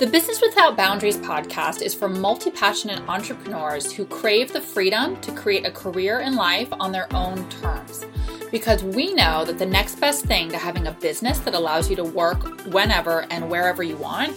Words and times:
The 0.00 0.06
Business 0.06 0.40
Without 0.40 0.78
Boundaries 0.78 1.18
podcast 1.18 1.82
is 1.82 1.92
for 1.94 2.08
multi 2.08 2.50
passionate 2.50 3.06
entrepreneurs 3.06 3.92
who 3.92 4.06
crave 4.06 4.50
the 4.50 4.58
freedom 4.58 5.20
to 5.20 5.30
create 5.30 5.66
a 5.66 5.70
career 5.70 6.20
in 6.20 6.36
life 6.36 6.68
on 6.80 6.90
their 6.90 7.06
own 7.14 7.46
terms. 7.50 8.06
Because 8.50 8.82
we 8.82 9.12
know 9.12 9.44
that 9.44 9.58
the 9.58 9.66
next 9.66 10.00
best 10.00 10.24
thing 10.24 10.48
to 10.52 10.56
having 10.56 10.86
a 10.86 10.92
business 10.92 11.40
that 11.40 11.52
allows 11.52 11.90
you 11.90 11.96
to 11.96 12.04
work 12.04 12.42
whenever 12.68 13.26
and 13.30 13.50
wherever 13.50 13.82
you 13.82 13.98
want 13.98 14.30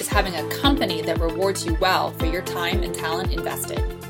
is 0.00 0.08
having 0.08 0.34
a 0.34 0.48
company 0.48 1.00
that 1.00 1.20
rewards 1.20 1.64
you 1.64 1.76
well 1.80 2.10
for 2.18 2.26
your 2.26 2.42
time 2.42 2.82
and 2.82 2.92
talent 2.92 3.32
invested. 3.32 4.05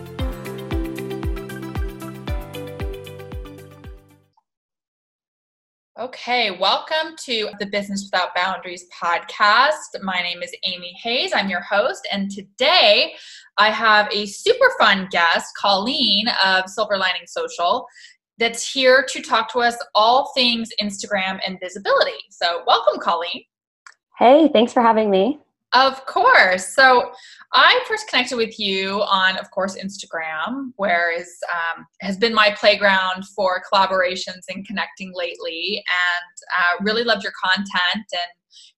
Okay, 6.06 6.52
welcome 6.52 7.16
to 7.24 7.50
the 7.58 7.66
Business 7.66 8.08
Without 8.08 8.32
Boundaries 8.32 8.86
podcast. 8.94 10.00
My 10.02 10.20
name 10.22 10.40
is 10.40 10.54
Amy 10.62 10.96
Hayes. 11.02 11.32
I'm 11.34 11.48
your 11.48 11.62
host, 11.62 12.06
and 12.12 12.30
today 12.30 13.14
I 13.58 13.70
have 13.70 14.08
a 14.12 14.26
super 14.26 14.66
fun 14.78 15.08
guest, 15.10 15.46
Colleen 15.60 16.26
of 16.44 16.68
Silver 16.68 16.96
Lining 16.96 17.26
Social, 17.26 17.88
that's 18.38 18.72
here 18.72 19.04
to 19.08 19.20
talk 19.20 19.50
to 19.54 19.58
us 19.58 19.76
all 19.96 20.30
things 20.36 20.68
Instagram 20.80 21.40
and 21.44 21.58
visibility. 21.60 22.12
So, 22.30 22.62
welcome, 22.68 23.00
Colleen. 23.00 23.42
Hey, 24.16 24.48
thanks 24.52 24.72
for 24.72 24.82
having 24.82 25.10
me. 25.10 25.40
Of 25.72 26.06
course. 26.06 26.74
So 26.74 27.10
I 27.52 27.82
first 27.88 28.08
connected 28.08 28.36
with 28.36 28.58
you 28.58 29.02
on, 29.02 29.36
of 29.36 29.50
course, 29.50 29.76
Instagram, 29.76 30.72
where 30.76 31.12
is 31.12 31.36
um, 31.52 31.86
has 32.00 32.16
been 32.16 32.34
my 32.34 32.54
playground 32.58 33.24
for 33.34 33.62
collaborations 33.72 34.44
and 34.48 34.66
connecting 34.66 35.12
lately, 35.14 35.82
and 35.88 36.80
uh, 36.80 36.84
really 36.84 37.04
loved 37.04 37.22
your 37.22 37.32
content. 37.42 37.74
And 38.12 38.30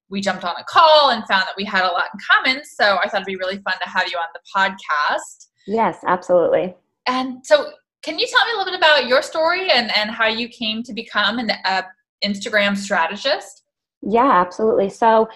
we 0.08 0.20
jumped 0.20 0.44
on 0.44 0.56
a 0.56 0.64
call 0.64 1.10
and 1.10 1.26
found 1.26 1.42
that 1.42 1.54
we 1.56 1.64
had 1.64 1.84
a 1.84 1.92
lot 1.92 2.06
in 2.12 2.20
common. 2.30 2.64
So 2.64 2.96
I 2.96 3.08
thought 3.08 3.16
it'd 3.16 3.26
be 3.26 3.36
really 3.36 3.58
fun 3.58 3.74
to 3.82 3.88
have 3.88 4.08
you 4.08 4.16
on 4.16 4.28
the 4.32 4.40
podcast. 4.56 5.48
Yes, 5.66 5.98
absolutely. 6.06 6.74
And 7.06 7.44
so, 7.44 7.70
can 8.02 8.18
you 8.18 8.26
tell 8.26 8.46
me 8.46 8.52
a 8.54 8.58
little 8.58 8.72
bit 8.72 8.78
about 8.78 9.06
your 9.06 9.22
story 9.22 9.70
and 9.70 9.94
and 9.94 10.10
how 10.10 10.28
you 10.28 10.48
came 10.48 10.82
to 10.84 10.94
become 10.94 11.38
an 11.38 11.52
uh, 11.64 11.82
Instagram 12.24 12.76
strategist? 12.76 13.64
Yeah, 14.02 14.30
absolutely. 14.30 14.88
So 14.88 15.28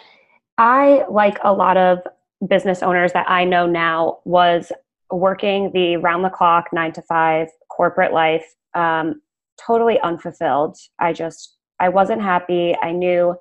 I, 0.59 1.05
like 1.11 1.39
a 1.43 1.53
lot 1.53 1.77
of 1.77 1.99
business 2.47 2.83
owners 2.83 3.13
that 3.13 3.31
I 3.31 3.45
know 3.45 3.67
now, 3.67 4.19
was 4.25 4.73
working 5.11 5.71
the 5.73 5.97
round 5.97 6.25
the 6.25 6.31
clock, 6.31 6.69
nine 6.73 6.93
to 6.93 7.03
five 7.03 7.49
corporate 7.71 8.13
life, 8.13 8.45
um, 8.75 9.21
totally 9.65 10.01
unfulfilled. 10.01 10.77
I 10.99 11.13
just, 11.13 11.57
I 11.81 11.89
wasn't 11.89 12.23
happy. 12.23 12.77
I 12.83 12.93
knew 12.93 13.35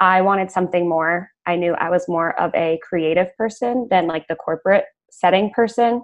I 0.00 0.20
wanted 0.22 0.50
something 0.50 0.88
more. 0.88 1.30
I 1.46 1.56
knew 1.56 1.74
I 1.74 1.90
was 1.90 2.08
more 2.08 2.38
of 2.38 2.54
a 2.54 2.78
creative 2.82 3.34
person 3.36 3.88
than 3.90 4.06
like 4.06 4.26
the 4.28 4.36
corporate 4.36 4.84
setting 5.10 5.50
person. 5.50 6.02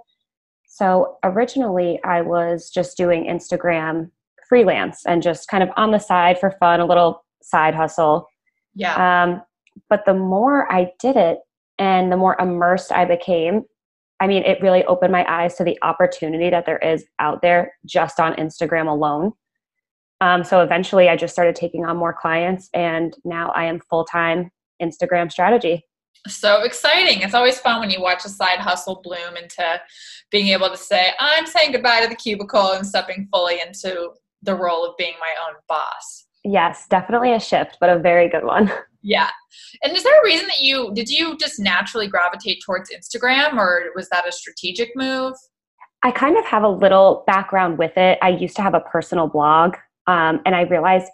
So 0.67 1.19
originally, 1.23 2.01
I 2.03 2.23
was 2.23 2.71
just 2.71 2.97
doing 2.97 3.25
Instagram 3.27 4.11
freelance 4.49 5.05
and 5.07 5.23
just 5.23 5.49
kind 5.49 5.63
of 5.63 5.69
on 5.77 5.93
the 5.93 5.99
side 5.99 6.39
for 6.39 6.51
fun, 6.59 6.81
a 6.81 6.87
little 6.87 7.25
side 7.43 7.75
hustle. 7.75 8.27
Yeah. 8.75 9.23
Um, 9.23 9.43
but 9.89 10.05
the 10.07 10.15
more 10.15 10.71
I 10.73 10.91
did 10.99 11.17
it 11.17 11.39
and 11.79 12.11
the 12.11 12.17
more 12.17 12.37
immersed 12.41 12.93
I 12.93 13.05
became, 13.05 13.65
I 14.21 14.27
mean, 14.27 14.45
it 14.45 14.63
really 14.63 14.85
opened 14.85 15.13
my 15.13 15.25
eyes 15.29 15.55
to 15.57 15.65
the 15.65 15.79
opportunity 15.83 16.51
that 16.51 16.67
there 16.67 16.79
is 16.79 17.05
out 17.19 17.43
there 17.43 17.73
just 17.85 18.21
on 18.21 18.35
Instagram 18.35 18.89
alone. 18.89 19.33
Um, 20.21 20.45
so 20.45 20.61
eventually 20.61 21.09
I 21.09 21.17
just 21.17 21.35
started 21.35 21.57
taking 21.57 21.85
on 21.85 21.97
more 21.97 22.15
clients, 22.15 22.71
and 22.73 23.15
now 23.25 23.51
I 23.51 23.65
am 23.65 23.81
full 23.91 24.05
time 24.05 24.51
Instagram 24.81 25.31
strategy. 25.31 25.85
So 26.27 26.63
exciting. 26.63 27.21
It's 27.21 27.35
always 27.35 27.59
fun 27.59 27.81
when 27.81 27.91
you 27.91 28.01
watch 28.01 28.25
a 28.25 28.31
side 28.31 28.59
hustle 28.59 29.01
bloom 29.03 29.37
into 29.37 29.81
being 30.31 30.49
able 30.49 30.71
to 30.71 30.77
say, 30.77 31.11
I'm 31.21 31.45
saying 31.45 31.73
goodbye 31.73 32.01
to 32.01 32.09
the 32.09 32.15
cubicle 32.15 32.73
and 32.73 32.87
stepping 32.87 33.29
fully 33.31 33.61
into 33.61 34.11
the 34.43 34.55
role 34.55 34.87
of 34.87 34.97
being 34.97 35.15
my 35.21 35.33
own 35.47 35.57
boss. 35.69 36.27
Yes, 36.45 36.87
definitely 36.89 37.35
a 37.35 37.41
shift, 37.41 37.77
but 37.81 37.91
a 37.91 37.99
very 37.99 38.29
good 38.29 38.45
one. 38.45 38.73
Yeah. 39.07 39.29
And 39.83 39.95
is 39.95 40.03
there 40.03 40.19
a 40.19 40.25
reason 40.25 40.47
that 40.47 40.61
you 40.61 40.91
did 40.95 41.11
you 41.11 41.37
just 41.37 41.61
naturally 41.61 42.09
gravitate 42.09 42.63
towards 42.65 42.91
Instagram 42.91 43.59
or 43.59 43.91
was 43.95 44.09
that 44.09 44.27
a 44.27 44.33
strategic 44.33 44.97
move? 44.97 45.35
I 46.03 46.11
kind 46.11 46.39
of 46.39 46.45
have 46.47 46.63
a 46.63 46.69
little 46.69 47.23
background 47.27 47.79
with 47.79 47.97
it. 47.97 48.19
I 48.23 48.31
used 48.31 48.57
to 48.57 48.63
have 48.63 48.75
a 48.75 48.81
personal 48.81 49.27
blog, 49.27 49.77
um, 50.07 50.41
and 50.45 50.55
I 50.55 50.63
realized 50.63 51.11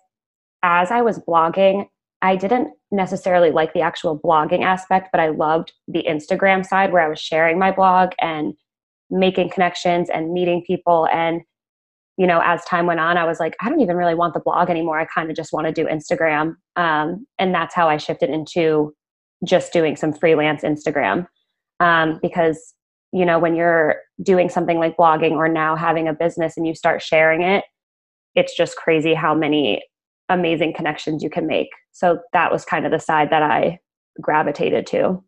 as 0.62 0.90
I 0.90 1.02
was 1.02 1.18
blogging, 1.18 1.88
I 2.22 2.36
didn't 2.36 2.72
necessarily 2.90 3.50
like 3.50 3.72
the 3.72 3.80
actual 3.80 4.18
blogging 4.18 4.62
aspect, 4.62 5.08
but 5.12 5.20
I 5.20 5.28
loved 5.28 5.72
the 5.86 6.04
Instagram 6.08 6.66
side 6.66 6.92
where 6.92 7.02
I 7.02 7.08
was 7.08 7.20
sharing 7.20 7.58
my 7.58 7.70
blog 7.70 8.10
and 8.20 8.54
making 9.10 9.50
connections 9.50 10.10
and 10.10 10.32
meeting 10.32 10.64
people. 10.66 11.06
And 11.12 11.42
you 12.16 12.26
know, 12.26 12.40
as 12.44 12.64
time 12.64 12.86
went 12.86 13.00
on, 13.00 13.16
I 13.16 13.24
was 13.24 13.40
like, 13.40 13.56
I 13.60 13.68
don't 13.68 13.80
even 13.80 13.96
really 13.96 14.14
want 14.14 14.34
the 14.34 14.40
blog 14.40 14.68
anymore. 14.68 14.98
I 14.98 15.06
kind 15.06 15.30
of 15.30 15.36
just 15.36 15.52
want 15.52 15.66
to 15.66 15.72
do 15.72 15.86
Instagram. 15.86 16.56
Um, 16.76 17.26
and 17.38 17.54
that's 17.54 17.74
how 17.74 17.88
I 17.88 17.96
shifted 17.96 18.30
into 18.30 18.94
just 19.44 19.72
doing 19.72 19.96
some 19.96 20.12
freelance 20.12 20.62
Instagram. 20.62 21.26
Um, 21.80 22.18
because, 22.20 22.74
you 23.12 23.24
know, 23.24 23.38
when 23.38 23.54
you're 23.54 23.96
doing 24.22 24.50
something 24.50 24.78
like 24.78 24.96
blogging 24.96 25.32
or 25.32 25.48
now 25.48 25.76
having 25.76 26.08
a 26.08 26.12
business 26.12 26.56
and 26.56 26.66
you 26.66 26.74
start 26.74 27.00
sharing 27.02 27.42
it, 27.42 27.64
it's 28.34 28.54
just 28.56 28.76
crazy 28.76 29.14
how 29.14 29.34
many 29.34 29.82
amazing 30.28 30.74
connections 30.74 31.22
you 31.22 31.30
can 31.30 31.46
make. 31.46 31.68
So 31.92 32.20
that 32.32 32.52
was 32.52 32.64
kind 32.64 32.84
of 32.84 32.92
the 32.92 32.98
side 32.98 33.30
that 33.30 33.42
I 33.42 33.78
gravitated 34.20 34.86
to. 34.88 35.22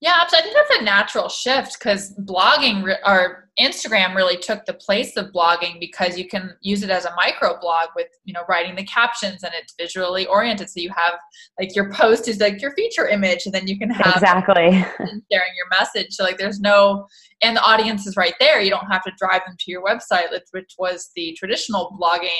Yeah, 0.00 0.14
I 0.18 0.40
think 0.40 0.54
that's 0.54 0.80
a 0.80 0.82
natural 0.82 1.28
shift 1.28 1.78
because 1.78 2.14
blogging 2.20 2.82
re- 2.82 2.96
or 3.04 3.50
Instagram 3.60 4.14
really 4.14 4.38
took 4.38 4.64
the 4.64 4.72
place 4.72 5.14
of 5.18 5.26
blogging 5.26 5.78
because 5.78 6.16
you 6.16 6.26
can 6.26 6.54
use 6.62 6.82
it 6.82 6.88
as 6.88 7.04
a 7.04 7.14
micro 7.16 7.60
blog 7.60 7.88
with 7.94 8.06
you 8.24 8.32
know 8.32 8.40
writing 8.48 8.74
the 8.76 8.84
captions 8.84 9.42
and 9.42 9.52
it's 9.54 9.74
visually 9.78 10.26
oriented. 10.26 10.70
So 10.70 10.80
you 10.80 10.90
have 10.96 11.18
like 11.58 11.76
your 11.76 11.92
post 11.92 12.28
is 12.28 12.40
like 12.40 12.62
your 12.62 12.72
feature 12.72 13.08
image, 13.08 13.42
and 13.44 13.54
then 13.54 13.68
you 13.68 13.78
can 13.78 13.90
have 13.90 14.14
exactly 14.14 14.70
sharing 14.70 15.54
your 15.54 15.68
message. 15.78 16.12
So 16.12 16.24
like 16.24 16.38
there's 16.38 16.60
no 16.60 17.06
and 17.42 17.54
the 17.54 17.62
audience 17.62 18.06
is 18.06 18.16
right 18.16 18.34
there. 18.40 18.58
You 18.62 18.70
don't 18.70 18.90
have 18.90 19.02
to 19.04 19.12
drive 19.18 19.42
them 19.46 19.56
to 19.58 19.70
your 19.70 19.84
website, 19.84 20.30
which 20.52 20.74
was 20.78 21.10
the 21.14 21.36
traditional 21.38 21.94
blogging 22.00 22.30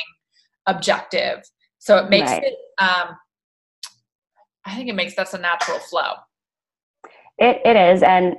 objective. 0.67 1.43
So 1.79 1.99
it 1.99 2.09
makes 2.09 2.31
right. 2.31 2.43
it. 2.43 2.55
Um, 2.79 3.17
I 4.65 4.77
think 4.77 4.89
it 4.89 4.95
makes 4.95 5.15
that's 5.15 5.35
a 5.35 5.39
natural 5.39 5.79
flow. 5.79 6.13
It 7.41 7.61
it 7.65 7.77
is, 7.77 8.03
and 8.03 8.37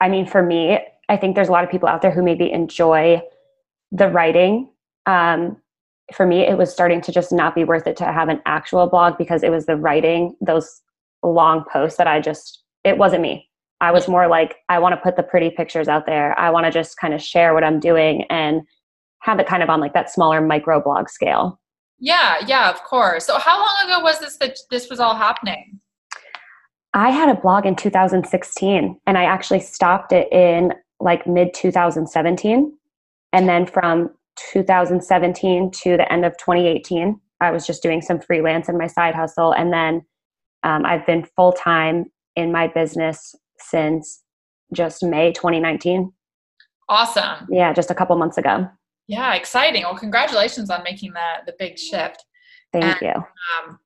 I 0.00 0.08
mean, 0.08 0.26
for 0.26 0.42
me, 0.42 0.78
I 1.08 1.16
think 1.16 1.34
there's 1.34 1.48
a 1.48 1.52
lot 1.52 1.64
of 1.64 1.70
people 1.70 1.88
out 1.88 2.00
there 2.00 2.10
who 2.10 2.22
maybe 2.22 2.50
enjoy 2.50 3.20
the 3.92 4.08
writing. 4.08 4.70
Um, 5.06 5.56
for 6.14 6.26
me, 6.26 6.40
it 6.40 6.56
was 6.56 6.72
starting 6.72 7.00
to 7.02 7.12
just 7.12 7.32
not 7.32 7.54
be 7.54 7.64
worth 7.64 7.86
it 7.86 7.96
to 7.98 8.04
have 8.04 8.28
an 8.28 8.40
actual 8.46 8.86
blog 8.88 9.18
because 9.18 9.42
it 9.42 9.50
was 9.50 9.66
the 9.66 9.76
writing, 9.76 10.36
those 10.40 10.80
long 11.22 11.64
posts 11.70 11.98
that 11.98 12.06
I 12.06 12.20
just 12.20 12.62
it 12.84 12.96
wasn't 12.96 13.22
me. 13.22 13.48
I 13.80 13.92
was 13.92 14.08
more 14.08 14.28
like 14.28 14.56
I 14.68 14.78
want 14.78 14.94
to 14.94 15.00
put 15.00 15.16
the 15.16 15.22
pretty 15.22 15.50
pictures 15.50 15.88
out 15.88 16.06
there. 16.06 16.38
I 16.38 16.50
want 16.50 16.66
to 16.66 16.70
just 16.70 16.98
kind 16.98 17.14
of 17.14 17.22
share 17.22 17.54
what 17.54 17.64
I'm 17.64 17.80
doing 17.80 18.24
and 18.30 18.62
have 19.20 19.38
it 19.38 19.46
kind 19.46 19.62
of 19.62 19.70
on 19.70 19.80
like 19.80 19.94
that 19.94 20.10
smaller 20.10 20.40
micro 20.40 20.80
blog 20.82 21.08
scale. 21.08 21.60
Yeah, 21.98 22.36
yeah, 22.46 22.70
of 22.70 22.82
course. 22.84 23.26
So 23.26 23.38
how 23.38 23.58
long 23.58 23.76
ago 23.84 24.00
was 24.02 24.18
this 24.20 24.36
that 24.38 24.58
this 24.70 24.88
was 24.88 25.00
all 25.00 25.14
happening? 25.14 25.79
I 26.92 27.10
had 27.10 27.28
a 27.28 27.40
blog 27.40 27.66
in 27.66 27.76
2016 27.76 29.00
and 29.06 29.18
I 29.18 29.24
actually 29.24 29.60
stopped 29.60 30.12
it 30.12 30.30
in 30.32 30.74
like 30.98 31.26
mid 31.26 31.54
2017. 31.54 32.76
And 33.32 33.48
then 33.48 33.66
from 33.66 34.10
2017 34.52 35.70
to 35.70 35.96
the 35.96 36.12
end 36.12 36.24
of 36.24 36.36
2018, 36.38 37.20
I 37.40 37.50
was 37.50 37.66
just 37.66 37.82
doing 37.82 38.02
some 38.02 38.20
freelance 38.20 38.68
in 38.68 38.76
my 38.76 38.86
side 38.86 39.14
hustle. 39.14 39.52
And 39.52 39.72
then 39.72 40.02
um, 40.62 40.84
I've 40.84 41.06
been 41.06 41.24
full 41.36 41.52
time 41.52 42.06
in 42.36 42.52
my 42.52 42.66
business 42.66 43.34
since 43.58 44.22
just 44.72 45.02
May 45.02 45.32
2019. 45.32 46.12
Awesome. 46.88 47.46
Yeah, 47.50 47.72
just 47.72 47.90
a 47.90 47.94
couple 47.94 48.16
months 48.16 48.36
ago. 48.36 48.68
Yeah, 49.06 49.34
exciting. 49.34 49.82
Well, 49.82 49.96
congratulations 49.96 50.70
on 50.70 50.82
making 50.82 51.12
that 51.12 51.42
the 51.46 51.54
big 51.58 51.78
shift. 51.78 52.24
Thank 52.72 52.84
and, 52.84 52.96
you. 53.00 53.68
Um, 53.68 53.78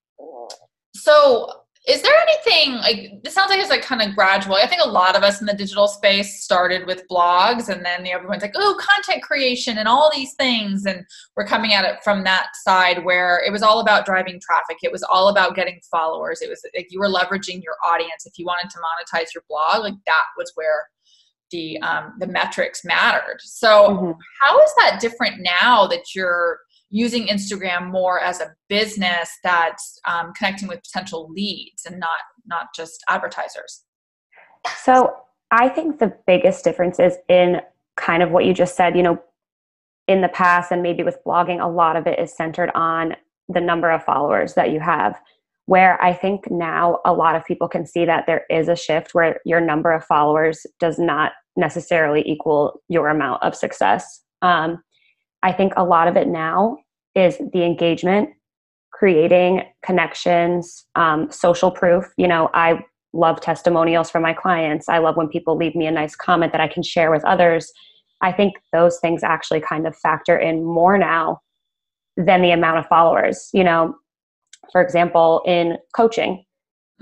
so 0.95 1.64
is 1.87 2.01
there 2.01 2.15
anything 2.27 2.77
like 2.77 3.23
this 3.23 3.35
sounds 3.35 3.51
like 3.51 3.61
it's 3.61 3.69
like 3.69 3.83
kind 3.83 4.01
of 4.01 4.15
gradual. 4.15 4.55
I 4.55 4.67
think 4.67 4.81
a 4.83 4.89
lot 4.89 5.17
of 5.17 5.23
us 5.23 5.41
in 5.41 5.47
the 5.47 5.53
digital 5.53 5.87
space 5.87 6.43
started 6.43 6.87
with 6.87 7.07
blogs 7.11 7.69
and 7.69 7.85
then 7.85 8.03
the 8.03 8.11
everyone's 8.11 8.41
like 8.41 8.55
oh 8.55 8.79
content 8.81 9.23
creation 9.23 9.77
and 9.77 9.87
all 9.87 10.11
these 10.15 10.33
things 10.35 10.87
and 10.87 11.05
we're 11.37 11.47
coming 11.47 11.75
at 11.75 11.85
it 11.85 12.03
from 12.03 12.25
that 12.25 12.49
side 12.63 13.05
where 13.05 13.43
it 13.47 13.53
was 13.53 13.63
all 13.63 13.81
about 13.81 14.07
driving 14.07 14.41
traffic. 14.41 14.79
It 14.83 14.93
was 14.93 15.03
all 15.03 15.29
about 15.29 15.57
getting 15.57 15.79
followers. 15.91 16.41
It 16.41 16.49
was 16.49 16.65
like 16.75 16.87
you 16.89 16.99
were 16.99 17.11
leveraging 17.11 17.63
your 17.63 17.77
audience. 17.87 18.25
If 18.25 18.39
you 18.39 18.47
wanted 18.47 18.71
to 18.71 18.79
monetize 18.79 19.35
your 19.35 19.45
blog 19.47 19.83
like 19.83 19.95
that 20.07 20.25
was 20.39 20.51
where 20.55 20.89
the 21.51 21.79
um, 21.83 22.15
the 22.19 22.27
metrics 22.27 22.83
mattered. 22.85 23.41
So 23.41 23.91
mm-hmm. 23.91 24.13
how 24.41 24.59
is 24.63 24.73
that 24.79 25.01
different 25.01 25.43
now 25.43 25.87
that 25.89 26.15
you're 26.15 26.61
using 26.95 27.27
Instagram 27.27 27.91
more 27.91 28.21
as 28.21 28.41
a 28.41 28.55
business 28.69 29.29
that's 29.43 29.99
um, 30.07 30.33
connecting 30.33 30.69
with 30.69 30.81
potential 30.85 31.29
leads 31.29 31.85
and 31.85 31.99
not 31.99 32.21
not 32.47 32.69
just 32.75 33.03
advertisers? 33.11 33.83
So 34.81 35.13
I 35.51 35.69
think 35.69 35.99
the 35.99 36.17
biggest 36.25 36.63
difference 36.63 37.01
is 37.01 37.17
in 37.29 37.61
kind 37.97 38.23
of 38.23 38.31
what 38.31 38.45
you 38.45 38.55
just 38.55 38.77
said. 38.77 38.97
You 38.97 39.03
know, 39.03 39.23
in 40.07 40.21
the 40.21 40.29
past 40.29 40.71
and 40.71 40.83
maybe 40.83 41.03
with 41.03 41.19
blogging, 41.27 41.61
a 41.61 41.69
lot 41.69 41.97
of 41.97 42.07
it 42.07 42.21
is 42.21 42.35
centered 42.35 42.71
on 42.77 43.17
the 43.49 43.61
number 43.61 43.91
of 43.91 44.05
followers 44.05 44.55
that 44.55 44.71
you 44.71 44.79
have. 44.79 45.21
Where 45.67 46.01
I 46.01 46.13
think 46.13 46.49
now 46.49 47.01
a 47.05 47.13
lot 47.13 47.35
of 47.35 47.45
people 47.45 47.69
can 47.69 47.87
see 47.87 48.05
that 48.05 48.27
there 48.27 48.45
is 48.51 48.69
a 48.69 48.77
shift 48.77 49.15
where 49.15 49.41
your 49.45 49.61
number 49.61 49.93
of 49.93 50.05
followers 50.05 50.65
does 50.79 50.99
not 50.99 51.33
necessarily 51.57 52.23
equal 52.25 52.83
your 52.89 53.09
amount 53.09 53.43
of 53.43 53.57
success. 53.57 54.23
Um, 54.43 54.83
I 55.43 55.53
think 55.53 55.73
a 55.77 55.85
lot 55.85 56.07
of 56.07 56.17
it 56.17 56.29
now 56.29 56.79
is 57.15 57.39
the 57.53 57.65
engagement, 57.65 58.31
creating 58.93 59.63
connections, 59.85 60.87
um, 60.95 61.31
social 61.31 61.71
proof. 61.71 62.05
You 62.17 62.29
know, 62.29 62.51
I 62.55 62.85
love 63.13 63.41
testimonials 63.41 64.11
from 64.11 64.23
my 64.23 64.33
clients. 64.33 64.89
I 64.89 64.99
love 64.99 65.17
when 65.17 65.29
people 65.29 65.57
leave 65.57 65.75
me 65.75 65.87
a 65.87 65.91
nice 65.91 66.17
comment 66.17 66.53
that 66.53 66.61
I 66.61 66.69
can 66.69 66.83
share 66.83 67.11
with 67.11 67.25
others. 67.25 67.73
I 68.21 68.33
think 68.33 68.55
those 68.73 68.99
things 69.01 69.23
actually 69.23 69.61
kind 69.61 69.87
of 69.87 69.97
factor 69.97 70.37
in 70.37 70.65
more 70.65 70.99
now 70.99 71.41
than 72.17 72.43
the 72.43 72.51
amount 72.51 72.79
of 72.79 72.87
followers. 72.87 73.51
You 73.53 73.65
know, 73.65 73.95
for 74.73 74.83
example, 74.83 75.43
in 75.47 75.77
coaching, 75.95 76.45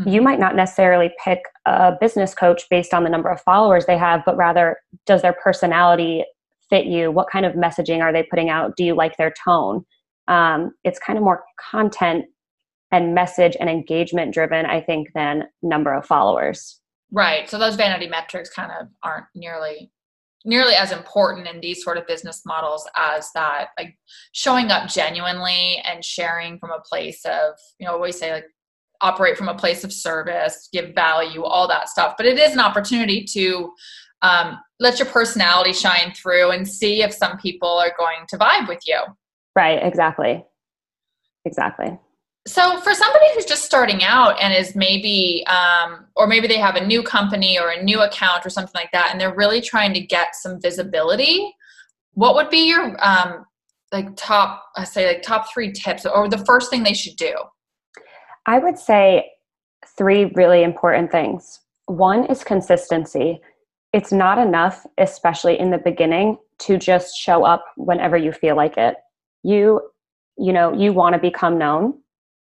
mm-hmm. 0.00 0.10
you 0.10 0.20
might 0.20 0.40
not 0.40 0.56
necessarily 0.56 1.12
pick 1.22 1.40
a 1.66 1.92
business 2.00 2.34
coach 2.34 2.64
based 2.68 2.92
on 2.92 3.04
the 3.04 3.10
number 3.10 3.30
of 3.30 3.40
followers 3.40 3.86
they 3.86 3.98
have, 3.98 4.22
but 4.26 4.36
rather 4.36 4.78
does 5.06 5.22
their 5.22 5.34
personality 5.34 6.24
fit 6.68 6.86
you? 6.86 7.10
What 7.10 7.30
kind 7.30 7.44
of 7.44 7.52
messaging 7.52 8.00
are 8.00 8.12
they 8.12 8.22
putting 8.22 8.48
out? 8.48 8.76
Do 8.76 8.84
you 8.84 8.94
like 8.94 9.16
their 9.16 9.32
tone? 9.44 9.84
Um, 10.28 10.72
it's 10.84 10.98
kind 10.98 11.18
of 11.18 11.24
more 11.24 11.42
content 11.70 12.26
and 12.90 13.14
message 13.14 13.56
and 13.58 13.70
engagement 13.70 14.34
driven, 14.34 14.66
I 14.66 14.80
think, 14.80 15.08
than 15.14 15.44
number 15.62 15.94
of 15.94 16.06
followers. 16.06 16.80
Right. 17.10 17.48
So 17.48 17.58
those 17.58 17.76
vanity 17.76 18.06
metrics 18.06 18.50
kind 18.50 18.70
of 18.72 18.88
aren't 19.02 19.26
nearly 19.34 19.90
nearly 20.44 20.74
as 20.74 20.92
important 20.92 21.46
in 21.46 21.60
these 21.60 21.82
sort 21.82 21.96
of 21.96 22.06
business 22.06 22.42
models 22.44 22.88
as 22.96 23.30
that 23.34 23.68
like 23.78 23.96
showing 24.32 24.70
up 24.70 24.88
genuinely 24.88 25.80
and 25.84 26.04
sharing 26.04 26.58
from 26.58 26.70
a 26.70 26.80
place 26.80 27.24
of 27.24 27.54
you 27.78 27.86
know 27.86 27.92
always 27.92 28.18
say 28.18 28.32
like 28.32 28.46
operate 29.00 29.36
from 29.36 29.48
a 29.48 29.54
place 29.54 29.84
of 29.84 29.92
service 29.92 30.68
give 30.72 30.94
value 30.94 31.44
all 31.44 31.68
that 31.68 31.88
stuff 31.88 32.14
but 32.16 32.26
it 32.26 32.38
is 32.38 32.52
an 32.52 32.60
opportunity 32.60 33.24
to 33.24 33.72
um, 34.22 34.58
let 34.78 34.98
your 34.98 35.08
personality 35.08 35.72
shine 35.72 36.12
through 36.12 36.50
and 36.50 36.66
see 36.66 37.02
if 37.02 37.12
some 37.12 37.36
people 37.38 37.78
are 37.78 37.92
going 37.98 38.26
to 38.28 38.36
vibe 38.36 38.68
with 38.68 38.80
you 38.86 38.98
right 39.56 39.82
exactly. 39.82 40.44
Exactly. 41.44 41.98
So 42.46 42.80
for 42.80 42.92
somebody 42.92 43.26
who's 43.34 43.44
just 43.44 43.64
starting 43.64 44.02
out 44.02 44.40
and 44.40 44.52
is 44.52 44.74
maybe 44.74 45.44
um, 45.46 46.06
or 46.16 46.26
maybe 46.26 46.48
they 46.48 46.58
have 46.58 46.74
a 46.74 46.84
new 46.84 47.02
company 47.02 47.58
or 47.58 47.70
a 47.70 47.82
new 47.82 48.00
account 48.00 48.44
or 48.44 48.50
something 48.50 48.72
like 48.74 48.90
that 48.92 49.10
and 49.12 49.20
they're 49.20 49.34
really 49.34 49.60
trying 49.60 49.94
to 49.94 50.00
get 50.00 50.34
some 50.34 50.60
visibility 50.60 51.54
what 52.14 52.34
would 52.34 52.50
be 52.50 52.68
your 52.68 52.96
um, 53.04 53.44
like 53.92 54.08
top 54.16 54.64
i 54.76 54.84
say 54.84 55.06
like 55.06 55.22
top 55.22 55.52
three 55.52 55.72
tips 55.72 56.04
or 56.04 56.28
the 56.28 56.44
first 56.44 56.70
thing 56.70 56.82
they 56.82 56.94
should 56.94 57.16
do? 57.16 57.34
I 58.46 58.58
would 58.58 58.78
say 58.78 59.30
three 59.96 60.26
really 60.34 60.64
important 60.64 61.12
things. 61.12 61.60
One 61.86 62.26
is 62.26 62.42
consistency. 62.42 63.40
It's 63.92 64.12
not 64.12 64.38
enough 64.38 64.84
especially 64.98 65.58
in 65.58 65.70
the 65.70 65.78
beginning 65.78 66.38
to 66.60 66.76
just 66.76 67.16
show 67.16 67.44
up 67.44 67.64
whenever 67.76 68.16
you 68.16 68.32
feel 68.32 68.56
like 68.56 68.76
it 68.76 68.96
you 69.42 69.80
you 70.38 70.52
know 70.52 70.72
you 70.72 70.92
want 70.92 71.14
to 71.14 71.20
become 71.20 71.58
known 71.58 71.94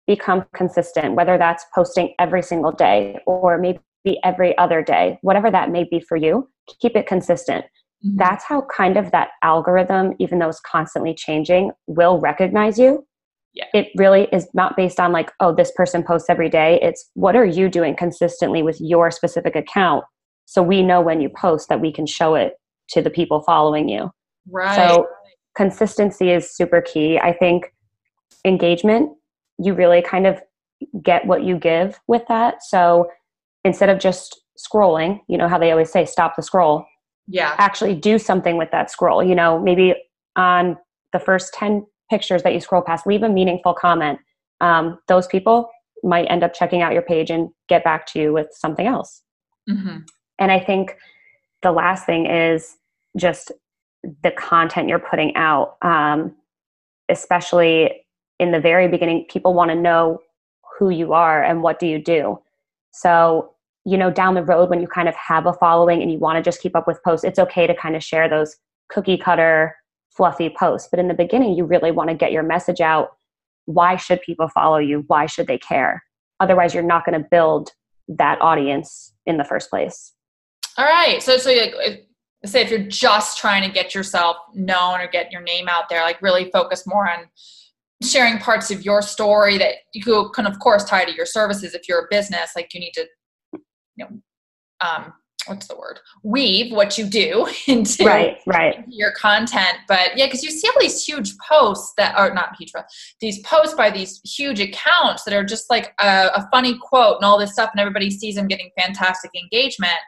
become 0.07 0.45
consistent, 0.53 1.15
whether 1.15 1.37
that's 1.37 1.65
posting 1.73 2.13
every 2.19 2.41
single 2.41 2.71
day 2.71 3.19
or 3.25 3.57
maybe 3.57 3.79
every 4.23 4.57
other 4.57 4.83
day, 4.83 5.17
whatever 5.21 5.49
that 5.49 5.71
may 5.71 5.83
be 5.83 5.99
for 5.99 6.15
you, 6.15 6.47
keep 6.79 6.95
it 6.95 7.07
consistent. 7.07 7.65
Mm-hmm. 8.05 8.17
That's 8.17 8.43
how 8.43 8.67
kind 8.75 8.97
of 8.97 9.11
that 9.11 9.29
algorithm, 9.41 10.13
even 10.19 10.39
though 10.39 10.49
it's 10.49 10.59
constantly 10.59 11.13
changing, 11.13 11.71
will 11.87 12.19
recognize 12.19 12.77
you. 12.77 13.05
Yeah. 13.53 13.65
It 13.73 13.87
really 13.95 14.27
is 14.33 14.47
not 14.53 14.75
based 14.75 14.99
on 14.99 15.11
like, 15.11 15.31
oh, 15.39 15.55
this 15.55 15.71
person 15.71 16.03
posts 16.03 16.29
every 16.29 16.49
day. 16.49 16.77
It's 16.81 17.09
what 17.13 17.35
are 17.35 17.45
you 17.45 17.69
doing 17.69 17.95
consistently 17.95 18.61
with 18.61 18.79
your 18.81 19.11
specific 19.11 19.55
account? 19.55 20.03
So 20.45 20.61
we 20.61 20.83
know 20.83 21.01
when 21.01 21.21
you 21.21 21.29
post 21.29 21.69
that 21.69 21.81
we 21.81 21.91
can 21.91 22.05
show 22.05 22.35
it 22.35 22.53
to 22.89 23.01
the 23.01 23.09
people 23.09 23.41
following 23.41 23.87
you. 23.87 24.11
Right. 24.51 24.75
So 24.75 25.07
consistency 25.55 26.31
is 26.31 26.49
super 26.49 26.81
key. 26.81 27.19
I 27.19 27.33
think 27.33 27.73
engagement 28.43 29.11
you 29.57 29.73
really 29.73 30.01
kind 30.01 30.27
of 30.27 30.41
get 31.01 31.25
what 31.25 31.43
you 31.43 31.57
give 31.57 31.99
with 32.07 32.23
that. 32.27 32.63
So 32.63 33.09
instead 33.63 33.89
of 33.89 33.99
just 33.99 34.41
scrolling, 34.57 35.19
you 35.27 35.37
know 35.37 35.47
how 35.47 35.57
they 35.57 35.71
always 35.71 35.91
say 35.91 36.05
stop 36.05 36.35
the 36.35 36.43
scroll. 36.43 36.85
Yeah. 37.27 37.55
Actually 37.57 37.95
do 37.95 38.19
something 38.19 38.57
with 38.57 38.69
that 38.71 38.91
scroll. 38.91 39.23
You 39.23 39.35
know, 39.35 39.59
maybe 39.59 39.95
on 40.35 40.77
the 41.11 41.19
first 41.19 41.53
10 41.53 41.85
pictures 42.09 42.43
that 42.43 42.53
you 42.53 42.59
scroll 42.59 42.81
past, 42.81 43.07
leave 43.07 43.23
a 43.23 43.29
meaningful 43.29 43.73
comment. 43.73 44.19
Um, 44.61 44.99
those 45.07 45.25
people 45.27 45.69
might 46.03 46.25
end 46.25 46.43
up 46.43 46.53
checking 46.53 46.81
out 46.81 46.93
your 46.93 47.01
page 47.01 47.31
and 47.31 47.49
get 47.67 47.83
back 47.83 48.05
to 48.07 48.19
you 48.19 48.33
with 48.33 48.47
something 48.51 48.85
else. 48.85 49.23
Mm-hmm. 49.67 49.99
And 50.37 50.51
I 50.51 50.59
think 50.59 50.97
the 51.63 51.71
last 51.71 52.05
thing 52.05 52.27
is 52.27 52.77
just 53.17 53.51
the 54.23 54.31
content 54.31 54.89
you're 54.89 54.99
putting 54.99 55.35
out, 55.35 55.77
um, 55.81 56.35
especially 57.09 58.05
in 58.39 58.51
the 58.51 58.59
very 58.59 58.87
beginning, 58.87 59.25
people 59.29 59.53
want 59.53 59.71
to 59.71 59.75
know 59.75 60.19
who 60.77 60.89
you 60.89 61.13
are 61.13 61.43
and 61.43 61.63
what 61.63 61.79
do 61.79 61.87
you 61.87 62.01
do. 62.01 62.39
So, 62.91 63.51
you 63.85 63.97
know, 63.97 64.11
down 64.11 64.33
the 64.33 64.43
road 64.43 64.69
when 64.69 64.81
you 64.81 64.87
kind 64.87 65.07
of 65.07 65.15
have 65.15 65.45
a 65.45 65.53
following 65.53 66.01
and 66.01 66.11
you 66.11 66.17
want 66.17 66.37
to 66.37 66.41
just 66.41 66.61
keep 66.61 66.75
up 66.75 66.87
with 66.87 67.03
posts, 67.03 67.23
it's 67.23 67.39
okay 67.39 67.67
to 67.67 67.75
kind 67.75 67.95
of 67.95 68.03
share 68.03 68.27
those 68.27 68.55
cookie 68.89 69.17
cutter, 69.17 69.75
fluffy 70.09 70.49
posts. 70.49 70.87
But 70.89 70.99
in 70.99 71.07
the 71.07 71.13
beginning, 71.13 71.53
you 71.53 71.65
really 71.65 71.91
want 71.91 72.09
to 72.09 72.15
get 72.15 72.31
your 72.31 72.43
message 72.43 72.81
out. 72.81 73.15
Why 73.65 73.95
should 73.95 74.21
people 74.21 74.47
follow 74.49 74.77
you? 74.77 75.03
Why 75.07 75.25
should 75.25 75.47
they 75.47 75.57
care? 75.57 76.03
Otherwise, 76.39 76.73
you're 76.73 76.83
not 76.83 77.05
going 77.05 77.19
to 77.21 77.27
build 77.29 77.71
that 78.07 78.39
audience 78.41 79.13
in 79.25 79.37
the 79.37 79.43
first 79.43 79.69
place. 79.69 80.13
All 80.77 80.85
right. 80.85 81.21
So, 81.23 81.37
so 81.37 81.51
like, 81.51 82.07
say 82.43 82.61
if 82.61 82.69
you're 82.69 82.79
just 82.79 83.37
trying 83.37 83.63
to 83.63 83.73
get 83.73 83.95
yourself 83.95 84.37
known 84.53 85.01
or 85.01 85.07
get 85.07 85.31
your 85.31 85.41
name 85.41 85.67
out 85.67 85.89
there, 85.89 86.01
like 86.01 86.21
really 86.21 86.49
focus 86.51 86.85
more 86.85 87.09
on 87.09 87.25
sharing 88.03 88.37
parts 88.39 88.71
of 88.71 88.83
your 88.83 89.01
story 89.01 89.57
that 89.57 89.75
you 89.93 90.29
can 90.33 90.45
of 90.45 90.59
course 90.59 90.83
tie 90.83 91.05
to 91.05 91.15
your 91.15 91.25
services. 91.25 91.73
If 91.73 91.87
you're 91.87 92.01
a 92.01 92.07
business 92.09 92.51
like 92.55 92.73
you 92.73 92.79
need 92.79 92.93
to 92.93 93.07
you 93.53 93.59
know 93.97 94.09
um 94.81 95.13
what's 95.47 95.67
the 95.67 95.75
word? 95.75 95.99
Weave 96.23 96.73
what 96.73 96.97
you 96.97 97.05
do 97.05 97.47
into, 97.67 98.03
right, 98.03 98.39
right. 98.47 98.77
Into 98.77 98.89
your 98.91 99.11
content. 99.11 99.77
But 99.87 100.17
yeah 100.17 100.25
because 100.25 100.43
you 100.43 100.51
see 100.51 100.67
all 100.67 100.79
these 100.79 101.03
huge 101.05 101.33
posts 101.37 101.93
that 101.97 102.17
are 102.17 102.33
not 102.33 102.55
huge 102.59 102.71
these 103.21 103.39
posts 103.39 103.75
by 103.75 103.89
these 103.89 104.19
huge 104.25 104.59
accounts 104.59 105.23
that 105.23 105.33
are 105.33 105.43
just 105.43 105.69
like 105.69 105.93
a, 105.99 106.31
a 106.35 106.47
funny 106.51 106.77
quote 106.81 107.17
and 107.17 107.25
all 107.25 107.39
this 107.39 107.53
stuff 107.53 107.69
and 107.71 107.79
everybody 107.79 108.11
sees 108.11 108.35
them 108.35 108.47
getting 108.47 108.69
fantastic 108.77 109.31
engagement 109.35 109.99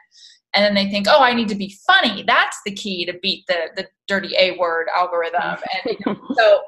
and 0.54 0.64
then 0.64 0.74
they 0.74 0.90
think 0.90 1.06
oh 1.08 1.22
i 1.22 1.34
need 1.34 1.48
to 1.48 1.54
be 1.54 1.76
funny 1.86 2.22
that's 2.26 2.58
the 2.64 2.72
key 2.72 3.04
to 3.04 3.12
beat 3.22 3.44
the 3.48 3.68
the 3.76 3.86
dirty 4.06 4.34
a 4.38 4.56
word 4.58 4.86
algorithm 4.96 5.42
and 5.84 5.96
you 5.98 5.98
know, 6.06 6.16
so 6.34 6.60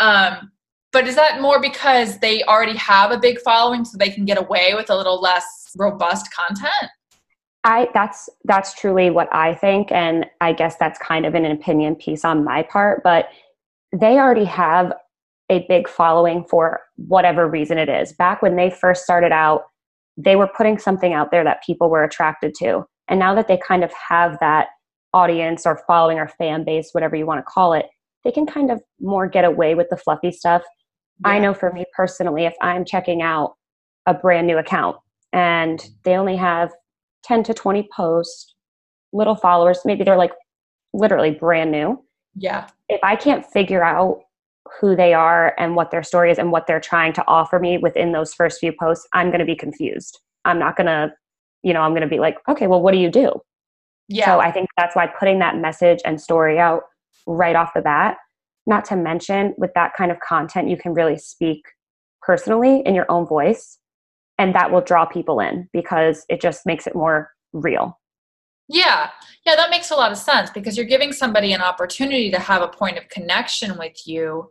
um 0.00 0.50
but 0.92 1.08
is 1.08 1.16
that 1.16 1.40
more 1.40 1.58
because 1.58 2.18
they 2.18 2.42
already 2.44 2.76
have 2.76 3.10
a 3.10 3.18
big 3.18 3.40
following 3.40 3.84
so 3.84 3.96
they 3.96 4.10
can 4.10 4.26
get 4.26 4.38
away 4.38 4.74
with 4.74 4.90
a 4.90 4.96
little 4.96 5.20
less 5.20 5.70
robust 5.78 6.32
content? 6.32 6.90
I 7.64 7.88
that's 7.94 8.28
that's 8.44 8.74
truly 8.74 9.10
what 9.10 9.32
I 9.32 9.54
think 9.54 9.90
and 9.90 10.26
I 10.40 10.52
guess 10.52 10.76
that's 10.76 10.98
kind 10.98 11.24
of 11.24 11.34
an 11.34 11.46
opinion 11.46 11.94
piece 11.94 12.24
on 12.24 12.44
my 12.44 12.62
part, 12.62 13.02
but 13.02 13.28
they 13.92 14.18
already 14.18 14.44
have 14.44 14.92
a 15.48 15.64
big 15.68 15.88
following 15.88 16.44
for 16.44 16.80
whatever 16.96 17.48
reason 17.48 17.78
it 17.78 17.88
is. 17.88 18.12
Back 18.12 18.42
when 18.42 18.56
they 18.56 18.68
first 18.68 19.04
started 19.04 19.32
out, 19.32 19.64
they 20.16 20.36
were 20.36 20.48
putting 20.48 20.78
something 20.78 21.12
out 21.12 21.30
there 21.30 21.44
that 21.44 21.62
people 21.64 21.88
were 21.88 22.04
attracted 22.04 22.54
to. 22.56 22.84
And 23.08 23.18
now 23.18 23.34
that 23.34 23.48
they 23.48 23.58
kind 23.58 23.84
of 23.84 23.92
have 23.92 24.38
that 24.40 24.68
audience 25.12 25.66
or 25.66 25.82
following 25.86 26.18
or 26.18 26.28
fan 26.28 26.64
base, 26.64 26.90
whatever 26.92 27.16
you 27.16 27.26
want 27.26 27.38
to 27.38 27.50
call 27.50 27.72
it, 27.72 27.86
they 28.24 28.32
can 28.32 28.46
kind 28.46 28.70
of 28.70 28.80
more 29.00 29.26
get 29.28 29.44
away 29.44 29.74
with 29.74 29.88
the 29.90 29.96
fluffy 29.96 30.30
stuff 30.30 30.62
yeah. 31.24 31.32
I 31.32 31.38
know 31.38 31.54
for 31.54 31.72
me 31.72 31.84
personally, 31.94 32.44
if 32.44 32.54
I'm 32.60 32.84
checking 32.84 33.22
out 33.22 33.54
a 34.06 34.14
brand 34.14 34.46
new 34.46 34.58
account 34.58 34.96
and 35.32 35.84
they 36.04 36.16
only 36.16 36.36
have 36.36 36.72
10 37.24 37.44
to 37.44 37.54
20 37.54 37.88
posts, 37.94 38.54
little 39.12 39.36
followers, 39.36 39.80
maybe 39.84 40.04
they're 40.04 40.16
like 40.16 40.32
literally 40.92 41.30
brand 41.30 41.70
new. 41.70 42.02
Yeah. 42.34 42.68
If 42.88 43.00
I 43.02 43.16
can't 43.16 43.46
figure 43.46 43.84
out 43.84 44.20
who 44.80 44.96
they 44.96 45.12
are 45.14 45.54
and 45.58 45.76
what 45.76 45.90
their 45.90 46.02
story 46.02 46.30
is 46.30 46.38
and 46.38 46.50
what 46.50 46.66
they're 46.66 46.80
trying 46.80 47.12
to 47.14 47.24
offer 47.26 47.58
me 47.58 47.78
within 47.78 48.12
those 48.12 48.34
first 48.34 48.58
few 48.58 48.72
posts, 48.78 49.06
I'm 49.12 49.28
going 49.28 49.40
to 49.40 49.44
be 49.44 49.56
confused. 49.56 50.18
I'm 50.44 50.58
not 50.58 50.76
going 50.76 50.86
to, 50.86 51.12
you 51.62 51.72
know, 51.72 51.80
I'm 51.80 51.92
going 51.92 52.02
to 52.02 52.08
be 52.08 52.18
like, 52.18 52.36
okay, 52.48 52.66
well, 52.66 52.82
what 52.82 52.92
do 52.92 52.98
you 52.98 53.10
do? 53.10 53.32
Yeah. 54.08 54.26
So 54.26 54.40
I 54.40 54.50
think 54.50 54.68
that's 54.76 54.96
why 54.96 55.06
putting 55.06 55.38
that 55.38 55.56
message 55.56 56.00
and 56.04 56.20
story 56.20 56.58
out 56.58 56.82
right 57.26 57.56
off 57.56 57.72
the 57.74 57.82
bat 57.82 58.16
not 58.66 58.84
to 58.86 58.96
mention 58.96 59.54
with 59.58 59.72
that 59.74 59.92
kind 59.96 60.10
of 60.10 60.18
content 60.20 60.68
you 60.68 60.76
can 60.76 60.94
really 60.94 61.18
speak 61.18 61.62
personally 62.20 62.82
in 62.84 62.94
your 62.94 63.10
own 63.10 63.26
voice 63.26 63.78
and 64.38 64.54
that 64.54 64.70
will 64.70 64.80
draw 64.80 65.04
people 65.04 65.40
in 65.40 65.68
because 65.72 66.24
it 66.28 66.40
just 66.40 66.64
makes 66.66 66.86
it 66.86 66.94
more 66.94 67.30
real 67.52 67.98
yeah 68.68 69.10
yeah 69.44 69.56
that 69.56 69.70
makes 69.70 69.90
a 69.90 69.94
lot 69.94 70.12
of 70.12 70.18
sense 70.18 70.50
because 70.50 70.76
you're 70.76 70.86
giving 70.86 71.12
somebody 71.12 71.52
an 71.52 71.60
opportunity 71.60 72.30
to 72.30 72.38
have 72.38 72.62
a 72.62 72.68
point 72.68 72.96
of 72.96 73.08
connection 73.08 73.76
with 73.78 74.06
you 74.06 74.50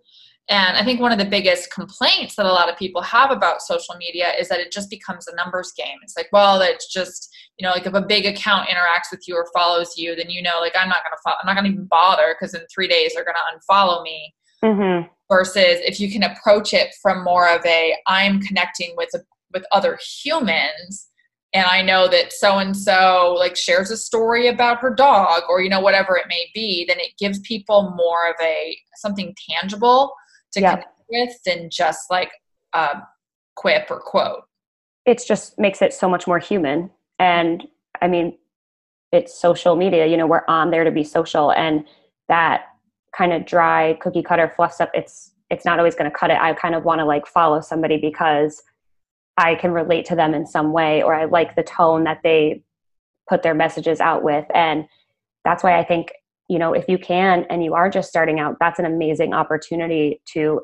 and 0.50 0.75
I 0.75 0.83
think 0.83 1.00
one 1.00 1.12
of 1.12 1.17
the 1.17 1.25
biggest 1.25 1.71
complaints 1.71 2.36
that 2.36 2.45
a 2.45 2.51
lot 2.51 2.69
of 2.69 2.77
people 2.77 3.01
have 3.01 3.31
about 3.31 3.62
social 3.62 3.95
media 3.95 4.33
is 4.38 4.50
that 4.50 4.60
it 4.60 4.71
just 4.71 4.89
becomes 4.89 5.27
a 5.27 5.36
numbers 5.36 5.71
game. 5.77 5.98
It's 6.03 6.17
like, 6.17 6.27
well, 6.33 6.60
it's 6.62 6.91
just, 6.91 7.33
you 7.57 7.65
know, 7.65 7.71
like 7.71 7.86
if 7.86 7.93
a 7.93 8.01
big 8.01 8.25
account 8.25 8.67
interacts 8.67 9.12
with 9.12 9.27
you 9.27 9.36
or 9.36 9.48
follows 9.55 9.93
you, 9.98 10.15
then 10.15 10.29
you 10.29 10.41
know, 10.41 10.57
like 10.60 10.74
I'm 10.75 10.89
not 10.89 11.03
gonna, 11.03 11.15
fo- 11.24 11.39
I'm 11.41 11.45
not 11.45 11.55
gonna 11.55 11.69
even 11.69 11.86
bother 11.86 12.36
because 12.38 12.53
in 12.53 12.62
three 12.74 12.88
days 12.88 13.13
they're 13.13 13.25
gonna 13.25 13.39
unfollow 13.55 14.03
me. 14.03 14.33
Mm-hmm. 14.63 15.07
Versus 15.29 15.79
if 15.86 16.00
you 16.00 16.12
can 16.12 16.24
approach 16.24 16.74
it 16.74 16.93
from 17.01 17.24
more 17.24 17.48
of 17.48 17.65
a, 17.65 17.95
I'm 18.05 18.41
connecting 18.41 18.93
with 18.98 19.10
a, 19.15 19.19
with 19.53 19.63
other 19.71 19.98
humans, 20.21 21.07
and 21.53 21.65
I 21.65 21.81
know 21.81 22.07
that 22.10 22.33
so 22.33 22.60
and 22.60 22.75
so 22.75 23.36
like 23.39 23.55
shares 23.55 23.91
a 23.91 23.98
story 23.98 24.48
about 24.48 24.79
her 24.79 24.93
dog, 24.93 25.43
or 25.50 25.62
you 25.62 25.69
know, 25.69 25.79
whatever 25.79 26.17
it 26.17 26.25
may 26.27 26.48
be, 26.53 26.83
then 26.86 27.00
it 27.00 27.13
gives 27.17 27.39
people 27.39 27.93
more 27.95 28.29
of 28.29 28.36
a 28.41 28.77
something 28.98 29.33
tangible 29.50 30.13
to 30.53 30.62
yep. 30.62 30.72
connect 30.72 31.00
with 31.10 31.43
than 31.46 31.70
just 31.70 32.10
like 32.10 32.31
a 32.74 33.01
quip 33.55 33.88
or 33.89 34.00
quote. 34.00 34.43
It 35.05 35.24
just 35.25 35.60
makes 35.60 35.81
it 35.81 35.93
so 35.93 36.10
much 36.10 36.27
more 36.27 36.39
human. 36.39 36.89
And 37.20 37.67
I 38.01 38.08
mean, 38.08 38.38
it's 39.12 39.38
social 39.38 39.75
media, 39.75 40.05
you 40.05 40.15
know, 40.15 40.27
we're 40.27 40.46
on 40.48 40.72
there 40.72 40.84
to 40.84 40.91
be 40.91 41.03
social 41.03 41.51
and 41.51 41.86
that 42.29 42.65
kind 43.15 43.34
of 43.34 43.46
dry 43.46 43.98
cookie 44.01 44.24
cutter 44.24 44.51
fluff 44.55 44.74
stuff, 44.74 44.89
it's 44.93 45.31
it's 45.50 45.65
not 45.65 45.79
always 45.79 45.96
gonna 45.96 46.12
cut 46.12 46.31
it. 46.31 46.38
I 46.39 46.53
kind 46.53 46.75
of 46.75 46.86
wanna 46.86 47.05
like 47.05 47.27
follow 47.27 47.60
somebody 47.60 47.98
because 47.98 48.63
I 49.38 49.55
can 49.55 49.72
relate 49.72 50.05
to 50.05 50.15
them 50.15 50.34
in 50.34 50.46
some 50.46 50.72
way 50.72 51.03
or 51.03 51.13
I 51.13 51.25
like 51.25 51.55
the 51.55 51.63
tone 51.63 52.05
that 52.05 52.22
they 52.24 52.63
put 53.27 53.43
their 53.43 53.53
messages 53.53 54.00
out 54.00 54.24
with. 54.24 54.46
And 54.53 54.86
that's 55.43 55.63
why 55.63 55.77
I 55.77 55.84
think 55.84 56.13
you 56.51 56.60
know 56.60 56.74
if 56.74 56.86
you 56.89 56.98
can 56.98 57.46
and 57.50 57.63
you 57.63 57.74
are 57.74 57.89
just 57.89 58.10
starting 58.10 58.39
out 58.39 58.58
that's 58.60 58.77
an 58.77 58.86
amazing 58.86 59.34
opportunity 59.34 60.22
to 60.25 60.62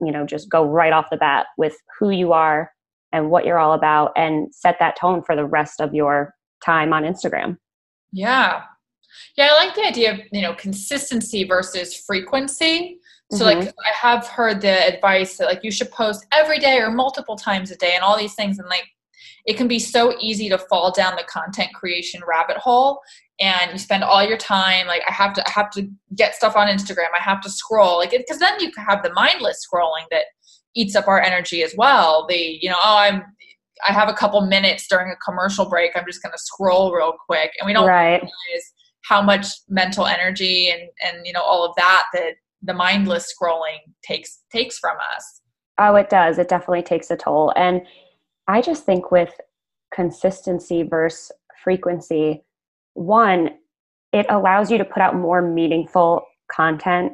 you 0.00 0.10
know 0.12 0.26
just 0.26 0.48
go 0.48 0.64
right 0.64 0.92
off 0.92 1.06
the 1.10 1.16
bat 1.16 1.46
with 1.56 1.76
who 1.98 2.10
you 2.10 2.32
are 2.32 2.70
and 3.14 3.30
what 3.30 3.46
you're 3.46 3.60
all 3.60 3.74
about 3.74 4.10
and 4.16 4.52
set 4.52 4.76
that 4.80 4.96
tone 4.96 5.22
for 5.22 5.36
the 5.36 5.44
rest 5.44 5.80
of 5.80 5.94
your 5.94 6.34
time 6.64 6.92
on 6.92 7.04
Instagram. 7.04 7.56
Yeah. 8.12 8.62
Yeah, 9.36 9.50
I 9.52 9.64
like 9.64 9.74
the 9.76 9.86
idea 9.86 10.14
of, 10.14 10.20
you 10.32 10.42
know, 10.42 10.52
consistency 10.54 11.44
versus 11.44 11.94
frequency. 11.94 12.98
So 13.30 13.44
mm-hmm. 13.44 13.60
like 13.60 13.68
I 13.68 13.92
have 13.96 14.26
heard 14.26 14.60
the 14.60 14.94
advice 14.94 15.36
that 15.36 15.46
like 15.46 15.62
you 15.62 15.70
should 15.70 15.92
post 15.92 16.26
every 16.32 16.58
day 16.58 16.78
or 16.78 16.90
multiple 16.90 17.36
times 17.36 17.70
a 17.70 17.76
day 17.76 17.92
and 17.94 18.02
all 18.02 18.18
these 18.18 18.34
things 18.34 18.58
and 18.58 18.68
like 18.68 18.86
it 19.46 19.56
can 19.56 19.68
be 19.68 19.78
so 19.78 20.16
easy 20.20 20.48
to 20.48 20.58
fall 20.58 20.90
down 20.90 21.16
the 21.16 21.24
content 21.24 21.68
creation 21.74 22.20
rabbit 22.26 22.56
hole 22.56 23.00
and 23.40 23.72
you 23.72 23.78
spend 23.78 24.04
all 24.04 24.22
your 24.22 24.36
time 24.36 24.86
like 24.86 25.02
i 25.08 25.12
have 25.12 25.32
to 25.32 25.46
i 25.46 25.50
have 25.50 25.70
to 25.70 25.88
get 26.16 26.34
stuff 26.34 26.56
on 26.56 26.68
instagram. 26.68 27.08
I 27.14 27.22
have 27.22 27.40
to 27.42 27.50
scroll. 27.50 27.98
Like 27.98 28.10
because 28.10 28.38
then 28.38 28.58
you 28.60 28.70
have 28.76 29.02
the 29.02 29.12
mindless 29.12 29.66
scrolling 29.66 30.04
that 30.10 30.24
eats 30.74 30.96
up 30.96 31.08
our 31.08 31.20
energy 31.20 31.62
as 31.62 31.74
well. 31.76 32.26
The 32.28 32.58
you 32.60 32.70
know 32.70 32.78
oh 32.78 32.98
i'm 32.98 33.22
i 33.88 33.92
have 33.92 34.08
a 34.08 34.14
couple 34.14 34.40
minutes 34.46 34.86
during 34.88 35.10
a 35.10 35.16
commercial 35.16 35.68
break. 35.68 35.92
I'm 35.94 36.06
just 36.06 36.22
going 36.22 36.32
to 36.32 36.38
scroll 36.38 36.92
real 36.92 37.14
quick. 37.26 37.50
And 37.58 37.66
we 37.66 37.72
don't 37.72 37.88
right. 37.88 38.20
realize 38.20 38.72
how 39.04 39.20
much 39.20 39.46
mental 39.68 40.06
energy 40.06 40.70
and 40.70 40.82
and 41.02 41.26
you 41.26 41.32
know 41.32 41.42
all 41.42 41.64
of 41.64 41.74
that 41.76 42.04
that 42.14 42.34
the 42.62 42.74
mindless 42.74 43.32
scrolling 43.34 43.78
takes 44.02 44.42
takes 44.52 44.78
from 44.78 44.96
us. 45.16 45.40
Oh 45.78 45.96
it 45.96 46.08
does. 46.08 46.38
It 46.38 46.48
definitely 46.48 46.82
takes 46.82 47.10
a 47.10 47.16
toll. 47.16 47.52
And 47.56 47.82
i 48.48 48.60
just 48.60 48.84
think 48.84 49.10
with 49.10 49.40
consistency 49.92 50.82
versus 50.82 51.30
frequency 51.62 52.44
one, 52.94 53.50
it 54.12 54.26
allows 54.28 54.70
you 54.70 54.78
to 54.78 54.84
put 54.84 55.02
out 55.02 55.16
more 55.16 55.42
meaningful 55.42 56.24
content 56.50 57.12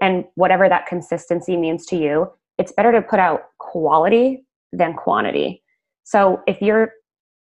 and 0.00 0.24
whatever 0.34 0.68
that 0.68 0.86
consistency 0.86 1.56
means 1.56 1.84
to 1.86 1.96
you, 1.96 2.30
it's 2.58 2.72
better 2.72 2.92
to 2.92 3.02
put 3.02 3.18
out 3.18 3.42
quality 3.58 4.44
than 4.72 4.94
quantity. 4.94 5.62
So 6.04 6.40
if 6.46 6.60
you're 6.62 6.92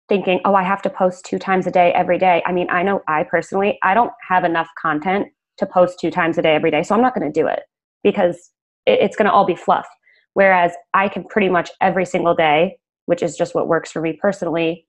thinking, 0.08 0.40
oh, 0.44 0.54
I 0.54 0.62
have 0.62 0.80
to 0.82 0.90
post 0.90 1.26
two 1.26 1.38
times 1.38 1.66
a 1.66 1.70
day 1.70 1.92
every 1.92 2.18
day, 2.18 2.42
I 2.46 2.52
mean, 2.52 2.68
I 2.70 2.82
know 2.82 3.02
I 3.08 3.24
personally, 3.24 3.78
I 3.82 3.94
don't 3.94 4.12
have 4.26 4.44
enough 4.44 4.68
content 4.80 5.26
to 5.58 5.66
post 5.66 5.98
two 5.98 6.10
times 6.10 6.38
a 6.38 6.42
day 6.42 6.54
every 6.54 6.70
day, 6.70 6.82
so 6.82 6.94
I'm 6.94 7.02
not 7.02 7.14
going 7.14 7.30
to 7.30 7.40
do 7.40 7.46
it 7.46 7.60
because 8.02 8.50
it's 8.86 9.16
going 9.16 9.26
to 9.26 9.32
all 9.32 9.44
be 9.44 9.56
fluff. 9.56 9.86
Whereas 10.34 10.72
I 10.94 11.08
can 11.08 11.24
pretty 11.24 11.48
much 11.48 11.70
every 11.80 12.06
single 12.06 12.34
day, 12.34 12.78
which 13.08 13.22
is 13.22 13.38
just 13.38 13.54
what 13.54 13.68
works 13.68 13.90
for 13.90 14.02
me 14.02 14.12
personally, 14.12 14.86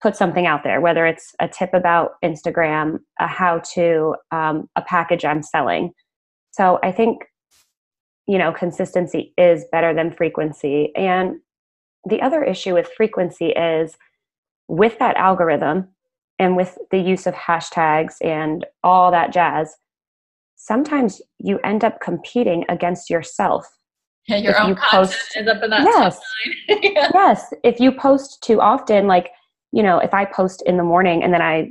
put 0.00 0.16
something 0.16 0.46
out 0.46 0.64
there, 0.64 0.80
whether 0.80 1.04
it's 1.04 1.34
a 1.40 1.46
tip 1.46 1.74
about 1.74 2.12
Instagram, 2.24 3.00
a 3.20 3.26
how 3.26 3.60
to, 3.74 4.14
um, 4.30 4.66
a 4.76 4.80
package 4.80 5.26
I'm 5.26 5.42
selling. 5.42 5.92
So 6.52 6.78
I 6.82 6.90
think, 6.90 7.26
you 8.26 8.38
know, 8.38 8.50
consistency 8.50 9.34
is 9.36 9.66
better 9.70 9.92
than 9.92 10.10
frequency. 10.10 10.90
And 10.96 11.36
the 12.08 12.22
other 12.22 12.42
issue 12.42 12.72
with 12.72 12.88
frequency 12.96 13.48
is 13.50 13.94
with 14.66 14.98
that 14.98 15.18
algorithm 15.18 15.88
and 16.38 16.56
with 16.56 16.78
the 16.90 16.98
use 16.98 17.26
of 17.26 17.34
hashtags 17.34 18.14
and 18.22 18.64
all 18.82 19.10
that 19.10 19.34
jazz, 19.34 19.76
sometimes 20.56 21.20
you 21.38 21.58
end 21.58 21.84
up 21.84 22.00
competing 22.00 22.64
against 22.70 23.10
yourself. 23.10 23.66
Yeah, 24.28 24.36
your 24.36 24.52
if 24.52 24.60
own 24.60 24.68
you 24.70 24.74
content 24.76 25.10
post, 25.10 25.36
ends 25.36 25.50
up 25.50 25.62
in 25.62 25.70
that 25.70 25.82
yes, 25.82 26.20
yeah. 26.68 27.10
Yes. 27.12 27.52
If 27.64 27.80
you 27.80 27.90
post 27.90 28.42
too 28.42 28.60
often, 28.60 29.06
like 29.06 29.30
you 29.72 29.82
know, 29.82 29.98
if 29.98 30.14
I 30.14 30.24
post 30.24 30.62
in 30.66 30.76
the 30.76 30.82
morning 30.82 31.22
and 31.22 31.32
then 31.32 31.42
I 31.42 31.70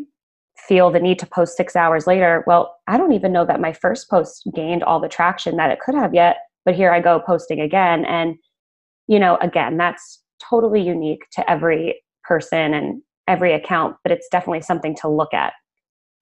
feel 0.68 0.91
the 0.91 1.00
need 1.00 1.20
to 1.20 1.25
post 1.25 1.58
six 1.58 1.75
hours 1.75 2.08
later, 2.08 2.44
well, 2.48 2.77
I 2.88 2.98
don't 2.98 3.13
even 3.13 3.32
know 3.32 3.46
that 3.46 3.60
my 3.60 3.74
first 3.74 4.10
post 4.10 4.48
gained 4.53 4.84
all 4.84 5.00
the 5.00 5.10
traction 5.10 5.58
that 5.58 5.72
it 5.72 5.79
could 5.79 5.96
have 5.96 6.13
yet. 6.13 6.38
But 6.65 6.75
here 6.75 6.91
I 6.91 7.00
go 7.00 7.20
posting 7.20 7.60
again. 7.60 8.06
And, 8.06 8.36
you 9.08 9.20
know, 9.20 9.38
again, 9.38 9.77
that's 9.77 10.22
totally 10.50 10.82
unique 10.82 11.25
to 11.34 11.50
every 11.50 12.01
person 12.24 12.74
and 12.74 13.01
every 13.27 13.53
account, 13.53 13.96
but 14.03 14.12
it's 14.12 14.27
definitely 14.29 14.62
something 14.62 14.96
to 14.98 15.10
look 15.10 15.34
at. 15.34 15.53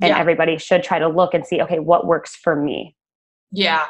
And 0.01 0.09
yeah. 0.09 0.19
everybody 0.19 0.57
should 0.57 0.83
try 0.83 0.99
to 0.99 1.07
look 1.07 1.33
and 1.33 1.45
see, 1.45 1.61
okay, 1.61 1.79
what 1.79 2.05
works 2.05 2.35
for 2.35 2.55
me. 2.55 2.95
Yeah. 3.51 3.85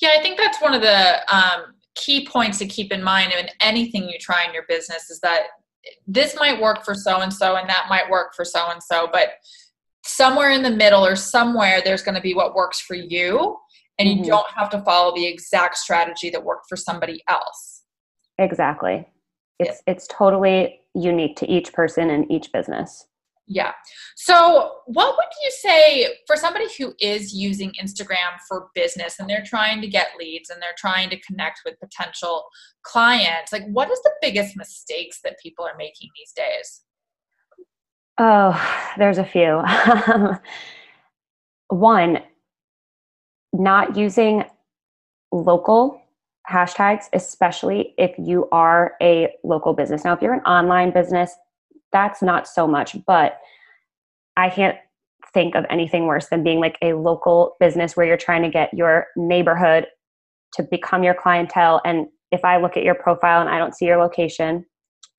Yeah, 0.00 0.10
I 0.18 0.22
think 0.22 0.38
that's 0.38 0.60
one 0.60 0.74
of 0.74 0.82
the 0.82 1.34
um, 1.34 1.74
key 1.96 2.26
points 2.26 2.58
to 2.58 2.66
keep 2.66 2.92
in 2.92 3.02
mind 3.02 3.32
in 3.32 3.48
anything 3.60 4.08
you 4.08 4.18
try 4.18 4.44
in 4.46 4.54
your 4.54 4.64
business 4.68 5.10
is 5.10 5.18
that 5.20 5.44
this 6.06 6.36
might 6.38 6.60
work 6.60 6.84
for 6.84 6.94
so 6.94 7.20
and 7.20 7.32
so 7.32 7.56
and 7.56 7.68
that 7.68 7.86
might 7.88 8.08
work 8.10 8.34
for 8.34 8.44
so 8.44 8.70
and 8.70 8.82
so 8.82 9.08
but 9.12 9.30
somewhere 10.04 10.50
in 10.50 10.62
the 10.62 10.70
middle 10.70 11.04
or 11.04 11.16
somewhere 11.16 11.80
there's 11.84 12.02
going 12.02 12.14
to 12.14 12.20
be 12.20 12.34
what 12.34 12.54
works 12.54 12.80
for 12.80 12.94
you 12.94 13.56
and 13.98 14.08
you 14.08 14.16
mm-hmm. 14.16 14.26
don't 14.26 14.50
have 14.54 14.68
to 14.70 14.80
follow 14.82 15.14
the 15.14 15.26
exact 15.26 15.76
strategy 15.76 16.30
that 16.30 16.44
worked 16.44 16.66
for 16.68 16.76
somebody 16.76 17.22
else 17.28 17.82
exactly 18.38 19.06
it's 19.58 19.82
yeah. 19.86 19.92
it's 19.92 20.06
totally 20.08 20.80
unique 20.94 21.36
to 21.36 21.46
each 21.50 21.72
person 21.72 22.10
and 22.10 22.30
each 22.30 22.52
business 22.52 23.06
yeah. 23.46 23.72
So, 24.16 24.78
what 24.86 25.16
would 25.16 25.44
you 25.44 25.50
say 25.50 26.18
for 26.26 26.36
somebody 26.36 26.66
who 26.78 26.94
is 26.98 27.32
using 27.32 27.72
Instagram 27.80 28.38
for 28.48 28.68
business 28.74 29.20
and 29.20 29.30
they're 29.30 29.44
trying 29.44 29.80
to 29.82 29.88
get 29.88 30.08
leads 30.18 30.50
and 30.50 30.60
they're 30.60 30.70
trying 30.76 31.10
to 31.10 31.20
connect 31.20 31.60
with 31.64 31.78
potential 31.78 32.44
clients? 32.82 33.52
Like, 33.52 33.66
what 33.68 33.90
is 33.90 34.00
the 34.02 34.12
biggest 34.20 34.56
mistakes 34.56 35.20
that 35.22 35.38
people 35.40 35.64
are 35.64 35.76
making 35.78 36.10
these 36.16 36.32
days? 36.32 36.82
Oh, 38.18 38.92
there's 38.98 39.18
a 39.18 39.24
few. 39.24 39.62
One, 41.68 42.18
not 43.52 43.96
using 43.96 44.44
local 45.30 46.00
hashtags, 46.50 47.04
especially 47.12 47.94
if 47.98 48.12
you 48.18 48.48
are 48.50 48.94
a 49.02 49.34
local 49.44 49.72
business. 49.72 50.04
Now, 50.04 50.14
if 50.14 50.22
you're 50.22 50.34
an 50.34 50.40
online 50.40 50.92
business, 50.92 51.36
that's 51.92 52.22
not 52.22 52.46
so 52.46 52.66
much, 52.66 52.96
but 53.06 53.38
I 54.36 54.50
can't 54.50 54.76
think 55.32 55.54
of 55.54 55.64
anything 55.70 56.06
worse 56.06 56.28
than 56.28 56.42
being 56.42 56.60
like 56.60 56.78
a 56.82 56.94
local 56.94 57.56
business 57.60 57.96
where 57.96 58.06
you're 58.06 58.16
trying 58.16 58.42
to 58.42 58.48
get 58.48 58.72
your 58.72 59.06
neighborhood 59.16 59.86
to 60.54 60.62
become 60.62 61.02
your 61.02 61.14
clientele. 61.14 61.80
And 61.84 62.06
if 62.32 62.44
I 62.44 62.56
look 62.58 62.76
at 62.76 62.82
your 62.82 62.94
profile 62.94 63.40
and 63.40 63.50
I 63.50 63.58
don't 63.58 63.74
see 63.74 63.86
your 63.86 63.98
location, 63.98 64.64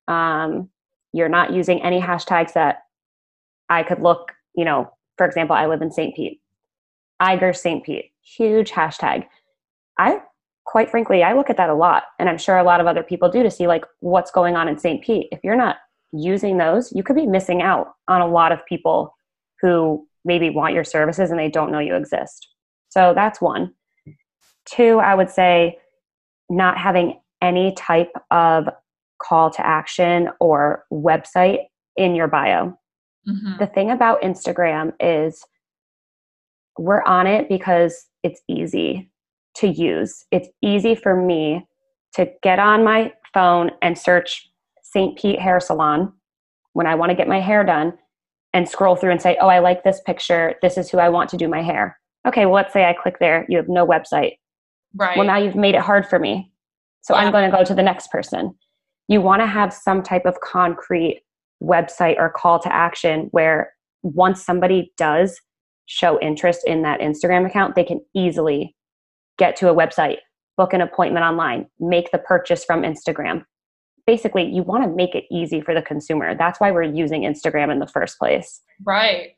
um, 0.08 0.68
you're 1.12 1.28
not 1.28 1.52
using 1.52 1.82
any 1.82 2.00
hashtags 2.00 2.52
that 2.54 2.78
I 3.68 3.82
could 3.82 4.00
look, 4.00 4.32
you 4.54 4.64
know, 4.64 4.90
for 5.16 5.26
example, 5.26 5.56
I 5.56 5.66
live 5.66 5.82
in 5.82 5.90
St. 5.90 6.14
Pete. 6.14 6.40
Iger 7.20 7.56
St. 7.56 7.84
Pete, 7.84 8.12
huge 8.22 8.70
hashtag. 8.70 9.26
I 9.98 10.20
quite 10.68 10.90
frankly, 10.90 11.22
I 11.22 11.32
look 11.32 11.48
at 11.48 11.56
that 11.56 11.70
a 11.70 11.74
lot, 11.74 12.04
and 12.18 12.28
I'm 12.28 12.36
sure 12.36 12.58
a 12.58 12.62
lot 12.62 12.80
of 12.80 12.86
other 12.86 13.02
people 13.02 13.30
do 13.30 13.42
to 13.42 13.50
see 13.50 13.66
like 13.66 13.84
what's 14.00 14.30
going 14.30 14.54
on 14.54 14.68
in 14.68 14.78
St. 14.78 15.02
Pete. 15.02 15.28
If 15.32 15.40
you're 15.42 15.56
not 15.56 15.76
using 16.12 16.58
those, 16.58 16.92
you 16.92 17.02
could 17.02 17.16
be 17.16 17.26
missing 17.26 17.62
out 17.62 17.94
on 18.08 18.20
a 18.20 18.26
lot 18.26 18.52
of 18.52 18.64
people 18.66 19.14
who 19.60 20.06
maybe 20.24 20.50
want 20.50 20.74
your 20.74 20.84
services 20.84 21.30
and 21.30 21.38
they 21.38 21.50
don't 21.50 21.72
know 21.72 21.78
you 21.78 21.94
exist. 21.94 22.48
So 22.88 23.12
that's 23.14 23.40
one. 23.40 23.74
Two, 24.64 24.98
I 24.98 25.14
would 25.14 25.30
say 25.30 25.78
not 26.50 26.78
having 26.78 27.20
any 27.42 27.74
type 27.74 28.12
of 28.30 28.68
call 29.22 29.50
to 29.50 29.66
action 29.66 30.28
or 30.40 30.84
website 30.92 31.66
in 31.96 32.14
your 32.14 32.28
bio. 32.28 32.78
Mm-hmm. 33.28 33.58
The 33.58 33.66
thing 33.66 33.90
about 33.90 34.22
Instagram 34.22 34.92
is 35.00 35.44
we're 36.78 37.02
on 37.02 37.26
it 37.26 37.48
because 37.48 38.06
it's 38.22 38.40
easy 38.48 39.10
to 39.56 39.68
use. 39.68 40.24
It's 40.30 40.48
easy 40.62 40.94
for 40.94 41.20
me 41.20 41.66
to 42.14 42.30
get 42.42 42.58
on 42.58 42.84
my 42.84 43.12
phone 43.34 43.70
and 43.82 43.98
search 43.98 44.47
St. 44.92 45.18
Pete 45.18 45.40
Hair 45.40 45.60
Salon 45.60 46.12
when 46.72 46.86
I 46.86 46.94
want 46.94 47.10
to 47.10 47.16
get 47.16 47.28
my 47.28 47.40
hair 47.40 47.64
done 47.64 47.92
and 48.54 48.68
scroll 48.68 48.96
through 48.96 49.10
and 49.10 49.20
say, 49.20 49.36
oh, 49.40 49.48
I 49.48 49.58
like 49.58 49.84
this 49.84 50.00
picture. 50.06 50.54
This 50.62 50.78
is 50.78 50.90
who 50.90 50.98
I 50.98 51.08
want 51.08 51.28
to 51.30 51.36
do 51.36 51.48
my 51.48 51.62
hair. 51.62 51.98
Okay, 52.26 52.46
well, 52.46 52.54
let's 52.54 52.72
say 52.72 52.84
I 52.84 52.94
click 52.94 53.18
there. 53.20 53.44
You 53.48 53.58
have 53.58 53.68
no 53.68 53.86
website. 53.86 54.38
Right. 54.94 55.16
Well, 55.16 55.26
now 55.26 55.36
you've 55.36 55.54
made 55.54 55.74
it 55.74 55.82
hard 55.82 56.06
for 56.06 56.18
me. 56.18 56.50
So 57.02 57.14
yeah. 57.14 57.20
I'm 57.20 57.32
going 57.32 57.50
to 57.50 57.56
go 57.56 57.64
to 57.64 57.74
the 57.74 57.82
next 57.82 58.10
person. 58.10 58.54
You 59.08 59.20
want 59.20 59.42
to 59.42 59.46
have 59.46 59.72
some 59.72 60.02
type 60.02 60.26
of 60.26 60.40
concrete 60.40 61.22
website 61.62 62.16
or 62.18 62.30
call 62.30 62.58
to 62.60 62.72
action 62.72 63.28
where 63.32 63.72
once 64.02 64.44
somebody 64.44 64.92
does 64.96 65.40
show 65.86 66.20
interest 66.20 66.60
in 66.66 66.82
that 66.82 67.00
Instagram 67.00 67.46
account, 67.46 67.74
they 67.74 67.84
can 67.84 68.00
easily 68.14 68.74
get 69.38 69.56
to 69.56 69.70
a 69.70 69.74
website, 69.74 70.18
book 70.56 70.72
an 70.72 70.80
appointment 70.80 71.24
online, 71.24 71.66
make 71.80 72.10
the 72.10 72.18
purchase 72.18 72.64
from 72.64 72.82
Instagram. 72.82 73.44
Basically, 74.08 74.44
you 74.44 74.62
want 74.62 74.84
to 74.84 74.88
make 74.88 75.14
it 75.14 75.24
easy 75.30 75.60
for 75.60 75.74
the 75.74 75.82
consumer. 75.82 76.34
That's 76.34 76.58
why 76.58 76.70
we're 76.70 76.82
using 76.82 77.24
Instagram 77.24 77.70
in 77.70 77.78
the 77.78 77.86
first 77.86 78.18
place. 78.18 78.62
Right. 78.82 79.32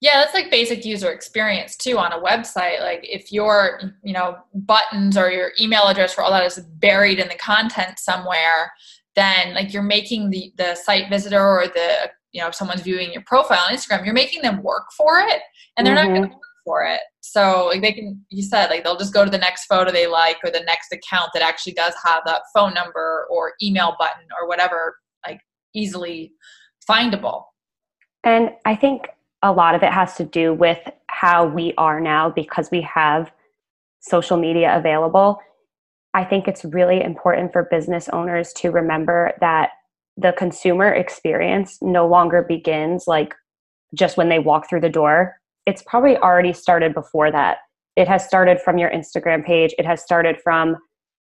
Yeah, 0.00 0.20
that's 0.20 0.32
like 0.32 0.50
basic 0.50 0.86
user 0.86 1.10
experience 1.10 1.76
too 1.76 1.98
on 1.98 2.12
a 2.12 2.18
website. 2.18 2.80
Like 2.80 3.00
if 3.02 3.30
your, 3.30 3.92
you 4.02 4.14
know, 4.14 4.38
buttons 4.54 5.18
or 5.18 5.30
your 5.30 5.50
email 5.60 5.82
address 5.82 6.14
for 6.14 6.22
all 6.22 6.30
that 6.30 6.46
is 6.46 6.58
buried 6.76 7.18
in 7.18 7.28
the 7.28 7.34
content 7.34 7.98
somewhere, 7.98 8.72
then 9.14 9.52
like 9.52 9.74
you're 9.74 9.82
making 9.82 10.30
the 10.30 10.50
the 10.56 10.74
site 10.74 11.10
visitor 11.10 11.44
or 11.44 11.66
the 11.66 12.10
you 12.32 12.40
know 12.40 12.48
if 12.48 12.54
someone's 12.54 12.80
viewing 12.80 13.12
your 13.12 13.22
profile 13.26 13.66
on 13.68 13.74
Instagram, 13.74 14.02
you're 14.06 14.14
making 14.14 14.40
them 14.40 14.62
work 14.62 14.84
for 14.96 15.18
it, 15.18 15.42
and 15.76 15.86
they're 15.86 15.94
mm-hmm. 15.94 16.14
not 16.14 16.18
going 16.20 16.30
to 16.30 16.36
for 16.68 16.84
it. 16.84 17.00
So 17.22 17.68
like 17.68 17.80
they 17.80 17.92
can, 17.92 18.22
you 18.28 18.42
said 18.42 18.68
like 18.68 18.84
they'll 18.84 18.98
just 18.98 19.14
go 19.14 19.24
to 19.24 19.30
the 19.30 19.38
next 19.38 19.64
photo 19.64 19.90
they 19.90 20.06
like 20.06 20.36
or 20.44 20.50
the 20.50 20.60
next 20.60 20.92
account 20.92 21.30
that 21.32 21.42
actually 21.42 21.72
does 21.72 21.94
have 22.04 22.22
that 22.26 22.42
phone 22.54 22.74
number 22.74 23.26
or 23.30 23.54
email 23.62 23.96
button 23.98 24.26
or 24.38 24.46
whatever 24.46 24.98
like 25.26 25.40
easily 25.74 26.34
findable. 26.88 27.44
And 28.22 28.50
I 28.66 28.76
think 28.76 29.08
a 29.42 29.50
lot 29.50 29.74
of 29.74 29.82
it 29.82 29.92
has 29.92 30.14
to 30.16 30.24
do 30.24 30.52
with 30.52 30.78
how 31.06 31.46
we 31.46 31.72
are 31.78 32.00
now 32.00 32.28
because 32.28 32.70
we 32.70 32.82
have 32.82 33.32
social 34.00 34.36
media 34.36 34.76
available. 34.76 35.40
I 36.12 36.24
think 36.24 36.48
it's 36.48 36.66
really 36.66 37.02
important 37.02 37.52
for 37.52 37.68
business 37.70 38.10
owners 38.10 38.52
to 38.58 38.70
remember 38.70 39.32
that 39.40 39.70
the 40.18 40.32
consumer 40.36 40.92
experience 40.92 41.78
no 41.80 42.06
longer 42.06 42.42
begins 42.42 43.04
like 43.06 43.34
just 43.94 44.18
when 44.18 44.28
they 44.28 44.38
walk 44.38 44.68
through 44.68 44.80
the 44.80 44.88
door. 44.90 45.40
It's 45.68 45.82
probably 45.82 46.16
already 46.16 46.54
started 46.54 46.94
before 46.94 47.30
that. 47.30 47.58
It 47.94 48.08
has 48.08 48.24
started 48.24 48.58
from 48.58 48.78
your 48.78 48.90
Instagram 48.90 49.44
page, 49.44 49.74
it 49.76 49.84
has 49.84 50.02
started 50.02 50.40
from 50.42 50.78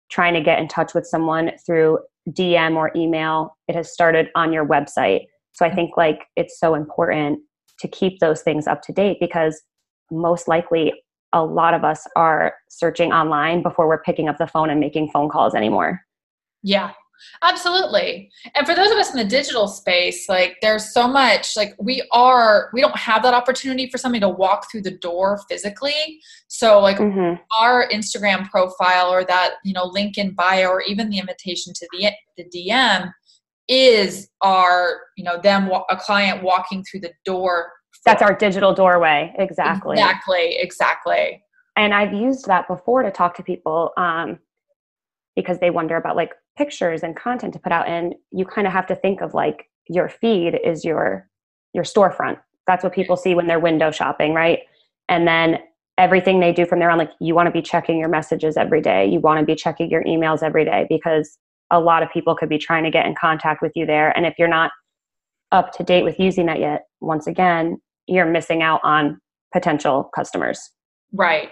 trying 0.10 0.34
to 0.34 0.40
get 0.42 0.60
in 0.60 0.70
touch 0.70 0.94
with 0.94 1.06
someone 1.06 1.52
through 1.66 2.00
DM 2.30 2.78
or 2.78 2.90
email, 2.96 3.58
it 3.68 3.76
has 3.76 3.92
started 3.92 4.30
on 4.36 4.54
your 4.54 4.66
website. 4.66 5.26
So 5.52 5.66
I 5.66 5.76
think 5.76 5.98
like 5.98 6.22
it's 6.38 6.58
so 6.58 6.74
important 6.74 7.40
to 7.80 7.90
keep 7.90 8.20
those 8.20 8.42
things 8.42 8.66
up 8.66 8.82
to 8.84 8.94
date 8.94 9.18
because 9.20 9.62
most 10.10 10.48
likely 10.48 10.94
a 11.34 11.44
lot 11.44 11.74
of 11.74 11.84
us 11.84 12.08
are 12.16 12.54
searching 12.70 13.12
online 13.12 13.62
before 13.62 13.90
we're 13.90 14.02
picking 14.02 14.30
up 14.30 14.38
the 14.38 14.48
phone 14.48 14.70
and 14.70 14.80
making 14.80 15.12
phone 15.12 15.28
calls 15.28 15.54
anymore. 15.54 16.00
Yeah, 16.64 16.94
absolutely. 17.42 18.32
And 18.56 18.66
for 18.66 18.76
those 18.76 18.92
of 18.92 18.98
us 18.98 19.12
in 19.12 19.18
the 19.18 19.26
digital 19.26 19.68
space, 19.68 20.28
like 20.30 20.58
there's 20.62 20.94
so 20.94 21.08
much, 21.08 21.56
like 21.56 21.76
we 21.80 22.08
are, 22.12 22.70
we 22.74 22.82
don't 22.82 22.98
have 22.98 23.24
that 23.24 23.34
opportunity 23.34 23.90
for 23.90 23.98
somebody 23.98 24.22
to 24.22 24.30
walk 24.30 24.72
through 24.72 24.84
the 24.84 24.98
door 24.98 25.40
physically. 25.50 26.20
So, 26.48 26.80
like 26.80 26.98
mm-hmm. 26.98 27.42
our 27.60 27.88
Instagram 27.90 28.50
profile 28.50 29.12
or 29.12 29.24
that, 29.26 29.56
you 29.64 29.74
know, 29.74 29.86
link 29.86 30.18
in 30.18 30.32
bio 30.32 30.70
or 30.70 30.82
even 30.82 31.10
the 31.10 31.20
invitation 31.20 31.74
to 31.74 31.88
the, 31.92 32.12
the 32.38 32.46
DM 32.46 33.12
is 33.70 34.30
our 34.42 35.02
you 35.16 35.24
know 35.24 35.40
them 35.40 35.70
a 35.90 35.96
client 35.96 36.44
walking 36.44 36.84
through 36.84 37.00
the 37.00 37.12
door 37.24 37.72
that's 38.04 38.22
our 38.22 38.36
digital 38.36 38.74
doorway 38.74 39.32
exactly 39.38 39.94
exactly 39.94 40.56
exactly 40.58 41.44
and 41.78 41.94
i've 41.94 42.12
used 42.12 42.48
that 42.48 42.68
before 42.68 43.04
to 43.04 43.12
talk 43.12 43.36
to 43.36 43.44
people 43.44 43.92
um, 43.98 44.40
because 45.36 45.60
they 45.60 45.70
wonder 45.70 45.96
about 45.96 46.16
like 46.16 46.32
pictures 46.60 47.02
and 47.02 47.16
content 47.16 47.54
to 47.54 47.60
put 47.60 47.72
out 47.72 47.88
and 47.88 48.14
you 48.32 48.46
kind 48.46 48.68
of 48.68 48.74
have 48.74 48.86
to 48.86 48.96
think 48.96 49.22
of 49.22 49.34
like 49.34 49.66
your 49.88 50.10
feed 50.10 50.60
is 50.64 50.86
your 50.86 51.28
your 51.74 51.84
storefront 51.84 52.38
that's 52.68 52.84
what 52.84 52.94
people 52.94 53.18
see 53.18 53.34
when 53.34 53.48
they're 53.48 53.60
window 53.60 53.90
shopping 53.90 54.34
right 54.34 54.60
and 55.08 55.28
then 55.28 55.58
everything 55.98 56.40
they 56.40 56.54
do 56.54 56.66
from 56.66 56.80
there 56.80 56.90
on 56.90 56.98
like 56.98 57.12
you 57.20 57.34
want 57.34 57.48
to 57.48 57.52
be 57.52 57.62
checking 57.62 57.98
your 57.98 58.10
messages 58.10 58.58
every 58.58 58.82
day 58.82 59.06
you 59.08 59.20
want 59.20 59.40
to 59.40 59.46
be 59.46 59.56
checking 59.56 59.90
your 59.90 60.04
emails 60.04 60.44
every 60.44 60.66
day 60.66 60.86
because 60.90 61.40
a 61.72 61.80
lot 61.80 62.04
of 62.04 62.10
people 62.12 62.36
could 62.36 62.50
be 62.50 62.58
trying 62.58 62.84
to 62.84 62.92
get 62.92 63.06
in 63.06 63.16
contact 63.20 63.62
with 63.62 63.72
you 63.76 63.86
there. 63.86 64.16
And 64.16 64.26
if 64.26 64.36
you're 64.38 64.48
not 64.48 64.72
up 65.52 65.72
to 65.74 65.84
date 65.84 66.04
with 66.04 66.20
using 66.20 66.46
that 66.48 66.60
yet, 66.60 66.86
once 67.00 67.28
again, 67.28 67.78
you're 68.08 68.26
missing 68.26 68.62
out 68.62 68.82
on 68.84 69.20
potential 69.54 70.10
customers. 70.16 70.72
Right. 71.14 71.50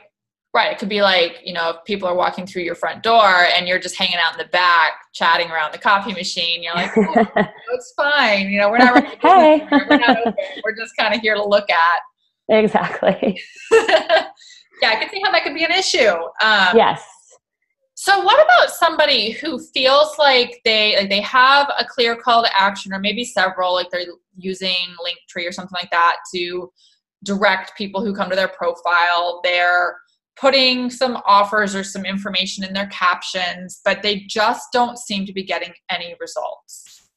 Right. 0.53 0.71
It 0.71 0.79
could 0.79 0.89
be 0.89 1.01
like, 1.01 1.41
you 1.43 1.53
know, 1.53 1.69
if 1.71 1.85
people 1.85 2.07
are 2.07 2.15
walking 2.15 2.47
through 2.47 2.63
your 2.63 2.73
front 2.73 3.03
door 3.03 3.45
and 3.53 3.67
you're 3.67 3.79
just 3.79 3.95
hanging 3.95 4.15
out 4.15 4.33
in 4.33 4.39
the 4.39 4.49
back 4.51 4.93
chatting 5.13 5.51
around 5.51 5.73
the 5.73 5.77
coffee 5.77 6.13
machine, 6.13 6.63
you're 6.63 6.73
like, 6.73 6.91
oh, 6.97 7.25
it's 7.73 7.93
fine. 7.95 8.49
You 8.49 8.61
know, 8.61 8.69
we're 8.69 8.79
not, 8.79 9.03
hey. 9.21 9.67
we're, 9.69 9.97
not 9.97 10.35
we're 10.63 10.75
just 10.75 10.95
kind 10.97 11.13
of 11.13 11.21
here 11.21 11.35
to 11.35 11.43
look 11.45 11.69
at. 11.69 12.01
Exactly. 12.49 13.39
yeah, 13.71 14.29
I 14.83 14.95
can 14.95 15.09
see 15.09 15.21
how 15.23 15.31
that 15.31 15.43
could 15.43 15.53
be 15.53 15.65
an 15.65 15.71
issue. 15.71 16.09
Um, 16.41 16.75
yes. 16.75 17.05
So 17.99 18.21
what 18.23 18.41
about 18.43 18.69
somebody 18.69 19.31
who 19.31 19.59
feels 19.59 20.17
like 20.17 20.61
they 20.63 20.95
like 20.95 21.09
they 21.09 21.21
have 21.21 21.69
a 21.77 21.83
clear 21.83 22.15
call 22.15 22.43
to 22.43 22.49
action 22.57 22.93
or 22.93 22.99
maybe 22.99 23.23
several 23.23 23.73
like 23.73 23.89
they're 23.89 24.05
using 24.37 24.75
Linktree 25.03 25.47
or 25.47 25.51
something 25.51 25.75
like 25.79 25.91
that 25.91 26.17
to 26.33 26.71
direct 27.23 27.75
people 27.75 28.05
who 28.05 28.13
come 28.13 28.29
to 28.29 28.35
their 28.35 28.47
profile. 28.47 29.41
They're 29.43 29.97
putting 30.39 30.89
some 30.89 31.21
offers 31.25 31.75
or 31.75 31.83
some 31.83 32.05
information 32.05 32.63
in 32.63 32.73
their 32.73 32.87
captions, 32.87 33.81
but 33.83 34.03
they 34.03 34.19
just 34.21 34.71
don't 34.71 34.97
seem 34.97 35.25
to 35.25 35.33
be 35.33 35.43
getting 35.43 35.73
any 35.89 36.15
results. 36.19 37.09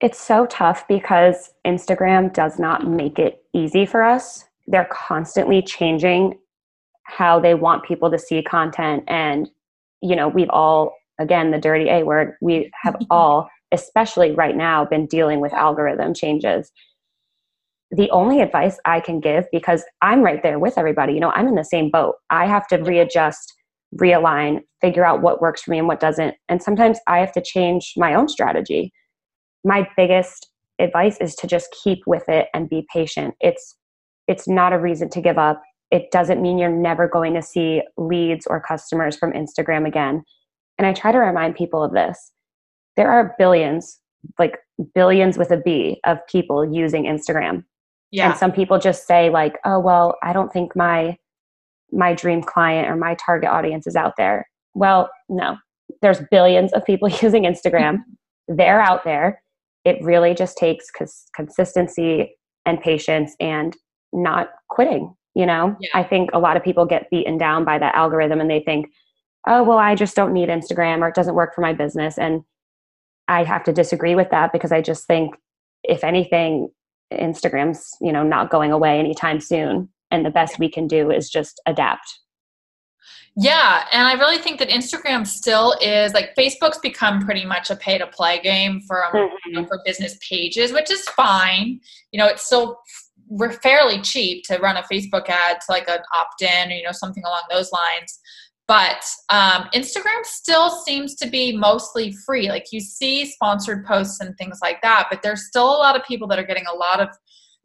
It's 0.00 0.18
so 0.18 0.46
tough 0.46 0.86
because 0.88 1.50
Instagram 1.66 2.32
does 2.32 2.58
not 2.58 2.86
make 2.86 3.18
it 3.18 3.44
easy 3.52 3.84
for 3.84 4.02
us. 4.02 4.44
They're 4.66 4.88
constantly 4.90 5.62
changing 5.62 6.38
how 7.10 7.40
they 7.40 7.54
want 7.54 7.84
people 7.84 8.10
to 8.10 8.18
see 8.18 8.42
content 8.42 9.02
and 9.08 9.50
you 10.00 10.14
know 10.14 10.28
we've 10.28 10.50
all 10.50 10.94
again 11.18 11.50
the 11.50 11.58
dirty 11.58 11.88
a 11.88 12.04
word 12.04 12.34
we 12.40 12.70
have 12.80 12.96
all 13.10 13.48
especially 13.72 14.32
right 14.32 14.56
now 14.56 14.84
been 14.84 15.06
dealing 15.06 15.40
with 15.40 15.52
algorithm 15.52 16.14
changes 16.14 16.70
the 17.90 18.10
only 18.10 18.40
advice 18.40 18.78
i 18.84 19.00
can 19.00 19.20
give 19.20 19.44
because 19.52 19.84
i'm 20.02 20.22
right 20.22 20.42
there 20.42 20.58
with 20.58 20.78
everybody 20.78 21.12
you 21.12 21.20
know 21.20 21.32
i'm 21.32 21.48
in 21.48 21.54
the 21.54 21.64
same 21.64 21.90
boat 21.90 22.16
i 22.30 22.46
have 22.46 22.66
to 22.66 22.76
readjust 22.76 23.54
realign 24.00 24.60
figure 24.80 25.04
out 25.04 25.22
what 25.22 25.40
works 25.40 25.62
for 25.62 25.72
me 25.72 25.78
and 25.78 25.88
what 25.88 26.00
doesn't 26.00 26.34
and 26.48 26.62
sometimes 26.62 26.98
i 27.06 27.18
have 27.18 27.32
to 27.32 27.42
change 27.42 27.94
my 27.96 28.14
own 28.14 28.28
strategy 28.28 28.92
my 29.64 29.86
biggest 29.96 30.48
advice 30.78 31.18
is 31.20 31.34
to 31.34 31.46
just 31.46 31.74
keep 31.82 31.98
with 32.06 32.28
it 32.28 32.46
and 32.54 32.68
be 32.68 32.86
patient 32.92 33.34
it's 33.40 33.76
it's 34.28 34.46
not 34.46 34.72
a 34.72 34.78
reason 34.78 35.10
to 35.10 35.20
give 35.20 35.38
up 35.38 35.60
it 35.90 36.10
doesn't 36.10 36.40
mean 36.40 36.58
you're 36.58 36.70
never 36.70 37.08
going 37.08 37.34
to 37.34 37.42
see 37.42 37.82
leads 37.96 38.46
or 38.46 38.60
customers 38.60 39.16
from 39.16 39.32
Instagram 39.32 39.86
again. 39.86 40.22
And 40.78 40.86
I 40.86 40.92
try 40.92 41.12
to 41.12 41.18
remind 41.18 41.56
people 41.56 41.82
of 41.82 41.92
this. 41.92 42.32
There 42.96 43.10
are 43.10 43.34
billions, 43.38 43.98
like 44.38 44.58
billions 44.94 45.36
with 45.36 45.50
a 45.50 45.56
B, 45.56 46.00
of 46.04 46.18
people 46.28 46.72
using 46.72 47.04
Instagram. 47.04 47.64
Yeah. 48.10 48.30
And 48.30 48.38
some 48.38 48.52
people 48.52 48.78
just 48.78 49.06
say 49.06 49.30
like, 49.30 49.58
"Oh, 49.64 49.78
well, 49.78 50.16
I 50.22 50.32
don't 50.32 50.52
think 50.52 50.74
my 50.74 51.16
my 51.92 52.14
dream 52.14 52.42
client 52.42 52.88
or 52.88 52.96
my 52.96 53.14
target 53.14 53.50
audience 53.50 53.86
is 53.86 53.96
out 53.96 54.14
there." 54.16 54.48
Well, 54.74 55.10
no. 55.28 55.56
There's 56.02 56.20
billions 56.30 56.72
of 56.72 56.84
people 56.84 57.08
using 57.22 57.44
Instagram. 57.44 57.98
They're 58.48 58.80
out 58.80 59.04
there. 59.04 59.42
It 59.84 60.02
really 60.02 60.34
just 60.34 60.58
takes 60.58 60.90
cons- 60.90 61.26
consistency 61.34 62.36
and 62.66 62.80
patience 62.80 63.34
and 63.40 63.76
not 64.12 64.50
quitting 64.68 65.14
you 65.34 65.46
know 65.46 65.76
yeah. 65.80 65.88
i 65.94 66.02
think 66.02 66.30
a 66.32 66.38
lot 66.38 66.56
of 66.56 66.62
people 66.62 66.84
get 66.84 67.10
beaten 67.10 67.38
down 67.38 67.64
by 67.64 67.78
that 67.78 67.94
algorithm 67.94 68.40
and 68.40 68.50
they 68.50 68.60
think 68.60 68.86
oh 69.46 69.62
well 69.62 69.78
i 69.78 69.94
just 69.94 70.16
don't 70.16 70.32
need 70.32 70.48
instagram 70.48 71.00
or 71.00 71.08
it 71.08 71.14
doesn't 71.14 71.34
work 71.34 71.54
for 71.54 71.60
my 71.60 71.72
business 71.72 72.18
and 72.18 72.42
i 73.28 73.44
have 73.44 73.64
to 73.64 73.72
disagree 73.72 74.14
with 74.14 74.30
that 74.30 74.52
because 74.52 74.72
i 74.72 74.80
just 74.80 75.06
think 75.06 75.34
if 75.84 76.04
anything 76.04 76.68
instagram's 77.12 77.96
you 78.00 78.12
know 78.12 78.22
not 78.22 78.50
going 78.50 78.72
away 78.72 78.98
anytime 78.98 79.40
soon 79.40 79.88
and 80.10 80.24
the 80.24 80.30
best 80.30 80.58
we 80.58 80.68
can 80.68 80.86
do 80.86 81.10
is 81.10 81.28
just 81.28 81.60
adapt 81.66 82.20
Yeah, 83.36 83.84
and 83.92 84.06
I 84.06 84.14
really 84.14 84.38
think 84.38 84.58
that 84.58 84.70
Instagram 84.70 85.26
still 85.26 85.76
is 85.80 86.12
like 86.12 86.34
Facebook's 86.36 86.78
become 86.78 87.20
pretty 87.20 87.44
much 87.44 87.70
a 87.70 87.76
pay 87.76 87.96
to 87.96 88.06
play 88.08 88.40
game 88.40 88.80
for 88.86 89.04
um, 89.04 89.12
mm-hmm. 89.12 89.34
you 89.46 89.52
know, 89.52 89.66
for 89.66 89.80
business 89.84 90.18
pages, 90.28 90.72
which 90.72 90.90
is 90.90 91.08
fine. 91.10 91.80
You 92.10 92.18
know, 92.18 92.26
it's 92.26 92.44
still 92.44 92.80
fairly 93.62 94.00
cheap 94.02 94.44
to 94.44 94.58
run 94.58 94.76
a 94.76 94.82
Facebook 94.82 95.28
ad 95.28 95.60
to 95.60 95.66
like 95.68 95.88
an 95.88 96.00
opt 96.14 96.42
in 96.42 96.70
or 96.70 96.74
you 96.74 96.82
know 96.82 96.92
something 96.92 97.22
along 97.24 97.42
those 97.50 97.70
lines. 97.70 98.18
But 98.70 99.04
um, 99.30 99.68
Instagram 99.74 100.22
still 100.22 100.70
seems 100.70 101.16
to 101.16 101.28
be 101.28 101.56
mostly 101.56 102.12
free. 102.24 102.48
Like 102.48 102.66
you 102.70 102.78
see 102.78 103.26
sponsored 103.26 103.84
posts 103.84 104.20
and 104.20 104.38
things 104.38 104.60
like 104.62 104.80
that, 104.82 105.08
but 105.10 105.22
there's 105.22 105.48
still 105.48 105.64
a 105.64 105.78
lot 105.78 105.96
of 105.96 106.04
people 106.04 106.28
that 106.28 106.38
are 106.38 106.44
getting 106.44 106.66
a 106.72 106.76
lot 106.76 107.00
of 107.00 107.08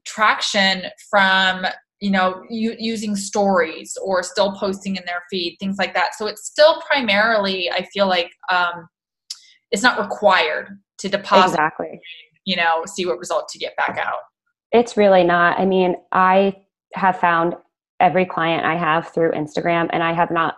traction 0.04 0.86
from 1.12 1.63
you 2.00 2.10
know 2.10 2.41
u- 2.50 2.76
using 2.80 3.15
stories 3.15 3.96
or 4.04 4.24
still 4.24 4.54
posting 4.54 4.96
in 4.96 5.04
their 5.06 5.22
feed 5.30 5.58
things 5.60 5.76
like 5.78 5.94
that. 5.94 6.15
So 6.15 6.26
it's 6.26 6.48
still 6.48 6.82
primarily 6.89 7.70
i 7.70 7.86
feel 7.94 8.08
like 8.08 8.32
um, 8.52 8.88
it's 9.70 9.84
not 9.84 10.00
required 10.00 10.70
to 10.98 11.08
deposit 11.08 11.54
exactly. 11.54 12.02
you 12.46 12.56
know 12.56 12.82
see 12.88 13.06
what 13.06 13.20
result 13.20 13.48
to 13.50 13.60
get 13.60 13.78
back 13.78 14.00
out. 14.00 14.22
It's 14.72 14.98
really 14.98 15.24
not. 15.24 15.60
I 15.60 15.65
mean 15.65 15.98
i 16.12 16.56
have 16.96 17.20
found 17.20 17.54
every 18.00 18.26
client 18.26 18.65
i 18.65 18.76
have 18.76 19.10
through 19.10 19.32
instagram 19.32 19.88
and 19.91 20.04
i 20.04 20.12
have 20.12 20.32
not 20.32 20.56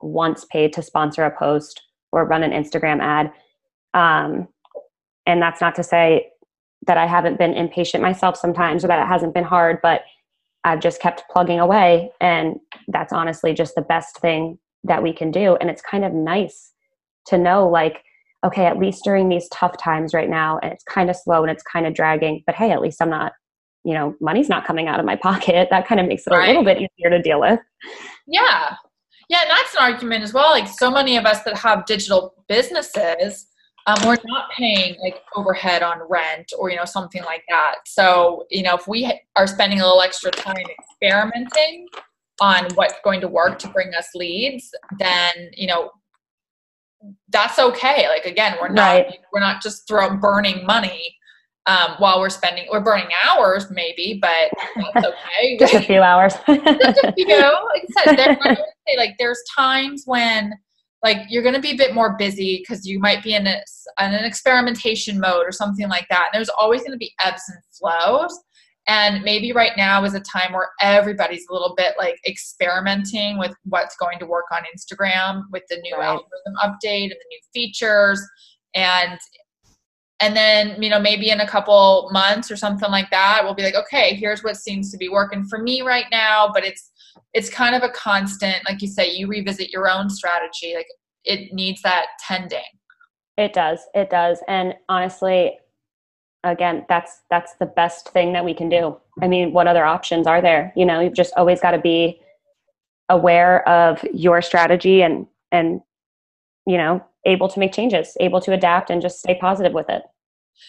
once 0.00 0.44
paid 0.46 0.72
to 0.72 0.82
sponsor 0.82 1.24
a 1.24 1.36
post 1.36 1.82
or 2.12 2.24
run 2.24 2.42
an 2.42 2.50
instagram 2.52 3.00
ad 3.00 3.32
um, 3.94 4.48
and 5.26 5.40
that's 5.40 5.60
not 5.60 5.74
to 5.74 5.82
say 5.82 6.28
that 6.86 6.98
i 6.98 7.06
haven't 7.06 7.38
been 7.38 7.54
impatient 7.54 8.02
myself 8.02 8.36
sometimes 8.36 8.84
or 8.84 8.88
that 8.88 9.02
it 9.02 9.08
hasn't 9.08 9.34
been 9.34 9.44
hard 9.44 9.78
but 9.82 10.02
I've 10.66 10.80
just 10.80 11.00
kept 11.00 11.22
plugging 11.30 11.60
away. 11.60 12.10
And 12.20 12.56
that's 12.88 13.12
honestly 13.12 13.54
just 13.54 13.76
the 13.76 13.82
best 13.82 14.18
thing 14.18 14.58
that 14.82 15.02
we 15.02 15.12
can 15.12 15.30
do. 15.30 15.54
And 15.56 15.70
it's 15.70 15.80
kind 15.80 16.04
of 16.04 16.12
nice 16.12 16.72
to 17.26 17.38
know, 17.38 17.68
like, 17.68 18.02
okay, 18.44 18.66
at 18.66 18.76
least 18.76 19.04
during 19.04 19.28
these 19.28 19.48
tough 19.50 19.78
times 19.78 20.12
right 20.12 20.28
now, 20.28 20.58
and 20.58 20.72
it's 20.72 20.82
kind 20.84 21.08
of 21.08 21.16
slow 21.16 21.42
and 21.42 21.50
it's 21.52 21.62
kind 21.62 21.86
of 21.86 21.94
dragging, 21.94 22.42
but 22.46 22.56
hey, 22.56 22.72
at 22.72 22.80
least 22.80 23.00
I'm 23.00 23.08
not, 23.08 23.32
you 23.84 23.94
know, 23.94 24.16
money's 24.20 24.48
not 24.48 24.66
coming 24.66 24.88
out 24.88 24.98
of 24.98 25.06
my 25.06 25.16
pocket. 25.22 25.68
That 25.70 25.86
kind 25.86 26.00
of 26.00 26.08
makes 26.08 26.26
it 26.26 26.30
right. 26.30 26.44
a 26.44 26.48
little 26.48 26.64
bit 26.64 26.78
easier 26.78 27.10
to 27.10 27.22
deal 27.22 27.40
with. 27.40 27.60
Yeah. 28.26 28.74
Yeah. 29.28 29.42
And 29.42 29.50
that's 29.50 29.74
an 29.74 29.82
argument 29.82 30.22
as 30.22 30.32
well. 30.32 30.50
Like, 30.50 30.68
so 30.68 30.90
many 30.90 31.16
of 31.16 31.24
us 31.24 31.42
that 31.42 31.56
have 31.56 31.86
digital 31.86 32.34
businesses, 32.48 33.46
um, 33.86 33.96
we're 34.04 34.16
not 34.24 34.50
paying 34.50 34.96
like 35.00 35.22
overhead 35.34 35.82
on 35.82 36.00
rent 36.08 36.52
or 36.58 36.70
you 36.70 36.76
know 36.76 36.84
something 36.84 37.22
like 37.24 37.44
that 37.48 37.76
so 37.86 38.44
you 38.50 38.62
know 38.62 38.74
if 38.74 38.88
we 38.88 39.20
are 39.36 39.46
spending 39.46 39.80
a 39.80 39.84
little 39.84 40.02
extra 40.02 40.30
time 40.30 40.64
experimenting 40.78 41.86
on 42.40 42.66
what's 42.74 42.94
going 43.04 43.20
to 43.20 43.28
work 43.28 43.58
to 43.58 43.68
bring 43.68 43.94
us 43.94 44.08
leads 44.14 44.70
then 44.98 45.32
you 45.54 45.66
know 45.66 45.90
that's 47.28 47.58
okay 47.58 48.08
like 48.08 48.24
again 48.24 48.56
we're 48.60 48.68
not 48.68 48.82
right. 48.82 49.18
we're 49.32 49.40
not 49.40 49.62
just 49.62 49.86
throwing 49.86 50.18
burning 50.18 50.66
money 50.66 51.14
um, 51.66 51.94
while 51.98 52.20
we're 52.20 52.30
spending 52.30 52.66
we're 52.70 52.80
burning 52.80 53.08
hours 53.24 53.70
maybe 53.70 54.18
but 54.20 54.50
that's 54.92 55.06
okay 55.06 55.56
just 55.58 55.74
a 55.74 55.80
few 55.80 56.00
hours 56.00 56.34
just 56.46 57.00
a 57.04 57.12
few 57.12 57.26
like 57.26 57.84
i 57.98 58.04
said 58.04 58.16
there, 58.16 58.38
I 58.42 58.54
say, 58.54 58.62
like 58.96 59.16
there's 59.18 59.42
times 59.56 60.04
when 60.06 60.52
like 61.02 61.18
you're 61.28 61.42
going 61.42 61.54
to 61.54 61.60
be 61.60 61.72
a 61.72 61.76
bit 61.76 61.94
more 61.94 62.16
busy 62.16 62.58
because 62.58 62.86
you 62.86 62.98
might 62.98 63.22
be 63.22 63.34
in, 63.34 63.46
a, 63.46 63.62
in 64.00 64.12
an 64.12 64.24
experimentation 64.24 65.20
mode 65.20 65.46
or 65.46 65.52
something 65.52 65.88
like 65.88 66.06
that. 66.10 66.30
And 66.32 66.38
there's 66.38 66.48
always 66.48 66.80
going 66.80 66.92
to 66.92 66.98
be 66.98 67.14
ebbs 67.24 67.42
and 67.48 67.58
flows. 67.70 68.36
And 68.88 69.22
maybe 69.22 69.52
right 69.52 69.72
now 69.76 70.04
is 70.04 70.14
a 70.14 70.20
time 70.20 70.52
where 70.52 70.70
everybody's 70.80 71.46
a 71.48 71.52
little 71.52 71.74
bit 71.76 71.94
like 71.98 72.18
experimenting 72.26 73.38
with 73.38 73.54
what's 73.64 73.96
going 73.96 74.18
to 74.20 74.26
work 74.26 74.46
on 74.52 74.62
Instagram 74.62 75.42
with 75.52 75.62
the 75.68 75.76
new 75.76 75.96
right. 75.96 76.06
algorithm 76.06 76.54
update 76.64 77.04
and 77.04 77.12
the 77.12 77.28
new 77.30 77.40
features. 77.52 78.20
And 78.74 79.18
and 80.20 80.36
then 80.36 80.80
you 80.82 80.88
know 80.88 81.00
maybe 81.00 81.30
in 81.30 81.40
a 81.40 81.48
couple 81.48 82.08
months 82.12 82.50
or 82.50 82.56
something 82.56 82.90
like 82.90 83.10
that 83.10 83.40
we'll 83.42 83.54
be 83.54 83.62
like 83.62 83.74
okay 83.74 84.14
here's 84.14 84.42
what 84.42 84.56
seems 84.56 84.90
to 84.90 84.96
be 84.96 85.08
working 85.08 85.44
for 85.44 85.58
me 85.58 85.82
right 85.82 86.06
now. 86.10 86.50
But 86.52 86.64
it's 86.64 86.90
it's 87.34 87.50
kind 87.50 87.74
of 87.74 87.82
a 87.82 87.90
constant 87.90 88.56
like 88.66 88.82
you 88.82 88.88
say 88.88 89.10
you 89.10 89.26
revisit 89.26 89.70
your 89.70 89.88
own 89.88 90.08
strategy. 90.08 90.74
Like 90.74 90.86
it 91.24 91.52
needs 91.52 91.82
that 91.82 92.06
tending. 92.26 92.60
It 93.36 93.52
does. 93.52 93.80
It 93.94 94.10
does. 94.10 94.40
And 94.48 94.74
honestly 94.88 95.58
again 96.44 96.86
that's 96.88 97.22
that's 97.28 97.54
the 97.54 97.66
best 97.66 98.10
thing 98.10 98.32
that 98.32 98.44
we 98.44 98.54
can 98.54 98.68
do. 98.68 98.96
I 99.20 99.28
mean 99.28 99.52
what 99.52 99.66
other 99.66 99.84
options 99.84 100.26
are 100.26 100.40
there? 100.40 100.72
You 100.76 100.86
know 100.86 101.00
you've 101.00 101.14
just 101.14 101.34
always 101.36 101.60
got 101.60 101.72
to 101.72 101.78
be 101.78 102.20
aware 103.08 103.66
of 103.68 104.02
your 104.12 104.42
strategy 104.42 105.02
and 105.02 105.26
and 105.52 105.80
you 106.66 106.76
know 106.76 107.04
able 107.26 107.48
to 107.48 107.58
make 107.60 107.72
changes 107.72 108.16
able 108.20 108.40
to 108.40 108.52
adapt 108.52 108.90
and 108.90 109.02
just 109.02 109.18
stay 109.18 109.36
positive 109.38 109.72
with 109.72 109.88
it 109.88 110.02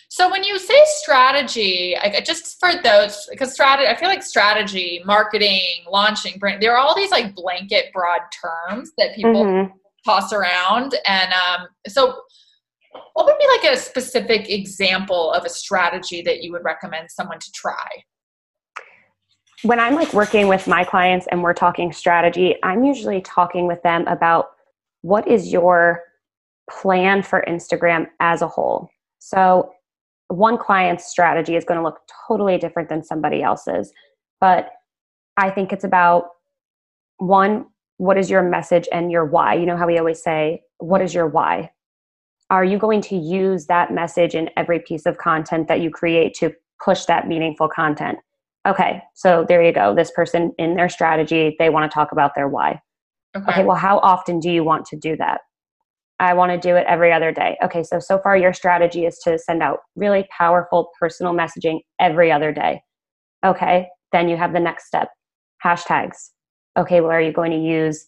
so 0.10 0.30
when 0.30 0.44
you 0.44 0.58
say 0.58 0.80
strategy, 0.86 1.96
I, 1.98 2.22
just 2.22 2.60
for 2.60 2.72
those, 2.82 3.28
because 3.30 3.54
strategy, 3.54 3.88
I 3.88 3.96
feel 3.96 4.10
like 4.10 4.24
strategy, 4.24 5.02
marketing, 5.06 5.86
launching, 5.90 6.40
brand, 6.40 6.62
there 6.62 6.74
are 6.74 6.78
all 6.78 6.96
these 6.96 7.12
like 7.12 7.36
blanket 7.36 7.92
broad 7.94 8.22
terms 8.42 8.92
that 8.98 9.16
people 9.16 9.46
mm-hmm. 9.46 9.72
toss 10.06 10.34
around. 10.34 10.96
And 11.06 11.32
um, 11.34 11.68
so 11.88 12.22
what 13.14 13.26
would 13.26 13.38
be 13.38 13.48
like 13.48 13.74
a 13.74 13.78
specific 13.78 14.50
example 14.50 15.32
of 15.32 15.46
a 15.46 15.50
strategy 15.50 16.22
that 16.22 16.42
you 16.44 16.52
would 16.52 16.64
recommend 16.64 17.12
someone 17.12 17.40
to 17.40 17.52
try? 17.54 17.88
When 19.64 19.80
I'm 19.80 19.96
like 19.96 20.14
working 20.14 20.48
with 20.48 20.68
my 20.68 20.84
clients 20.84 21.28
and 21.32 21.42
we're 21.42 21.54
talking 21.54 21.92
strategy, 21.92 22.56
I'm 22.64 22.84
usually 22.84 23.22
talking 23.22 23.68
with 23.68 23.82
them 23.84 24.06
about 24.08 24.50
what 25.02 25.28
is 25.28 25.52
your 25.52 26.04
plan 26.70 27.24
for 27.24 27.44
Instagram 27.48 28.08
as 28.20 28.42
a 28.42 28.48
whole. 28.48 28.90
So 29.20 29.72
one 30.28 30.58
client's 30.58 31.06
strategy 31.06 31.56
is 31.56 31.64
going 31.64 31.80
to 31.80 31.84
look 31.84 32.00
totally 32.28 32.58
different 32.58 32.90
than 32.90 33.04
somebody 33.04 33.42
else's. 33.42 33.92
But 34.40 34.70
I 35.38 35.50
think 35.50 35.72
it's 35.72 35.84
about 35.84 36.30
one, 37.18 37.66
what 37.98 38.18
is 38.18 38.30
your 38.30 38.44
message 38.44 38.88
and 38.92 39.12
your 39.12 39.26
why? 39.26 39.56
You 39.56 39.66
know 39.66 39.78
how 39.78 39.88
we 39.88 39.98
always 39.98 40.22
say, 40.22 40.62
what 40.80 41.02
is 41.02 41.14
your 41.14 41.28
why? 41.28 41.72
Are 42.50 42.64
you 42.64 42.78
going 42.78 43.02
to 43.02 43.16
use 43.16 43.66
that 43.66 43.92
message 43.92 44.36
in 44.36 44.50
every 44.56 44.80
piece 44.80 45.06
of 45.06 45.18
content 45.18 45.68
that 45.68 45.82
you 45.82 45.90
create 45.90 46.34
to 46.36 46.54
push 46.84 47.06
that 47.06 47.28
meaningful 47.28 47.68
content? 47.68 48.20
Okay, 48.68 49.02
so 49.16 49.46
there 49.48 49.64
you 49.64 49.72
go. 49.72 49.96
This 49.96 50.12
person 50.12 50.54
in 50.58 50.76
their 50.76 50.90
strategy, 50.90 51.56
they 51.58 51.70
want 51.70 51.90
to 51.90 51.94
talk 51.94 52.12
about 52.12 52.36
their 52.36 52.48
why. 52.48 52.82
Okay. 53.36 53.52
okay, 53.52 53.66
well, 53.66 53.78
how 53.78 54.00
often 54.00 54.40
do 54.40 54.50
you 54.50 54.64
want 54.64 54.86
to 54.88 54.98
do 54.98 55.16
that? 55.18 55.42
I 56.20 56.34
want 56.34 56.52
to 56.52 56.58
do 56.58 56.76
it 56.76 56.86
every 56.88 57.12
other 57.12 57.32
day. 57.32 57.58
Okay, 57.64 57.84
so 57.84 58.00
so 58.00 58.20
far 58.20 58.36
your 58.36 58.54
strategy 58.54 59.06
is 59.06 59.20
to 59.20 59.38
send 59.38 59.62
out 59.62 59.80
really 59.96 60.28
powerful 60.36 60.90
personal 61.00 61.34
messaging 61.34 61.80
every 62.00 62.32
other 62.32 62.52
day. 62.52 62.82
Okay, 63.46 63.88
then 64.12 64.28
you 64.28 64.38
have 64.38 64.54
the 64.54 64.60
next 64.60 64.88
step 64.88 65.10
hashtags. 65.64 66.30
Okay, 66.78 67.02
well, 67.02 67.12
are 67.12 67.22
you 67.22 67.32
going 67.32 67.52
to 67.52 67.58
use 67.58 68.08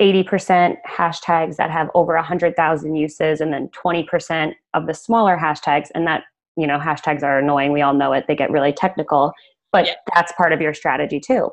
80% 0.00 0.76
hashtags 0.88 1.56
that 1.56 1.70
have 1.70 1.88
over 1.94 2.14
100,000 2.14 2.96
uses 2.96 3.40
and 3.40 3.52
then 3.52 3.68
20% 3.68 4.52
of 4.74 4.86
the 4.86 4.94
smaller 4.94 5.38
hashtags? 5.38 5.88
And 5.94 6.06
that, 6.06 6.24
you 6.56 6.66
know, 6.66 6.78
hashtags 6.78 7.22
are 7.22 7.38
annoying. 7.38 7.72
We 7.72 7.82
all 7.82 7.94
know 7.94 8.12
it, 8.12 8.26
they 8.28 8.36
get 8.36 8.50
really 8.50 8.72
technical, 8.72 9.32
but 9.72 9.86
yeah. 9.86 9.94
that's 10.14 10.32
part 10.32 10.52
of 10.52 10.60
your 10.60 10.74
strategy 10.74 11.20
too. 11.20 11.50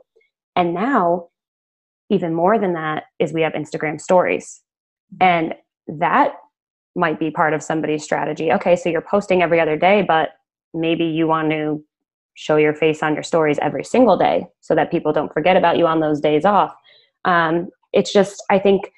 And 0.56 0.74
now, 0.74 1.28
even 2.10 2.34
more 2.34 2.58
than 2.58 2.74
that, 2.74 3.04
is 3.20 3.34
we 3.34 3.42
have 3.42 3.54
Instagram 3.54 4.02
stories. 4.02 4.62
And 5.22 5.54
that 5.98 6.34
might 6.96 7.20
be 7.20 7.32
part 7.32 7.54
of 7.54 7.64
somebody's 7.64 8.04
strategy. 8.04 8.52
Okay, 8.52 8.76
so 8.76 8.90
you're 8.90 9.02
posting 9.02 9.42
every 9.42 9.60
other 9.60 9.78
day, 9.78 10.02
but 10.02 10.32
maybe 10.74 11.06
you 11.06 11.28
want 11.28 11.50
to 11.52 11.84
show 12.36 12.56
your 12.56 12.74
face 12.74 13.04
on 13.04 13.14
your 13.14 13.24
stories 13.24 13.60
every 13.62 13.84
single 13.84 14.18
day 14.18 14.48
so 14.62 14.76
that 14.76 14.92
people 14.92 15.12
don't 15.12 15.34
forget 15.34 15.58
about 15.58 15.78
you 15.78 15.86
on 15.86 16.00
those 16.00 16.22
days 16.22 16.46
off. 16.46 16.74
Um, 17.26 17.70
it's 17.92 18.14
just, 18.14 18.44
I 18.50 18.60
think 18.60 18.92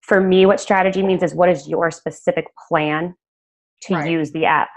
for 0.00 0.20
me, 0.20 0.46
what 0.46 0.60
strategy 0.60 1.02
means 1.02 1.22
is 1.22 1.34
what 1.34 1.48
is 1.48 1.68
your 1.68 1.90
specific 1.90 2.46
plan 2.68 3.14
to 3.82 3.94
right. 3.94 4.10
use 4.10 4.32
the 4.32 4.46
app? 4.46 4.70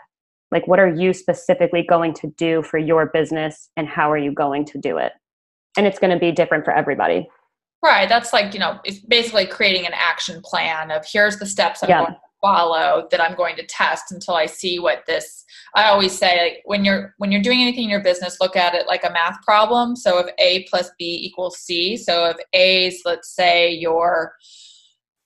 Like, 0.51 0.67
what 0.67 0.79
are 0.79 0.93
you 0.93 1.13
specifically 1.13 1.83
going 1.87 2.13
to 2.15 2.27
do 2.37 2.61
for 2.61 2.77
your 2.77 3.07
business 3.07 3.69
and 3.77 3.87
how 3.87 4.11
are 4.11 4.17
you 4.17 4.33
going 4.33 4.65
to 4.65 4.77
do 4.77 4.97
it? 4.97 5.13
And 5.77 5.87
it's 5.87 5.97
going 5.97 6.11
to 6.11 6.19
be 6.19 6.31
different 6.31 6.65
for 6.65 6.73
everybody. 6.73 7.27
Right. 7.83 8.07
That's 8.07 8.31
like, 8.31 8.53
you 8.53 8.59
know, 8.59 8.79
it's 8.83 8.99
basically 8.99 9.47
creating 9.47 9.87
an 9.87 9.93
action 9.95 10.41
plan 10.43 10.91
of 10.91 11.03
here's 11.11 11.37
the 11.37 11.47
steps 11.47 11.81
I'm 11.81 11.89
yeah. 11.89 12.01
going 12.01 12.13
to 12.13 12.19
follow 12.41 13.07
that 13.11 13.21
I'm 13.21 13.35
going 13.35 13.55
to 13.55 13.65
test 13.65 14.11
until 14.11 14.35
I 14.35 14.47
see 14.47 14.79
what 14.79 15.03
this 15.05 15.45
I 15.75 15.85
always 15.85 16.17
say 16.17 16.41
like 16.41 16.61
when 16.65 16.83
you're 16.83 17.13
when 17.17 17.31
you're 17.31 17.41
doing 17.41 17.61
anything 17.61 17.85
in 17.85 17.89
your 17.89 18.03
business, 18.03 18.41
look 18.41 18.55
at 18.55 18.73
it 18.75 18.87
like 18.87 19.03
a 19.03 19.11
math 19.11 19.41
problem. 19.43 19.95
So 19.95 20.17
if 20.19 20.27
A 20.39 20.65
plus 20.69 20.89
B 20.97 21.19
equals 21.21 21.59
C, 21.59 21.95
so 21.97 22.25
if 22.25 22.37
A's 22.53 23.01
let's 23.05 23.33
say 23.33 23.71
your 23.71 24.33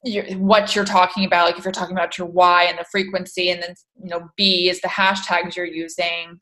your, 0.03 0.23
what 0.37 0.75
you're 0.75 0.85
talking 0.85 1.25
about, 1.25 1.47
like 1.47 1.57
if 1.57 1.65
you're 1.65 1.71
talking 1.71 1.95
about 1.95 2.17
your 2.17 2.27
why 2.27 2.65
and 2.65 2.77
the 2.77 2.85
frequency, 2.91 3.49
and 3.49 3.61
then 3.61 3.73
you 4.01 4.09
know 4.09 4.29
B 4.37 4.69
is 4.69 4.81
the 4.81 4.87
hashtags 4.87 5.55
you're 5.55 5.65
using, 5.65 6.39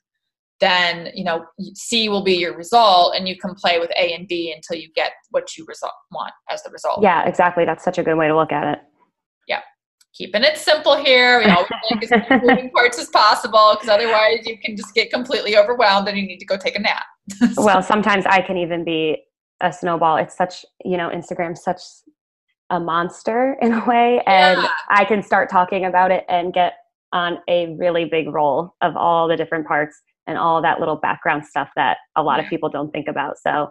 then 0.63 1.09
you 1.13 1.25
know 1.25 1.45
c 1.73 2.07
will 2.07 2.23
be 2.23 2.35
your 2.35 2.55
result 2.55 3.15
and 3.15 3.27
you 3.27 3.37
can 3.37 3.53
play 3.53 3.79
with 3.79 3.91
a 3.91 4.13
and 4.13 4.27
b 4.29 4.53
until 4.55 4.81
you 4.81 4.89
get 4.95 5.11
what 5.31 5.57
you 5.57 5.65
result, 5.67 5.91
want 6.11 6.31
as 6.49 6.63
the 6.63 6.71
result. 6.71 7.03
Yeah 7.03 7.27
exactly. 7.27 7.65
That's 7.65 7.83
such 7.83 7.97
a 7.97 8.03
good 8.03 8.15
way 8.15 8.29
to 8.29 8.35
look 8.35 8.51
at 8.51 8.73
it. 8.73 8.79
Yeah. 9.47 9.59
Keeping 10.13 10.43
it 10.43 10.57
simple 10.57 10.95
here. 10.95 11.39
We 11.39 11.45
always 11.45 11.69
like 11.91 12.03
as 12.03 12.11
many 12.11 12.47
moving 12.47 12.71
parts 12.71 12.97
as 12.97 13.09
possible 13.09 13.73
because 13.73 13.89
otherwise 13.89 14.45
you 14.45 14.57
can 14.57 14.77
just 14.77 14.93
get 14.93 15.11
completely 15.11 15.57
overwhelmed 15.57 16.07
and 16.07 16.17
you 16.17 16.25
need 16.25 16.39
to 16.39 16.45
go 16.45 16.55
take 16.55 16.77
a 16.77 16.81
nap. 16.81 17.03
So. 17.53 17.53
well 17.65 17.81
sometimes 17.81 18.25
i 18.25 18.41
can 18.41 18.57
even 18.57 18.83
be 18.85 19.17
a 19.61 19.71
snowball. 19.71 20.17
It's 20.17 20.37
such 20.37 20.65
you 20.85 20.97
know 20.97 21.09
instagram 21.09 21.57
such 21.57 21.81
a 22.69 22.79
monster 22.79 23.57
in 23.61 23.73
a 23.73 23.85
way 23.85 24.21
and 24.25 24.61
yeah. 24.61 24.69
i 24.89 25.03
can 25.03 25.21
start 25.21 25.49
talking 25.49 25.83
about 25.85 26.11
it 26.11 26.23
and 26.29 26.53
get 26.53 26.73
on 27.11 27.37
a 27.47 27.75
really 27.75 28.05
big 28.05 28.27
roll 28.29 28.73
of 28.81 28.95
all 28.95 29.27
the 29.27 29.35
different 29.37 29.67
parts 29.67 30.01
and 30.27 30.37
all 30.37 30.61
that 30.61 30.79
little 30.79 30.95
background 30.95 31.45
stuff 31.45 31.69
that 31.75 31.97
a 32.15 32.23
lot 32.23 32.39
of 32.39 32.47
people 32.47 32.69
don't 32.69 32.91
think 32.91 33.07
about. 33.07 33.37
So 33.39 33.69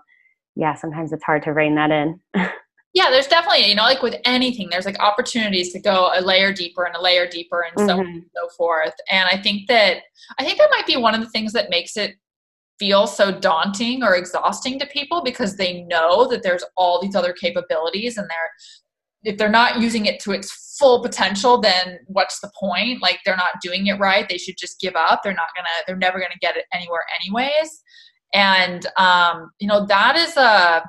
yeah 0.55 0.75
sometimes 0.75 1.13
it's 1.13 1.25
hard 1.25 1.43
to 1.45 1.53
rein 1.53 1.75
that 1.77 1.91
in. 1.91 2.21
Yeah 2.95 3.09
there's 3.09 3.27
definitely 3.27 3.71
you 3.71 3.75
know 3.75 3.85
like 3.85 4.03
with 4.03 4.17
anything 4.27 4.69
there's 4.71 4.85
like 4.85 4.99
opportunities 4.99 5.73
to 5.73 5.81
go 5.81 6.11
a 6.15 6.21
layer 6.21 6.53
deeper 6.53 6.85
and 6.85 6.95
a 6.95 7.01
layer 7.01 7.27
deeper 7.27 7.63
and 7.63 7.89
so 7.89 7.97
mm-hmm. 7.97 8.01
on 8.01 8.07
and 8.07 8.25
so 8.37 8.49
forth. 8.55 8.93
And 9.11 9.27
i 9.31 9.41
think 9.41 9.67
that 9.69 10.03
i 10.39 10.45
think 10.45 10.59
that 10.59 10.69
might 10.71 10.87
be 10.87 10.99
one 10.99 11.15
of 11.15 11.23
the 11.23 11.31
things 11.31 11.55
that 11.55 11.71
makes 11.71 11.97
it 11.97 12.17
feel 12.79 13.07
so 13.07 13.33
daunting 13.33 14.03
or 14.03 14.15
exhausting 14.15 14.79
to 14.79 14.87
people 14.87 15.23
because 15.23 15.57
they 15.57 15.83
know 15.85 16.29
that 16.29 16.43
there's 16.43 16.65
all 16.77 17.01
these 17.01 17.15
other 17.15 17.33
capabilities 17.33 18.19
and 18.19 18.29
they're 18.29 18.51
if 19.25 19.39
they're 19.39 19.49
not 19.49 19.81
using 19.81 20.07
it 20.07 20.21
to 20.21 20.33
its 20.33 20.77
full 20.79 21.03
potential 21.03 21.61
then 21.61 21.99
what's 22.07 22.41
the 22.41 22.51
point? 22.59 23.03
Like 23.03 23.21
they're 23.25 23.37
not 23.37 23.61
doing 23.63 23.87
it 23.87 23.99
right. 23.99 24.29
They 24.29 24.39
should 24.39 24.57
just 24.59 24.81
give 24.81 24.95
up. 24.97 25.21
They're 25.23 25.35
not 25.35 25.49
gonna 25.57 25.69
they're 25.87 25.97
never 25.97 26.19
gonna 26.19 26.35
get 26.41 26.57
it 26.57 26.65
anywhere 26.73 27.05
anyways. 27.21 27.83
And 28.35 28.87
um 28.97 29.51
you 29.59 29.69
know 29.69 29.87
that 29.87 30.17
is 30.17 30.37
a 30.37 30.83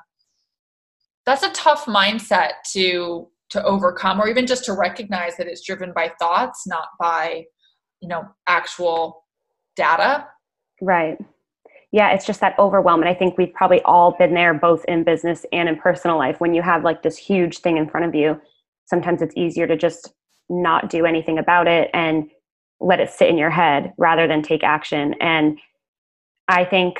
that's 1.25 1.43
a 1.43 1.51
tough 1.51 1.85
mindset 1.85 2.51
to 2.73 3.27
to 3.51 3.63
overcome 3.63 4.19
or 4.19 4.27
even 4.27 4.47
just 4.47 4.65
to 4.65 4.73
recognize 4.73 5.37
that 5.37 5.47
it's 5.47 5.65
driven 5.65 5.93
by 5.93 6.11
thoughts 6.19 6.65
not 6.65 6.87
by 6.99 7.43
you 8.01 8.07
know 8.07 8.23
actual 8.47 9.25
data. 9.75 10.27
Right 10.81 11.17
yeah 11.93 12.09
it's 12.09 12.25
just 12.25 12.41
that 12.41 12.59
overwhelm 12.59 12.99
and 12.99 13.07
i 13.09 13.13
think 13.13 13.37
we've 13.37 13.53
probably 13.53 13.81
all 13.83 14.17
been 14.17 14.33
there 14.33 14.53
both 14.53 14.83
in 14.89 15.05
business 15.05 15.45
and 15.53 15.69
in 15.69 15.77
personal 15.77 16.17
life. 16.17 16.41
When 16.41 16.53
you 16.53 16.61
have 16.61 16.83
like 16.83 17.03
this 17.03 17.17
huge 17.17 17.59
thing 17.59 17.77
in 17.77 17.87
front 17.87 18.05
of 18.05 18.13
you 18.13 18.41
sometimes 18.85 19.21
it's 19.21 19.37
easier 19.37 19.65
to 19.67 19.77
just 19.77 20.13
not 20.49 20.89
do 20.89 21.05
anything 21.05 21.37
about 21.37 21.67
it 21.67 21.89
and 21.93 22.29
let 22.81 22.99
it 22.99 23.09
sit 23.09 23.29
in 23.29 23.37
your 23.37 23.49
head 23.49 23.93
rather 23.97 24.27
than 24.27 24.41
take 24.41 24.63
action. 24.63 25.15
And 25.21 25.57
i 26.49 26.65
think 26.65 26.99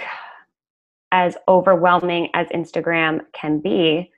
as 1.12 1.36
overwhelming 1.48 2.30
as 2.34 2.48
instagram 2.48 3.20
can 3.34 3.60
be 3.60 4.10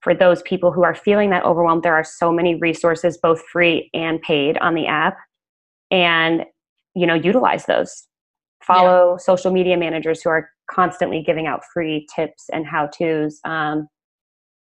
for 0.00 0.14
those 0.14 0.42
people 0.42 0.70
who 0.70 0.82
are 0.82 0.94
feeling 0.94 1.30
that 1.30 1.44
overwhelmed 1.44 1.82
there 1.82 1.94
are 1.94 2.04
so 2.04 2.30
many 2.30 2.56
resources 2.56 3.16
both 3.16 3.40
free 3.50 3.88
and 3.94 4.20
paid 4.20 4.58
on 4.58 4.74
the 4.74 4.86
app 4.86 5.16
and 5.90 6.44
you 6.94 7.06
know 7.06 7.14
utilize 7.14 7.66
those 7.66 8.06
follow 8.66 9.12
yeah. 9.12 9.16
social 9.18 9.52
media 9.52 9.76
managers 9.76 10.22
who 10.22 10.30
are 10.30 10.50
constantly 10.70 11.22
giving 11.22 11.46
out 11.46 11.62
free 11.72 12.06
tips 12.14 12.46
and 12.52 12.66
how 12.66 12.86
to's 12.86 13.40
um, 13.44 13.88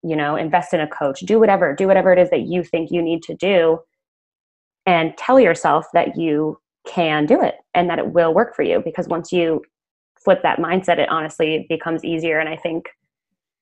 you 0.04 0.16
know 0.16 0.36
invest 0.36 0.74
in 0.74 0.82
a 0.82 0.88
coach. 0.88 1.22
Do 1.22 1.40
whatever 1.40 1.74
do 1.76 1.88
whatever 1.88 2.12
it 2.14 2.20
is 2.20 2.30
that 2.30 2.42
you 2.48 2.64
think 2.64 2.92
you 2.92 3.02
need 3.02 3.24
to 3.24 3.36
do 3.36 3.80
and 4.86 5.16
tell 5.18 5.40
yourself 5.40 5.88
that 5.94 6.18
you 6.18 6.60
can 6.88 7.26
do 7.26 7.42
it 7.42 7.56
and 7.74 7.90
that 7.90 7.98
it 7.98 8.14
will 8.14 8.34
work 8.34 8.56
for 8.56 8.62
you 8.62 8.82
because 8.86 9.08
once 9.08 9.32
you 9.32 9.62
flip 10.24 10.42
that 10.44 10.60
mindset 10.60 11.00
it 11.00 11.10
honestly 11.10 11.66
becomes 11.70 12.04
easier. 12.04 12.40
And 12.40 12.50
i 12.50 12.56
think 12.56 12.90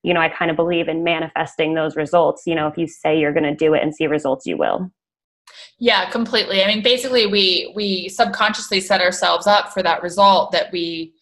you 0.03 0.13
know 0.13 0.19
i 0.19 0.29
kind 0.29 0.51
of 0.51 0.57
believe 0.57 0.87
in 0.87 1.03
manifesting 1.03 1.73
those 1.73 1.95
results. 1.95 2.43
You 2.45 2.55
know 2.55 2.67
if 2.67 2.77
you 2.77 2.87
say 2.87 3.19
you're 3.19 3.33
going 3.33 3.43
to 3.43 3.55
do 3.55 3.73
it 3.73 3.83
and 3.83 3.95
see 3.95 4.07
results 4.07 4.45
you 4.45 4.57
will 4.57 4.91
yeah, 5.79 6.09
completely. 6.09 6.63
I 6.63 6.67
mean, 6.67 6.83
basically, 6.83 7.27
we 7.27 7.71
we 7.75 8.09
subconsciously 8.09 8.79
set 8.79 9.01
ourselves 9.01 9.47
up 9.47 9.73
for 9.73 9.83
that 9.83 10.01
result 10.03 10.51
that 10.51 10.71
we, 10.71 11.13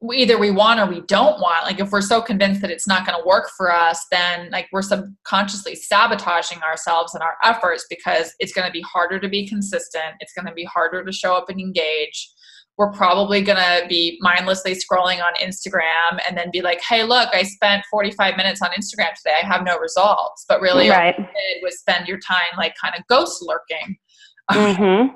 we 0.00 0.16
either 0.18 0.38
we 0.38 0.50
want 0.50 0.80
or 0.80 0.86
we 0.86 1.00
don't 1.02 1.40
want. 1.40 1.64
Like, 1.64 1.80
if 1.80 1.90
we're 1.90 2.00
so 2.00 2.20
convinced 2.20 2.60
that 2.60 2.70
it's 2.70 2.86
not 2.86 3.06
going 3.06 3.18
to 3.18 3.26
work 3.26 3.50
for 3.56 3.72
us, 3.72 4.04
then 4.10 4.50
like 4.50 4.68
we're 4.72 4.82
subconsciously 4.82 5.74
sabotaging 5.74 6.62
ourselves 6.62 7.14
and 7.14 7.22
our 7.22 7.36
efforts 7.44 7.86
because 7.88 8.34
it's 8.38 8.52
going 8.52 8.66
to 8.66 8.72
be 8.72 8.82
harder 8.82 9.18
to 9.18 9.28
be 9.28 9.48
consistent. 9.48 10.14
It's 10.20 10.32
going 10.32 10.46
to 10.46 10.54
be 10.54 10.64
harder 10.64 11.04
to 11.04 11.12
show 11.12 11.34
up 11.34 11.48
and 11.48 11.60
engage 11.60 12.30
we're 12.80 12.90
probably 12.92 13.42
going 13.42 13.58
to 13.58 13.86
be 13.90 14.16
mindlessly 14.22 14.72
scrolling 14.72 15.22
on 15.22 15.34
Instagram 15.34 16.18
and 16.26 16.34
then 16.34 16.50
be 16.50 16.62
like, 16.62 16.80
hey, 16.80 17.04
look, 17.04 17.28
I 17.34 17.42
spent 17.42 17.84
45 17.90 18.38
minutes 18.38 18.62
on 18.62 18.70
Instagram 18.70 19.12
today. 19.14 19.34
I 19.42 19.46
have 19.46 19.64
no 19.64 19.76
results. 19.76 20.46
But 20.48 20.62
really, 20.62 20.88
right. 20.88 21.14
all 21.14 21.22
you 21.22 21.26
did 21.26 21.62
was 21.62 21.78
spend 21.78 22.08
your 22.08 22.18
time 22.20 22.56
like 22.56 22.72
kind 22.82 22.94
of 22.98 23.06
ghost 23.06 23.44
lurking. 23.46 23.96
Mm-hmm. 24.50 25.14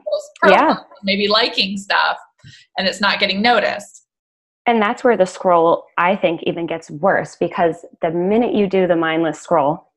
yeah. 0.49 0.77
Maybe 1.03 1.27
liking 1.27 1.77
stuff 1.77 2.19
and 2.79 2.87
it's 2.87 3.01
not 3.01 3.19
getting 3.19 3.43
noticed. 3.43 4.07
And 4.65 4.81
that's 4.81 5.03
where 5.03 5.17
the 5.17 5.27
scroll, 5.27 5.87
I 5.99 6.15
think, 6.15 6.45
even 6.45 6.67
gets 6.67 6.89
worse 6.89 7.35
because 7.35 7.85
the 8.01 8.13
minute 8.13 8.55
you 8.55 8.69
do 8.69 8.87
the 8.87 8.95
mindless 8.95 9.41
scroll, 9.41 9.91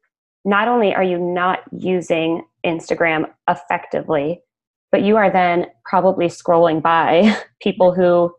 not 0.44 0.68
only 0.68 0.96
are 0.96 1.04
you 1.04 1.20
not 1.20 1.60
using 1.72 2.46
Instagram 2.66 3.30
effectively, 3.48 4.42
but 4.92 5.04
you 5.04 5.18
are 5.18 5.32
then 5.32 5.68
probably 5.86 6.28
scrolling 6.28 6.82
by 6.82 7.36
people 7.62 7.94
who 7.94 8.34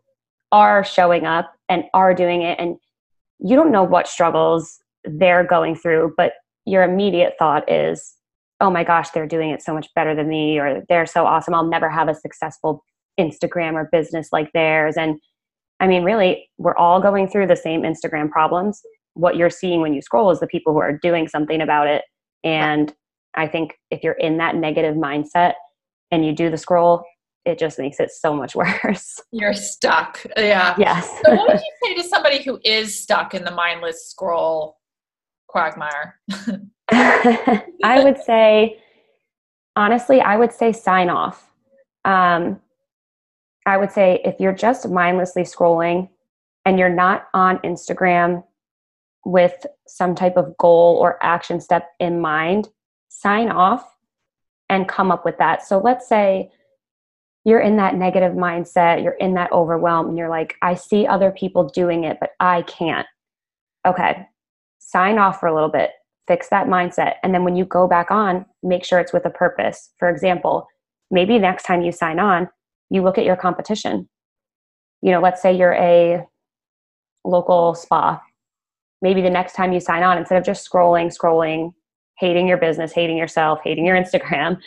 are 0.51 0.83
showing 0.83 1.25
up 1.25 1.53
and 1.67 1.83
are 1.93 2.13
doing 2.13 2.41
it 2.41 2.59
and 2.59 2.77
you 3.39 3.55
don't 3.55 3.71
know 3.71 3.83
what 3.83 4.07
struggles 4.07 4.79
they're 5.03 5.43
going 5.43 5.75
through 5.75 6.13
but 6.17 6.33
your 6.65 6.83
immediate 6.83 7.33
thought 7.39 7.71
is 7.71 8.15
oh 8.61 8.69
my 8.69 8.83
gosh 8.83 9.09
they're 9.11 9.27
doing 9.27 9.51
it 9.51 9.61
so 9.61 9.73
much 9.73 9.87
better 9.95 10.15
than 10.15 10.27
me 10.27 10.59
or 10.59 10.83
they're 10.89 11.05
so 11.05 11.25
awesome 11.25 11.53
i'll 11.53 11.67
never 11.67 11.89
have 11.89 12.09
a 12.09 12.15
successful 12.15 12.83
instagram 13.19 13.73
or 13.73 13.89
business 13.91 14.29
like 14.31 14.51
theirs. 14.53 14.95
And 14.97 15.19
i 15.79 15.87
mean 15.87 16.03
really 16.03 16.49
we're 16.57 16.75
all 16.75 17.01
going 17.01 17.27
through 17.27 17.47
the 17.47 17.55
same 17.55 17.81
instagram 17.81 18.29
problems. 18.29 18.81
What 19.13 19.35
you're 19.35 19.49
seeing 19.49 19.81
when 19.81 19.93
you 19.93 20.01
scroll 20.01 20.31
is 20.31 20.39
the 20.39 20.47
people 20.47 20.73
who 20.73 20.79
are 20.79 20.97
doing 20.97 21.27
something 21.27 21.61
about 21.61 21.87
it. 21.87 22.03
And 22.43 22.93
i 23.35 23.47
think 23.47 23.77
if 23.91 24.03
you're 24.03 24.13
in 24.13 24.37
that 24.37 24.55
negative 24.55 24.95
mindset 24.95 25.53
and 26.11 26.25
you 26.25 26.33
do 26.33 26.49
the 26.49 26.57
scroll, 26.57 27.03
it 27.45 27.57
just 27.57 27.79
makes 27.79 27.99
it 27.99 28.11
so 28.11 28.33
much 28.33 28.55
worse. 28.83 29.19
You're 29.31 29.53
stuck. 29.53 30.23
Yeah. 30.37 30.75
Yes. 30.77 31.19
so 31.25 31.35
what 31.35 31.47
would 31.49 31.59
you 31.59 31.73
say 31.87 31.95
to 31.95 32.07
somebody 32.07 32.43
who 32.43 32.59
is 32.63 33.01
stuck 33.01 33.33
in 33.33 33.43
the 33.43 33.51
mindless 33.51 34.07
scroll 34.07 34.77
quagmire? 35.47 36.19
I 36.91 38.03
would 38.03 38.17
say, 38.17 38.79
honestly, 39.75 40.21
I 40.21 40.37
would 40.37 40.51
say 40.51 40.71
sign 40.71 41.09
off. 41.09 41.51
Um, 42.05 42.59
I 43.65 43.77
would 43.77 43.91
say 43.91 44.21
if 44.23 44.39
you're 44.39 44.53
just 44.53 44.89
mindlessly 44.89 45.43
scrolling 45.43 46.09
and 46.65 46.79
you're 46.79 46.89
not 46.89 47.27
on 47.33 47.59
Instagram 47.59 48.43
with 49.25 49.65
some 49.87 50.15
type 50.15 50.37
of 50.37 50.57
goal 50.57 50.97
or 50.99 51.23
action 51.23 51.59
step 51.59 51.89
in 51.99 52.19
mind, 52.19 52.69
sign 53.09 53.49
off 53.49 53.83
and 54.69 54.87
come 54.87 55.11
up 55.11 55.25
with 55.25 55.37
that. 55.39 55.65
So 55.65 55.79
let's 55.79 56.07
say 56.07 56.51
you're 57.43 57.59
in 57.59 57.77
that 57.77 57.95
negative 57.95 58.33
mindset, 58.33 59.03
you're 59.03 59.13
in 59.13 59.33
that 59.33 59.51
overwhelm, 59.51 60.09
and 60.09 60.17
you're 60.17 60.29
like, 60.29 60.55
I 60.61 60.75
see 60.75 61.07
other 61.07 61.31
people 61.31 61.67
doing 61.69 62.03
it, 62.03 62.17
but 62.19 62.31
I 62.39 62.61
can't. 62.63 63.07
Okay, 63.87 64.27
sign 64.79 65.17
off 65.17 65.39
for 65.39 65.47
a 65.47 65.53
little 65.53 65.69
bit, 65.69 65.91
fix 66.27 66.49
that 66.49 66.67
mindset. 66.67 67.15
And 67.23 67.33
then 67.33 67.43
when 67.43 67.55
you 67.55 67.65
go 67.65 67.87
back 67.87 68.11
on, 68.11 68.45
make 68.61 68.83
sure 68.83 68.99
it's 68.99 69.13
with 69.13 69.25
a 69.25 69.29
purpose. 69.29 69.91
For 69.97 70.09
example, 70.09 70.67
maybe 71.09 71.39
next 71.39 71.63
time 71.63 71.81
you 71.81 71.91
sign 71.91 72.19
on, 72.19 72.49
you 72.89 73.01
look 73.03 73.17
at 73.17 73.25
your 73.25 73.35
competition. 73.35 74.09
You 75.01 75.11
know, 75.11 75.21
let's 75.21 75.41
say 75.41 75.55
you're 75.55 75.73
a 75.73 76.25
local 77.23 77.73
spa. 77.73 78.21
Maybe 79.01 79.21
the 79.21 79.29
next 79.29 79.53
time 79.53 79.71
you 79.71 79.79
sign 79.79 80.03
on, 80.03 80.17
instead 80.17 80.37
of 80.37 80.43
just 80.43 80.69
scrolling, 80.69 81.15
scrolling, 81.15 81.71
hating 82.19 82.47
your 82.47 82.57
business, 82.57 82.91
hating 82.91 83.17
yourself, 83.17 83.59
hating 83.63 83.85
your 83.85 83.95
Instagram. 83.95 84.57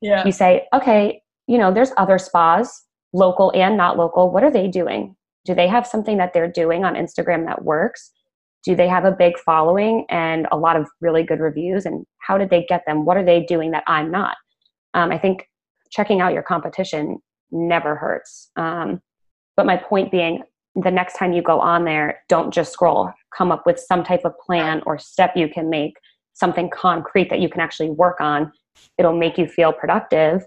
Yeah. 0.00 0.24
You 0.24 0.32
say, 0.32 0.66
okay, 0.74 1.22
you 1.46 1.58
know, 1.58 1.72
there's 1.72 1.92
other 1.96 2.18
spas, 2.18 2.84
local 3.12 3.52
and 3.54 3.76
not 3.76 3.96
local. 3.96 4.30
What 4.30 4.42
are 4.42 4.50
they 4.50 4.68
doing? 4.68 5.14
Do 5.44 5.54
they 5.54 5.68
have 5.68 5.86
something 5.86 6.18
that 6.18 6.32
they're 6.32 6.50
doing 6.50 6.84
on 6.84 6.94
Instagram 6.94 7.46
that 7.46 7.64
works? 7.64 8.10
Do 8.64 8.76
they 8.76 8.88
have 8.88 9.04
a 9.04 9.10
big 9.10 9.38
following 9.38 10.06
and 10.08 10.46
a 10.52 10.56
lot 10.56 10.76
of 10.76 10.88
really 11.00 11.24
good 11.24 11.40
reviews? 11.40 11.84
And 11.84 12.06
how 12.18 12.38
did 12.38 12.50
they 12.50 12.64
get 12.68 12.84
them? 12.86 13.04
What 13.04 13.16
are 13.16 13.24
they 13.24 13.44
doing 13.44 13.72
that 13.72 13.84
I'm 13.86 14.10
not? 14.10 14.36
Um, 14.94 15.10
I 15.10 15.18
think 15.18 15.48
checking 15.90 16.20
out 16.20 16.32
your 16.32 16.42
competition 16.42 17.18
never 17.50 17.96
hurts. 17.96 18.50
Um, 18.56 19.00
but 19.56 19.66
my 19.66 19.76
point 19.76 20.10
being, 20.10 20.42
the 20.74 20.90
next 20.90 21.14
time 21.18 21.32
you 21.32 21.42
go 21.42 21.60
on 21.60 21.84
there, 21.84 22.20
don't 22.28 22.54
just 22.54 22.72
scroll. 22.72 23.10
Come 23.36 23.52
up 23.52 23.66
with 23.66 23.78
some 23.78 24.04
type 24.04 24.22
of 24.24 24.38
plan 24.38 24.80
or 24.86 24.98
step 24.98 25.32
you 25.36 25.48
can 25.48 25.68
make 25.68 25.94
something 26.34 26.70
concrete 26.70 27.30
that 27.30 27.40
you 27.40 27.48
can 27.48 27.60
actually 27.60 27.90
work 27.90 28.20
on 28.20 28.52
it'll 28.98 29.16
make 29.16 29.38
you 29.38 29.46
feel 29.46 29.72
productive 29.72 30.42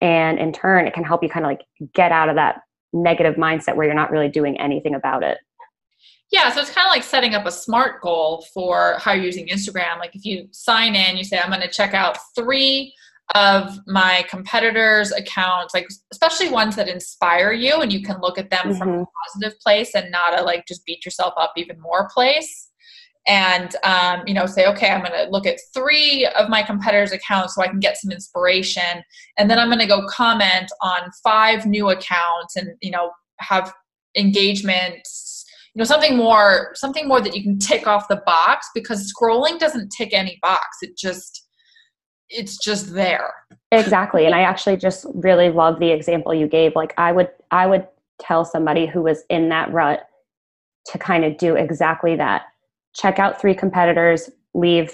and 0.00 0.38
in 0.38 0.52
turn 0.52 0.86
it 0.86 0.94
can 0.94 1.04
help 1.04 1.22
you 1.22 1.28
kind 1.28 1.44
of 1.44 1.50
like 1.50 1.62
get 1.94 2.12
out 2.12 2.28
of 2.28 2.36
that 2.36 2.60
negative 2.92 3.36
mindset 3.36 3.76
where 3.76 3.86
you're 3.86 3.94
not 3.94 4.10
really 4.10 4.28
doing 4.28 4.58
anything 4.60 4.94
about 4.94 5.22
it. 5.22 5.38
Yeah, 6.32 6.50
so 6.50 6.60
it's 6.60 6.70
kind 6.70 6.86
of 6.86 6.90
like 6.90 7.04
setting 7.04 7.34
up 7.34 7.46
a 7.46 7.52
smart 7.52 8.00
goal 8.02 8.44
for 8.52 8.96
how 8.98 9.12
you're 9.12 9.24
using 9.24 9.46
Instagram. 9.46 9.98
Like 9.98 10.14
if 10.16 10.24
you 10.24 10.48
sign 10.50 10.96
in, 10.96 11.16
you 11.16 11.22
say, 11.22 11.38
I'm 11.38 11.50
going 11.50 11.60
to 11.60 11.68
check 11.68 11.94
out 11.94 12.18
three 12.34 12.92
of 13.34 13.78
my 13.86 14.24
competitors' 14.28 15.12
accounts, 15.12 15.72
like 15.72 15.86
especially 16.10 16.48
ones 16.48 16.74
that 16.76 16.88
inspire 16.88 17.52
you 17.52 17.80
and 17.80 17.92
you 17.92 18.02
can 18.02 18.20
look 18.20 18.38
at 18.38 18.50
them 18.50 18.70
mm-hmm. 18.70 18.78
from 18.78 18.88
a 18.88 18.92
mm-hmm. 18.92 19.04
positive 19.24 19.58
place 19.60 19.94
and 19.94 20.10
not 20.10 20.38
a 20.38 20.42
like 20.42 20.66
just 20.66 20.84
beat 20.84 21.04
yourself 21.04 21.32
up 21.36 21.52
even 21.56 21.80
more 21.80 22.08
place. 22.12 22.65
And 23.26 23.74
um, 23.82 24.22
you 24.26 24.34
know, 24.34 24.46
say, 24.46 24.66
okay, 24.66 24.90
I'm 24.90 25.02
gonna 25.02 25.26
look 25.30 25.46
at 25.46 25.58
three 25.74 26.26
of 26.38 26.48
my 26.48 26.62
competitors' 26.62 27.12
accounts 27.12 27.54
so 27.54 27.62
I 27.62 27.68
can 27.68 27.80
get 27.80 27.96
some 27.96 28.12
inspiration. 28.12 29.02
And 29.36 29.50
then 29.50 29.58
I'm 29.58 29.68
gonna 29.68 29.86
go 29.86 30.06
comment 30.08 30.70
on 30.80 31.10
five 31.22 31.66
new 31.66 31.88
accounts 31.88 32.56
and 32.56 32.70
you 32.80 32.90
know, 32.90 33.10
have 33.40 33.72
engagements 34.16 35.44
you 35.76 35.80
know 35.80 35.84
something 35.84 36.16
more 36.16 36.70
something 36.74 37.06
more 37.06 37.20
that 37.20 37.36
you 37.36 37.42
can 37.42 37.58
tick 37.58 37.86
off 37.86 38.08
the 38.08 38.22
box 38.24 38.66
because 38.74 39.12
scrolling 39.12 39.58
doesn't 39.58 39.90
tick 39.90 40.14
any 40.14 40.38
box. 40.40 40.64
It 40.80 40.96
just 40.96 41.46
it's 42.30 42.56
just 42.56 42.94
there. 42.94 43.32
Exactly 43.70 44.24
and 44.24 44.34
i 44.34 44.40
actually 44.40 44.78
just 44.78 45.04
really 45.14 45.50
love 45.50 45.78
the 45.78 45.90
example 45.90 46.32
you 46.32 46.48
gave. 46.48 46.74
Like 46.74 46.94
i 46.96 47.12
would 47.12 47.28
i 47.50 47.66
would 47.66 47.86
tell 48.18 48.46
somebody 48.46 48.86
who 48.86 49.02
was 49.02 49.22
in 49.28 49.50
that 49.50 49.70
rut 49.70 50.08
to 50.86 50.98
kind 50.98 51.26
of 51.26 51.36
do 51.36 51.56
exactly 51.56 52.16
that 52.16 52.44
check 52.96 53.18
out 53.18 53.40
three 53.40 53.54
competitors 53.54 54.30
leave 54.54 54.92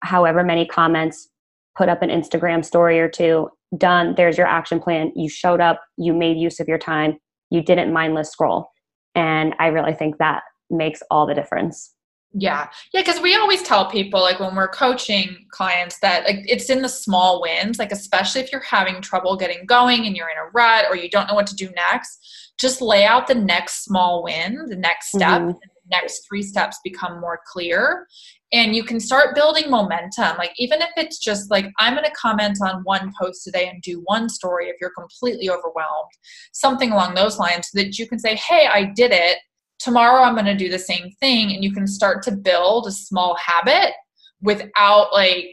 however 0.00 0.42
many 0.42 0.66
comments 0.66 1.28
put 1.76 1.88
up 1.88 2.02
an 2.02 2.10
instagram 2.10 2.64
story 2.64 3.00
or 3.00 3.08
two 3.08 3.48
done 3.76 4.14
there's 4.16 4.38
your 4.38 4.46
action 4.46 4.80
plan 4.80 5.12
you 5.16 5.28
showed 5.28 5.60
up 5.60 5.80
you 5.96 6.12
made 6.12 6.36
use 6.36 6.60
of 6.60 6.68
your 6.68 6.78
time 6.78 7.16
you 7.50 7.62
didn't 7.62 7.92
mindless 7.92 8.30
scroll 8.30 8.70
and 9.14 9.54
I 9.58 9.68
really 9.68 9.94
think 9.94 10.18
that 10.18 10.42
makes 10.70 11.02
all 11.10 11.26
the 11.26 11.34
difference. 11.34 11.92
Yeah. 12.36 12.68
Yeah. 12.92 13.02
Cause 13.04 13.20
we 13.20 13.36
always 13.36 13.62
tell 13.62 13.88
people, 13.88 14.20
like 14.20 14.40
when 14.40 14.56
we're 14.56 14.68
coaching 14.68 15.46
clients, 15.50 16.00
that 16.00 16.24
like 16.24 16.38
it's 16.48 16.68
in 16.68 16.82
the 16.82 16.88
small 16.88 17.40
wins, 17.40 17.78
like 17.78 17.92
especially 17.92 18.40
if 18.40 18.50
you're 18.50 18.60
having 18.60 19.00
trouble 19.00 19.36
getting 19.36 19.66
going 19.66 20.04
and 20.04 20.16
you're 20.16 20.28
in 20.28 20.38
a 20.38 20.50
rut 20.52 20.86
or 20.90 20.96
you 20.96 21.08
don't 21.08 21.28
know 21.28 21.34
what 21.34 21.46
to 21.46 21.54
do 21.54 21.70
next, 21.76 22.52
just 22.58 22.82
lay 22.82 23.04
out 23.04 23.28
the 23.28 23.36
next 23.36 23.84
small 23.84 24.24
win, 24.24 24.66
the 24.66 24.76
next 24.76 25.08
step. 25.08 25.42
Mm-hmm. 25.42 25.58
Next 25.90 26.26
three 26.28 26.42
steps 26.42 26.78
become 26.82 27.20
more 27.20 27.40
clear 27.46 28.06
and 28.54 28.74
you 28.74 28.84
can 28.84 29.00
start 29.00 29.34
building 29.34 29.68
momentum. 29.68 30.36
Like 30.38 30.52
even 30.56 30.80
if 30.80 30.90
it's 30.96 31.18
just 31.18 31.50
like 31.50 31.66
i'm 31.78 31.94
going 31.94 32.04
to 32.04 32.10
comment 32.12 32.58
on 32.62 32.82
one 32.84 33.12
post 33.20 33.44
today 33.44 33.68
and 33.68 33.82
do 33.82 34.00
one 34.04 34.28
story 34.28 34.68
if 34.68 34.76
you're 34.80 34.92
completely 34.96 35.50
overwhelmed 35.50 36.10
something 36.52 36.92
along 36.92 37.14
those 37.14 37.38
lines 37.38 37.68
so 37.70 37.80
that 37.80 37.98
you 37.98 38.06
can 38.08 38.18
say 38.18 38.36
hey 38.36 38.68
i 38.72 38.84
did 38.84 39.10
it. 39.12 39.38
Tomorrow 39.80 40.22
i'm 40.22 40.34
going 40.34 40.46
to 40.46 40.56
do 40.56 40.70
the 40.70 40.78
same 40.78 41.10
thing 41.20 41.52
and 41.52 41.62
you 41.62 41.72
can 41.72 41.86
start 41.86 42.22
to 42.22 42.32
build 42.32 42.86
a 42.86 42.92
small 42.92 43.36
habit 43.36 43.92
without 44.40 45.12
like 45.12 45.46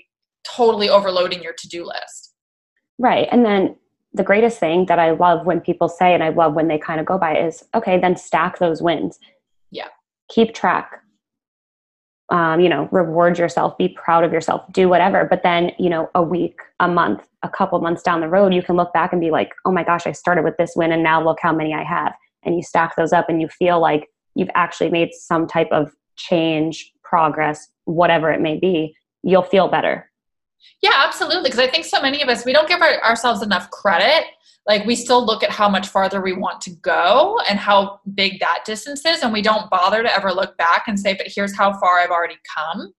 totally 0.44 0.90
overloading 0.90 1.42
your 1.44 1.54
to-do 1.54 1.86
list. 1.86 2.34
Right 2.98 3.28
and 3.32 3.46
then 3.46 3.76
the 4.14 4.24
greatest 4.24 4.60
thing 4.60 4.86
that 4.88 5.00
i 5.00 5.12
love 5.12 5.46
when 5.46 5.60
people 5.60 5.90
say 5.90 6.14
and 6.14 6.24
i 6.24 6.30
love 6.30 6.54
when 6.54 6.68
they 6.68 6.78
kind 6.78 7.00
of 7.00 7.06
go 7.06 7.18
by 7.18 7.38
is 7.38 7.64
okay 7.74 8.00
then 8.00 8.16
stack 8.16 8.60
those 8.60 8.82
wins 8.82 9.20
keep 10.34 10.54
track 10.54 11.02
um, 12.32 12.62
you 12.62 12.70
know, 12.70 12.88
reward 12.92 13.38
yourself, 13.38 13.78
be 13.78 13.90
proud 13.90 14.24
of 14.24 14.32
yourself, 14.32 14.64
do 14.72 14.88
whatever. 14.88 15.28
But 15.30 15.44
then, 15.44 15.74
you 15.78 15.90
know, 15.90 16.10
a 16.16 16.24
week, 16.24 16.60
a 16.80 16.88
month, 16.88 17.28
a 17.44 17.50
couple 17.50 17.80
months 17.82 18.02
down 18.02 18.22
the 18.22 18.30
road, 18.30 18.54
you 18.54 18.64
can 18.64 18.78
look 18.78 18.94
back 18.94 19.12
and 19.12 19.20
be 19.20 19.32
like, 19.32 19.50
oh 19.66 19.72
my 19.72 19.84
gosh, 19.84 20.08
I 20.08 20.14
started 20.14 20.46
with 20.46 20.56
this 20.58 20.72
win 20.76 20.94
and 20.94 21.04
now 21.04 21.22
look 21.22 21.40
how 21.42 21.54
many 21.54 21.74
I 21.74 21.84
have. 21.84 22.14
And 22.44 22.56
you 22.56 22.64
stack 22.64 22.96
those 22.96 23.12
up 23.12 23.28
and 23.28 23.42
you 23.42 23.50
feel 23.50 23.82
like 23.82 24.08
you've 24.34 24.50
actually 24.56 24.90
made 24.90 25.10
some 25.14 25.46
type 25.46 25.68
of 25.72 25.92
change, 26.16 26.94
progress, 27.04 27.68
whatever 27.84 28.32
it 28.32 28.40
may 28.40 28.58
be. 28.58 28.96
You'll 29.24 29.44
feel 29.44 29.68
better. 29.68 30.10
Yeah, 30.82 30.94
absolutely. 30.96 31.50
Because 31.50 31.60
I 31.60 31.68
think 31.68 31.84
so 31.84 32.02
many 32.02 32.22
of 32.22 32.30
us, 32.30 32.46
we 32.46 32.54
don't 32.54 32.70
give 32.70 32.82
our, 32.82 33.04
ourselves 33.04 33.42
enough 33.42 33.70
credit 33.72 34.24
like 34.68 34.86
we 34.86 34.96
still 34.96 35.26
look 35.26 35.44
at 35.44 35.50
how 35.50 35.68
much 35.68 35.88
farther 35.88 36.22
we 36.22 36.34
want 36.34 36.62
to 36.62 36.72
go 36.82 37.40
and 37.50 37.60
how 37.60 38.00
big 38.14 38.40
that 38.40 38.64
distance 38.66 39.06
is 39.06 39.24
and 39.24 39.34
we 39.34 39.42
don't 39.42 39.70
bother 39.70 40.04
to 40.04 40.16
ever 40.16 40.32
look 40.32 40.56
back 40.58 40.84
and 40.88 41.00
say 41.00 41.14
but 41.14 41.28
here's 41.28 41.56
how 41.56 41.78
far 41.80 42.00
i've 42.00 42.12
already 42.12 42.38
come. 42.58 42.94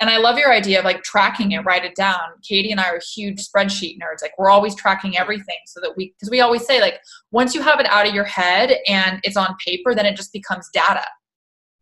And 0.00 0.10
i 0.10 0.16
love 0.18 0.38
your 0.38 0.52
idea 0.52 0.80
of 0.80 0.84
like 0.84 1.02
tracking 1.02 1.52
it 1.52 1.64
write 1.64 1.84
it 1.84 1.94
down. 1.94 2.20
Katie 2.42 2.72
and 2.72 2.80
i 2.80 2.88
are 2.88 3.00
huge 3.14 3.46
spreadsheet 3.46 3.98
nerds. 3.98 4.22
Like 4.22 4.32
we're 4.38 4.50
always 4.50 4.74
tracking 4.74 5.16
everything 5.16 5.56
so 5.66 5.80
that 5.80 5.94
we 5.96 6.14
because 6.18 6.30
we 6.30 6.40
always 6.40 6.66
say 6.66 6.80
like 6.80 7.00
once 7.30 7.54
you 7.54 7.62
have 7.62 7.80
it 7.80 7.86
out 7.86 8.06
of 8.06 8.14
your 8.14 8.24
head 8.24 8.76
and 8.88 9.20
it's 9.22 9.36
on 9.36 9.54
paper 9.64 9.94
then 9.94 10.06
it 10.06 10.16
just 10.16 10.32
becomes 10.32 10.68
data. 10.72 11.04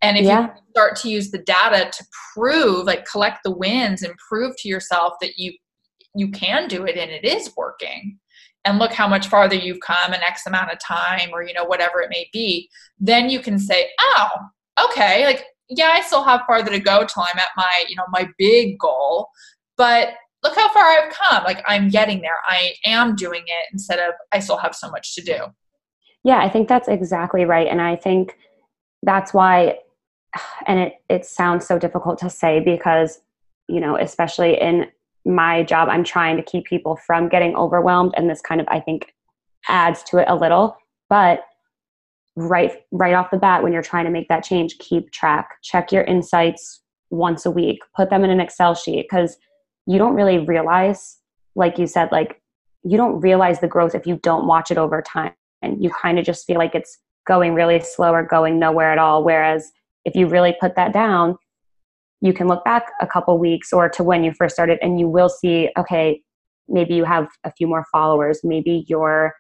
And 0.03 0.17
if 0.17 0.25
yeah. 0.25 0.49
you 0.49 0.51
start 0.71 0.97
to 0.97 1.09
use 1.09 1.31
the 1.31 1.39
data 1.39 1.89
to 1.91 2.05
prove 2.35 2.87
like 2.87 3.07
collect 3.07 3.39
the 3.45 3.53
wins 3.53 4.03
and 4.03 4.15
prove 4.29 4.55
to 4.59 4.69
yourself 4.69 5.15
that 5.21 5.39
you 5.39 5.53
you 6.15 6.31
can 6.31 6.69
do 6.69 6.85
it 6.85 6.99
and 6.99 7.11
it 7.11 7.25
is 7.25 7.51
working 7.57 8.19
and 8.65 8.79
look 8.79 8.93
how 8.93 9.09
much 9.09 9.27
farther 9.27 9.57
you've 9.57 9.81
come 9.81 10.15
in 10.15 10.23
X 10.23 10.47
amount 10.47 10.73
of 10.73 10.79
time 10.79 11.31
or, 11.33 11.43
you 11.43 11.53
know, 11.53 11.65
whatever 11.65 12.01
it 12.01 12.11
may 12.11 12.29
be, 12.33 12.69
then 12.99 13.29
you 13.29 13.41
can 13.41 13.59
say, 13.59 13.89
oh, 14.01 14.29
okay, 14.85 15.25
like, 15.25 15.45
yeah, 15.69 15.91
I 15.93 16.01
still 16.03 16.23
have 16.23 16.43
farther 16.47 16.71
to 16.71 16.79
go 16.79 17.05
till 17.05 17.23
I'm 17.23 17.39
at 17.39 17.49
my, 17.57 17.85
you 17.89 17.97
know, 17.97 18.05
my 18.11 18.29
big 18.39 18.79
goal, 18.79 19.29
but 19.77 20.11
look 20.43 20.55
how 20.55 20.69
far 20.73 20.85
I've 20.85 21.13
come. 21.13 21.45
Like, 21.45 21.63
I'm 21.67 21.89
getting 21.89 22.21
there. 22.21 22.39
I 22.47 22.75
am 22.85 23.17
doing 23.17 23.43
it 23.47 23.69
instead 23.73 23.99
of 23.99 24.15
I 24.33 24.39
still 24.39 24.59
have 24.59 24.75
so 24.75 24.91
much 24.91 25.15
to 25.15 25.23
do. 25.23 25.39
Yeah, 26.25 26.39
I 26.39 26.49
think 26.49 26.69
that's 26.69 26.89
exactly 26.89 27.45
right. 27.45 27.67
And 27.69 27.81
I 27.81 27.97
think 27.97 28.37
that's 29.03 29.35
why, 29.35 29.79
and 30.67 30.79
it, 30.79 30.95
it 31.09 31.25
sounds 31.25 31.67
so 31.67 31.79
difficult 31.79 32.19
to 32.19 32.31
say 32.31 32.61
because, 32.61 33.21
you 33.69 33.81
know, 33.81 33.97
especially 33.97 34.61
in 34.61 34.87
my 35.25 35.63
job 35.63 35.89
i'm 35.89 36.03
trying 36.03 36.37
to 36.37 36.43
keep 36.43 36.65
people 36.65 36.97
from 36.97 37.29
getting 37.29 37.55
overwhelmed 37.55 38.13
and 38.17 38.29
this 38.29 38.41
kind 38.41 38.61
of 38.61 38.67
i 38.69 38.81
think 38.81 39.13
adds 39.69 40.03
to 40.05 40.19
it 40.19 40.27
a 40.29 40.37
little. 40.37 40.77
But 41.09 41.45
right 42.35 42.73
right 42.93 43.13
off 43.13 43.31
the 43.31 43.37
bat 43.37 43.63
when 43.63 43.75
you're 43.75 43.83
trying 43.83 44.07
to 44.07 44.11
make 44.11 44.29
that 44.29 44.45
change 44.45 44.79
keep 44.79 45.11
track. 45.13 45.51
Check 45.63 45.93
your 45.93 46.05
insights 46.05 46.81
once 47.11 47.45
a 47.45 47.51
week. 47.51 47.81
Put 47.95 48.11
them 48.11 48.25
in 48.25 48.31
an 48.31 48.41
excel 48.41 48.75
sheet 48.75 49.07
because 49.09 49.37
you 49.87 49.99
don't 49.99 50.15
really 50.15 50.39
realize 50.39 51.19
like 51.55 51.79
you 51.79 51.87
said 51.87 52.11
like 52.11 52.41
you 52.85 52.97
don't 52.97 53.21
realize 53.21 53.61
the 53.61 53.69
growth 53.69 53.95
if 53.95 54.07
you 54.07 54.19
don't 54.23 54.47
watch 54.47 54.71
it 54.71 54.79
over 54.79 55.03
time. 55.03 55.33
And 55.61 55.83
you 55.83 55.91
kind 55.91 56.19
of 56.19 56.25
just 56.25 56.47
feel 56.47 56.59
like 56.59 56.75
it's 56.75 56.99
going 57.27 57.55
really 57.55 57.79
slow 57.81 58.13
or 58.13 58.25
going 58.25 58.59
nowhere 58.59 58.91
at 58.91 58.99
all. 58.99 59.23
Whereas 59.23 59.71
if 60.05 60.17
you 60.17 60.27
really 60.27 60.57
put 60.61 60.75
that 60.75 60.93
down 60.93 61.37
you 62.23 62.33
can 62.33 62.49
look 62.49 62.65
back 62.65 62.87
a 63.01 63.07
couple 63.07 63.37
weeks 63.39 63.73
or 63.73 63.89
to 63.91 64.03
when 64.03 64.25
you 64.25 64.33
first 64.33 64.55
started 64.55 64.79
and 64.81 64.99
you 64.99 65.09
will 65.09 65.29
see 65.29 65.69
okay 65.77 66.23
maybe 66.69 66.95
you 66.95 67.05
have 67.05 67.29
a 67.45 67.53
few 67.53 67.67
more 67.67 67.85
followers. 67.93 68.41
Maybe 68.43 68.85
your 68.89 69.35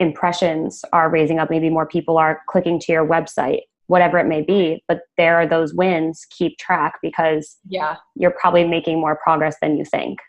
impressions 0.00 0.84
are 0.92 1.10
raising 1.10 1.38
up. 1.38 1.50
Maybe 1.50 1.70
more 1.70 1.86
people 1.86 2.18
are 2.18 2.40
clicking 2.48 2.78
to 2.80 2.92
your 2.92 3.06
website 3.06 3.60
whatever 3.88 4.18
it 4.18 4.26
may 4.26 4.40
be. 4.40 4.82
But 4.88 5.00
there 5.18 5.36
are 5.36 5.46
those 5.46 5.74
wins 5.74 6.26
keep 6.30 6.56
track 6.56 6.94
because 7.02 7.58
yeah. 7.68 7.96
you're 8.16 8.30
probably 8.30 8.66
making 8.66 8.98
more 8.98 9.18
progress 9.22 9.56
than 9.60 9.76
you 9.76 9.84
think. 9.84 10.20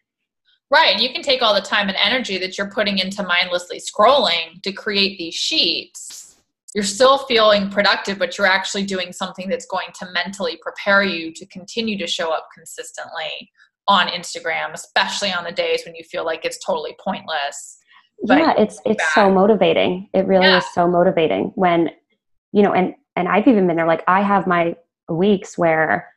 Right. 0.69 0.99
You 0.99 1.13
can 1.13 1.21
take 1.21 1.41
all 1.41 1.55
the 1.55 1.61
time 1.61 1.87
and 1.87 1.95
energy 1.95 2.37
that 2.39 2.57
you're 2.57 2.69
putting 2.69 2.97
into 2.97 3.23
mindlessly 3.23 3.79
scrolling 3.79 4.61
to 4.63 4.73
create 4.73 5.17
these 5.17 5.35
sheets 5.35 6.34
you're 6.75 6.83
still 6.83 7.19
feeling 7.19 7.69
productive, 7.69 8.19
but 8.19 8.37
you're 8.37 8.45
actually 8.45 8.83
doing 8.83 9.13
something 9.13 9.47
that's 9.47 9.65
going 9.65 9.87
to 9.97 10.11
mentally 10.11 10.59
prepare 10.61 11.03
you 11.03 11.31
to 11.33 11.45
continue 11.45 11.97
to 11.97 12.05
show 12.05 12.33
up 12.33 12.49
consistently 12.53 13.49
on 13.87 14.07
Instagram, 14.07 14.73
especially 14.73 15.31
on 15.31 15.45
the 15.45 15.53
days 15.53 15.83
when 15.85 15.95
you 15.95 16.03
feel 16.03 16.25
like 16.25 16.43
it's 16.43 16.63
totally 16.63 16.93
pointless. 17.01 17.77
But 18.23 18.39
yeah, 18.39 18.53
it's 18.57 18.81
it's 18.85 18.97
back. 18.97 19.13
so 19.13 19.31
motivating. 19.31 20.09
It 20.13 20.27
really 20.27 20.47
yeah. 20.47 20.57
is 20.57 20.65
so 20.73 20.85
motivating 20.85 21.53
when 21.55 21.91
you 22.51 22.61
know, 22.61 22.73
and 22.73 22.93
and 23.15 23.29
I've 23.29 23.47
even 23.47 23.67
been 23.67 23.77
there. 23.77 23.87
Like 23.87 24.03
I 24.09 24.21
have 24.21 24.45
my 24.45 24.75
weeks 25.09 25.57
where 25.57 26.13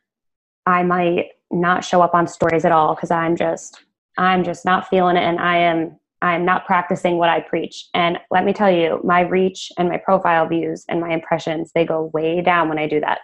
I 0.65 0.83
might 0.83 1.27
not 1.51 1.85
show 1.85 2.01
up 2.01 2.13
on 2.13 2.27
stories 2.27 2.65
at 2.65 2.73
all 2.73 2.95
because 2.95 3.11
I'm 3.11 3.37
just 3.37 3.79
I'm 4.17 4.43
just 4.43 4.65
not 4.65 4.89
feeling 4.89 5.15
it, 5.15 5.23
and 5.23 5.39
I 5.39 5.57
am 5.57 5.98
I'm 6.21 6.43
not 6.45 6.65
practicing 6.65 7.17
what 7.17 7.29
I 7.29 7.39
preach. 7.39 7.87
And 7.93 8.17
let 8.29 8.43
me 8.43 8.53
tell 8.53 8.71
you, 8.71 8.99
my 9.03 9.21
reach 9.21 9.71
and 9.77 9.89
my 9.89 9.97
profile 9.97 10.47
views 10.47 10.83
and 10.89 10.99
my 10.99 11.11
impressions, 11.11 11.71
they 11.73 11.85
go 11.85 12.11
way 12.13 12.41
down 12.41 12.67
when 12.67 12.77
I 12.77 12.87
do 12.87 12.99
that. 12.99 13.19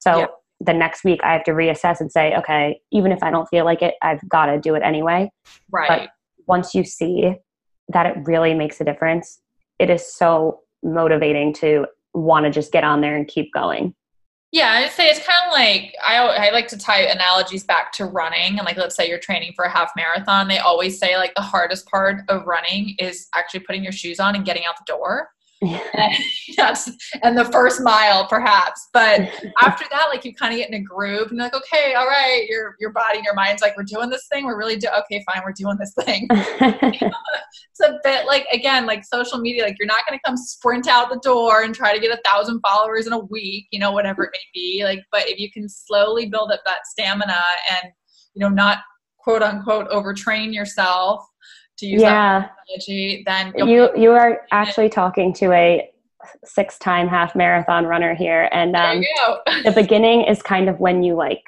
So 0.00 0.18
yep. 0.18 0.34
the 0.60 0.72
next 0.72 1.04
week 1.04 1.20
I 1.22 1.32
have 1.32 1.44
to 1.44 1.52
reassess 1.52 2.00
and 2.00 2.10
say, 2.10 2.34
okay, 2.36 2.80
even 2.90 3.12
if 3.12 3.22
I 3.22 3.30
don't 3.30 3.46
feel 3.48 3.64
like 3.64 3.82
it, 3.82 3.94
I've 4.02 4.26
got 4.28 4.46
to 4.46 4.58
do 4.58 4.74
it 4.74 4.82
anyway. 4.82 5.30
Right. 5.70 5.88
But 5.88 6.10
once 6.46 6.74
you 6.74 6.84
see 6.84 7.34
that 7.88 8.06
it 8.06 8.16
really 8.24 8.54
makes 8.54 8.80
a 8.80 8.84
difference, 8.84 9.40
it 9.78 9.88
is 9.90 10.12
so 10.12 10.60
motivating 10.82 11.52
to 11.54 11.86
want 12.14 12.44
to 12.44 12.50
just 12.50 12.72
get 12.72 12.84
on 12.84 13.00
there 13.00 13.16
and 13.16 13.28
keep 13.28 13.52
going. 13.52 13.94
Yeah, 14.52 14.70
I'd 14.72 14.90
say 14.90 15.08
it's 15.08 15.24
kind 15.26 15.46
of 15.46 15.52
like 15.52 15.94
I, 16.06 16.18
I 16.18 16.50
like 16.50 16.68
to 16.68 16.76
tie 16.76 17.00
analogies 17.04 17.64
back 17.64 17.90
to 17.92 18.04
running. 18.04 18.58
And 18.58 18.66
like, 18.66 18.76
let's 18.76 18.94
say 18.94 19.08
you're 19.08 19.18
training 19.18 19.54
for 19.56 19.64
a 19.64 19.70
half 19.70 19.90
marathon. 19.96 20.46
They 20.46 20.58
always 20.58 20.98
say 20.98 21.16
like 21.16 21.34
the 21.34 21.40
hardest 21.40 21.86
part 21.86 22.20
of 22.28 22.46
running 22.46 22.94
is 22.98 23.28
actually 23.34 23.60
putting 23.60 23.82
your 23.82 23.92
shoes 23.92 24.20
on 24.20 24.36
and 24.36 24.44
getting 24.44 24.64
out 24.66 24.76
the 24.76 24.84
door. 24.86 25.30
and 27.22 27.38
the 27.38 27.48
first 27.52 27.80
mile 27.82 28.26
perhaps. 28.26 28.88
But 28.92 29.20
after 29.62 29.84
that 29.90 30.06
like 30.08 30.24
you 30.24 30.34
kind 30.34 30.52
of 30.52 30.58
get 30.58 30.68
in 30.68 30.74
a 30.74 30.82
groove 30.82 31.28
and 31.28 31.36
you're 31.36 31.44
like 31.44 31.54
okay 31.54 31.94
all 31.94 32.06
right 32.06 32.46
your 32.48 32.74
your 32.80 32.90
body 32.90 33.18
and 33.18 33.24
your 33.24 33.34
mind's 33.34 33.62
like 33.62 33.76
we're 33.76 33.84
doing 33.84 34.10
this 34.10 34.26
thing 34.26 34.44
we're 34.44 34.58
really 34.58 34.76
do 34.76 34.88
okay 35.00 35.24
fine 35.24 35.42
we're 35.44 35.52
doing 35.52 35.76
this 35.78 35.94
thing. 36.04 36.26
It's 36.30 37.80
a 37.80 37.98
bit 38.02 38.26
like 38.26 38.46
again 38.52 38.86
like 38.86 39.04
social 39.04 39.38
media 39.38 39.62
like 39.62 39.76
you're 39.78 39.86
not 39.86 40.06
going 40.08 40.18
to 40.18 40.22
come 40.24 40.36
sprint 40.36 40.88
out 40.88 41.10
the 41.10 41.20
door 41.20 41.62
and 41.62 41.74
try 41.74 41.94
to 41.94 42.00
get 42.00 42.10
a 42.10 42.20
thousand 42.24 42.60
followers 42.60 43.06
in 43.06 43.12
a 43.12 43.18
week 43.18 43.66
you 43.70 43.78
know 43.78 43.92
whatever 43.92 44.24
it 44.24 44.30
may 44.32 44.38
be. 44.52 44.82
Like 44.84 45.04
but 45.12 45.28
if 45.28 45.38
you 45.38 45.50
can 45.50 45.68
slowly 45.68 46.26
build 46.26 46.50
up 46.50 46.62
that 46.66 46.86
stamina 46.86 47.40
and 47.70 47.92
you 48.34 48.40
know 48.40 48.48
not 48.48 48.78
quote 49.18 49.42
unquote 49.42 49.88
overtrain 49.90 50.52
yourself 50.52 51.24
to 51.82 51.88
use 51.88 52.00
yeah. 52.00 52.48
then 53.26 53.52
you 53.56 53.90
you 53.96 54.10
are 54.10 54.42
actually 54.50 54.88
talking 54.88 55.32
to 55.32 55.52
a 55.52 55.88
six 56.44 56.78
time 56.78 57.08
half 57.08 57.34
marathon 57.34 57.84
runner 57.84 58.14
here 58.14 58.48
and 58.52 58.76
um, 58.76 59.02
the 59.64 59.72
beginning 59.72 60.22
is 60.22 60.40
kind 60.40 60.68
of 60.68 60.78
when 60.78 61.02
you 61.02 61.14
like 61.14 61.42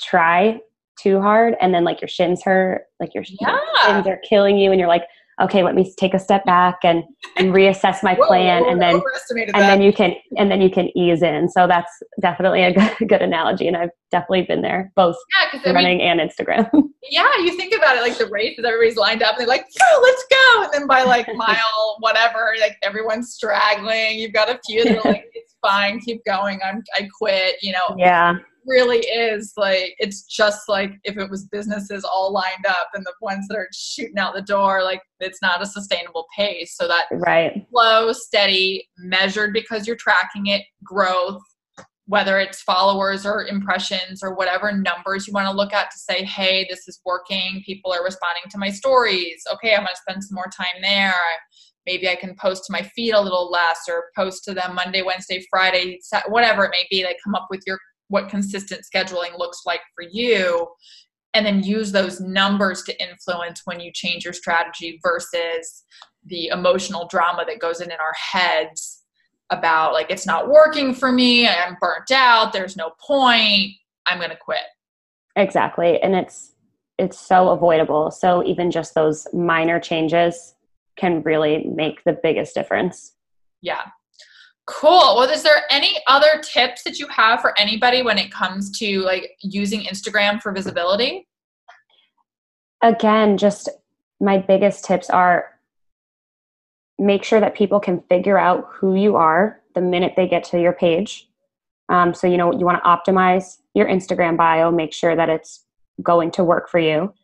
try 0.00 0.58
too 0.98 1.20
hard 1.20 1.54
and 1.60 1.74
then 1.74 1.84
like 1.84 2.00
your 2.00 2.08
shins 2.08 2.42
hurt 2.42 2.86
like 2.98 3.14
your, 3.14 3.24
yeah. 3.40 3.50
your 3.50 3.60
shins 3.84 4.06
are 4.06 4.18
killing 4.28 4.56
you 4.56 4.70
and 4.70 4.80
you're 4.80 4.88
like 4.88 5.04
okay 5.40 5.62
let 5.62 5.74
me 5.74 5.92
take 5.98 6.14
a 6.14 6.18
step 6.18 6.44
back 6.44 6.78
and 6.82 7.04
and 7.36 7.52
reassess 7.52 8.02
my 8.02 8.14
plan 8.26 8.62
whoa, 8.62 8.70
and 8.70 8.80
then 8.80 8.94
and 8.94 9.48
that. 9.54 9.54
then 9.54 9.82
you 9.82 9.92
can 9.92 10.14
and 10.36 10.50
then 10.50 10.60
you 10.60 10.70
can 10.70 10.96
ease 10.96 11.22
in. 11.22 11.48
So 11.48 11.66
that's 11.66 11.90
definitely 12.20 12.62
a 12.62 12.72
good, 12.98 13.08
good 13.08 13.22
analogy 13.22 13.68
and 13.68 13.76
i've 13.76 13.90
definitely 14.10 14.42
been 14.42 14.62
there 14.62 14.92
both 14.94 15.16
yeah, 15.54 15.72
running 15.72 16.00
I 16.00 16.14
mean, 16.14 16.20
and 16.20 16.30
instagram. 16.30 16.70
Yeah 17.10 17.36
you 17.38 17.56
think 17.56 17.74
about 17.74 17.96
it 17.96 18.00
like 18.00 18.18
the 18.18 18.26
race 18.26 18.58
races 18.58 18.64
everybody's 18.64 18.96
lined 18.96 19.22
up 19.22 19.32
and 19.38 19.40
they're 19.40 19.46
like 19.46 19.64
let's 20.02 20.24
go! 20.30 20.62
And 20.64 20.72
then 20.72 20.86
by 20.86 21.02
like 21.02 21.28
mile 21.34 21.96
whatever 22.00 22.54
like 22.60 22.76
everyone's 22.82 23.32
straggling 23.32 24.18
you've 24.18 24.32
got 24.32 24.48
a 24.48 24.58
few 24.66 24.84
that 24.84 25.04
are 25.04 25.10
like 25.10 25.24
it's 25.34 25.54
fine 25.62 26.00
keep 26.00 26.24
going 26.24 26.58
i'm 26.64 26.82
i 26.94 27.08
quit 27.18 27.56
you 27.62 27.72
know? 27.72 27.96
Yeah 27.96 28.34
really 28.66 28.98
is 28.98 29.52
like 29.56 29.94
it's 29.98 30.22
just 30.22 30.68
like 30.68 30.92
if 31.04 31.16
it 31.16 31.30
was 31.30 31.44
businesses 31.44 32.04
all 32.04 32.32
lined 32.32 32.66
up 32.68 32.88
and 32.94 33.04
the 33.04 33.12
ones 33.20 33.46
that 33.48 33.56
are 33.56 33.68
shooting 33.72 34.18
out 34.18 34.34
the 34.34 34.42
door 34.42 34.82
like 34.82 35.00
it's 35.20 35.40
not 35.42 35.62
a 35.62 35.66
sustainable 35.66 36.26
pace. 36.36 36.76
So 36.76 36.86
that 36.88 37.06
right. 37.12 37.66
slow 37.70 38.12
steady 38.12 38.88
measured 38.98 39.52
because 39.52 39.86
you're 39.86 39.96
tracking 39.96 40.46
it 40.46 40.62
growth 40.84 41.42
whether 42.08 42.38
it's 42.38 42.62
followers 42.62 43.26
or 43.26 43.46
impressions 43.46 44.22
or 44.22 44.36
whatever 44.36 44.70
numbers 44.70 45.26
you 45.26 45.32
want 45.32 45.48
to 45.48 45.52
look 45.56 45.72
at 45.72 45.90
to 45.90 45.98
say 45.98 46.24
hey 46.24 46.66
this 46.68 46.86
is 46.88 47.00
working. 47.04 47.62
People 47.64 47.92
are 47.92 48.04
responding 48.04 48.44
to 48.50 48.58
my 48.58 48.70
stories. 48.70 49.42
Okay 49.52 49.74
i'm 49.74 49.80
going 49.80 49.88
to 49.88 50.00
spend 50.00 50.22
some 50.22 50.34
more 50.34 50.50
time 50.56 50.82
there. 50.82 51.14
Maybe 51.86 52.08
I 52.08 52.16
can 52.16 52.34
post 52.34 52.64
to 52.66 52.72
my 52.72 52.82
feed 52.82 53.12
a 53.12 53.20
little 53.20 53.48
less 53.48 53.82
or 53.88 54.06
post 54.16 54.42
to 54.44 54.54
them 54.54 54.74
Monday, 54.74 55.02
Wednesday, 55.02 55.46
Friday, 55.48 56.00
whatever 56.28 56.64
it 56.64 56.72
may 56.72 56.84
be. 56.90 57.04
Like 57.04 57.16
come 57.22 57.36
up 57.36 57.46
with 57.48 57.62
your 57.64 57.78
what 58.08 58.28
consistent 58.28 58.82
scheduling 58.82 59.36
looks 59.38 59.62
like 59.66 59.80
for 59.94 60.04
you 60.10 60.66
and 61.34 61.44
then 61.44 61.62
use 61.62 61.92
those 61.92 62.20
numbers 62.20 62.82
to 62.84 63.02
influence 63.02 63.62
when 63.66 63.78
you 63.78 63.92
change 63.92 64.24
your 64.24 64.32
strategy 64.32 64.98
versus 65.02 65.84
the 66.24 66.48
emotional 66.48 67.06
drama 67.08 67.44
that 67.46 67.58
goes 67.58 67.80
in 67.80 67.90
in 67.90 67.98
our 68.00 68.14
heads 68.14 69.02
about 69.50 69.92
like 69.92 70.10
it's 70.10 70.26
not 70.26 70.48
working 70.48 70.92
for 70.92 71.12
me 71.12 71.46
i'm 71.46 71.76
burnt 71.80 72.10
out 72.10 72.52
there's 72.52 72.76
no 72.76 72.90
point 73.00 73.70
i'm 74.06 74.18
going 74.18 74.30
to 74.30 74.36
quit. 74.36 74.58
Exactly 75.36 76.00
and 76.00 76.16
it's 76.16 76.52
it's 76.98 77.18
so 77.18 77.50
avoidable 77.50 78.10
so 78.10 78.42
even 78.44 78.70
just 78.70 78.94
those 78.94 79.26
minor 79.32 79.78
changes 79.78 80.54
can 80.96 81.22
really 81.22 81.64
make 81.64 82.02
the 82.04 82.18
biggest 82.22 82.54
difference. 82.54 83.12
Yeah 83.60 83.82
Cool. 84.66 85.16
Well, 85.16 85.30
is 85.30 85.44
there 85.44 85.62
any 85.70 85.96
other 86.08 86.40
tips 86.42 86.82
that 86.82 86.98
you 86.98 87.06
have 87.08 87.40
for 87.40 87.56
anybody 87.58 88.02
when 88.02 88.18
it 88.18 88.32
comes 88.32 88.76
to 88.78 89.00
like 89.02 89.36
using 89.40 89.82
Instagram 89.82 90.42
for 90.42 90.52
visibility? 90.52 91.28
Again, 92.82 93.38
just 93.38 93.68
my 94.20 94.38
biggest 94.38 94.84
tips 94.84 95.08
are 95.08 95.50
make 96.98 97.22
sure 97.22 97.40
that 97.40 97.54
people 97.54 97.78
can 97.78 98.00
figure 98.08 98.38
out 98.38 98.66
who 98.72 98.96
you 98.96 99.16
are 99.16 99.60
the 99.74 99.80
minute 99.80 100.14
they 100.16 100.26
get 100.26 100.42
to 100.44 100.60
your 100.60 100.72
page. 100.72 101.28
Um, 101.88 102.14
so, 102.14 102.26
you 102.26 102.36
know, 102.36 102.52
you 102.52 102.64
want 102.64 102.82
to 102.82 102.88
optimize 102.88 103.58
your 103.74 103.86
Instagram 103.86 104.36
bio, 104.36 104.72
make 104.72 104.92
sure 104.92 105.14
that 105.14 105.28
it's 105.28 105.64
going 106.02 106.30
to 106.32 106.42
work 106.42 106.68
for 106.68 106.80
you. 106.80 107.14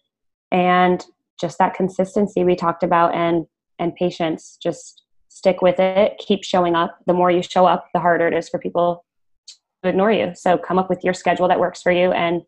And 0.53 1.05
just 1.41 1.59
that 1.59 1.75
consistency 1.75 2.45
we 2.45 2.55
talked 2.55 2.83
about 2.83 3.15
and 3.15 3.47
and 3.79 3.97
patience 3.97 4.59
just 4.63 5.03
stick 5.33 5.63
with 5.63 5.81
it, 5.81 6.19
keep 6.19 6.45
showing 6.45 6.75
up. 6.75 6.99
The 7.07 7.15
more 7.15 7.31
you 7.31 7.43
show 7.43 7.67
up, 7.67 7.89
the 7.95 8.01
harder 8.01 8.29
it 8.29 8.35
is 8.35 8.49
for 8.49 8.59
people 8.59 9.05
to 9.83 9.89
ignore 9.89 10.13
you. 10.13 10.33
So 10.35 10.59
come 10.59 10.79
up 10.79 10.91
with 10.91 11.03
your 11.03 11.15
schedule 11.15 11.49
that 11.49 11.59
works 11.59 11.83
for 11.83 11.91
you, 11.91 12.13
and 12.13 12.43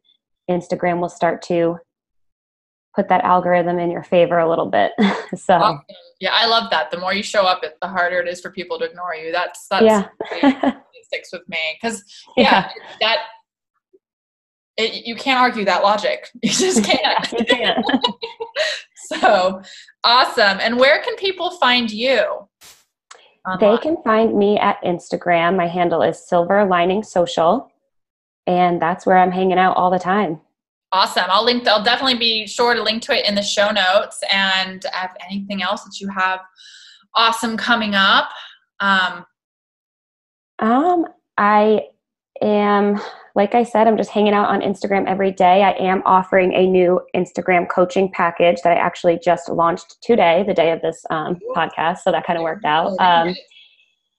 Instagram 0.51 1.01
will 1.01 1.09
start 1.09 1.43
to 1.43 1.78
put 2.95 3.09
that 3.09 3.24
algorithm 3.24 3.78
in 3.78 3.91
your 3.91 4.05
favor 4.05 4.39
a 4.39 4.49
little 4.49 4.66
bit. 4.66 4.93
so 5.35 5.55
awesome. 5.55 5.80
yeah, 6.20 6.30
I 6.32 6.47
love 6.47 6.70
that. 6.70 6.91
The 6.91 6.99
more 6.99 7.14
you 7.14 7.22
show 7.22 7.43
up, 7.45 7.62
the 7.62 7.89
harder 7.89 8.20
it 8.20 8.28
is 8.28 8.41
for 8.41 8.51
people 8.51 8.78
to 8.78 8.85
ignore 8.85 9.14
you. 9.14 9.32
That's 9.32 9.66
that's 9.68 9.85
yeah. 9.85 10.09
it 10.30 11.05
sticks 11.07 11.32
with 11.32 11.49
me 11.49 11.59
because 11.80 12.05
yeah, 12.37 12.70
yeah, 12.76 12.97
that 13.01 13.18
it, 14.76 15.07
you 15.07 15.16
can't 15.16 15.41
argue 15.41 15.64
that 15.64 15.82
logic. 15.82 16.28
You 16.43 16.51
just 16.51 16.85
can't. 16.85 17.32
you 17.32 17.45
can't. 17.47 17.85
so 19.09 19.62
awesome. 20.05 20.59
And 20.61 20.78
where 20.78 21.03
can 21.03 21.16
people 21.16 21.51
find 21.53 21.91
you? 21.91 22.49
Online? 23.47 23.59
They 23.61 23.82
can 23.82 24.03
find 24.03 24.34
me 24.36 24.59
at 24.59 24.82
Instagram. 24.82 25.57
My 25.57 25.66
handle 25.66 26.03
is 26.03 26.26
Silver 26.26 26.64
Lining 26.64 27.03
Social, 27.03 27.70
and 28.47 28.80
that's 28.80 29.05
where 29.05 29.18
I'm 29.18 29.30
hanging 29.30 29.59
out 29.59 29.76
all 29.76 29.90
the 29.90 29.99
time. 29.99 30.40
Awesome. 30.92 31.24
I'll 31.28 31.45
link. 31.45 31.66
I'll 31.66 31.82
definitely 31.82 32.18
be 32.18 32.47
sure 32.47 32.74
to 32.74 32.82
link 32.82 33.03
to 33.03 33.12
it 33.12 33.26
in 33.28 33.34
the 33.34 33.42
show 33.42 33.70
notes. 33.70 34.20
And 34.32 34.84
if 34.84 35.11
anything 35.28 35.62
else 35.62 35.82
that 35.82 36.01
you 36.01 36.09
have 36.09 36.40
awesome 37.14 37.57
coming 37.57 37.95
up? 37.95 38.28
Um, 38.80 39.26
um, 40.61 41.07
I 41.36 41.88
am 42.40 43.01
like 43.35 43.55
I 43.55 43.64
said, 43.64 43.89
I'm 43.89 43.97
just 43.97 44.11
hanging 44.11 44.32
out 44.32 44.49
on 44.49 44.61
Instagram 44.61 45.07
every 45.09 45.32
day. 45.32 45.62
I 45.62 45.72
am 45.72 46.03
offering 46.07 46.53
a 46.53 46.66
new 46.66 47.01
Instagram 47.16 47.68
coaching 47.68 48.11
package 48.12 48.62
that 48.62 48.76
I 48.76 48.80
actually 48.80 49.18
just 49.18 49.49
launched 49.49 50.01
today, 50.03 50.45
the 50.47 50.55
day 50.55 50.70
of 50.70 50.80
this 50.82 51.05
um, 51.11 51.41
podcast. 51.55 51.99
So 51.99 52.12
that 52.12 52.24
kind 52.26 52.37
of 52.37 52.45
worked 52.45 52.64
out. 52.64 52.97
Um, 53.01 53.35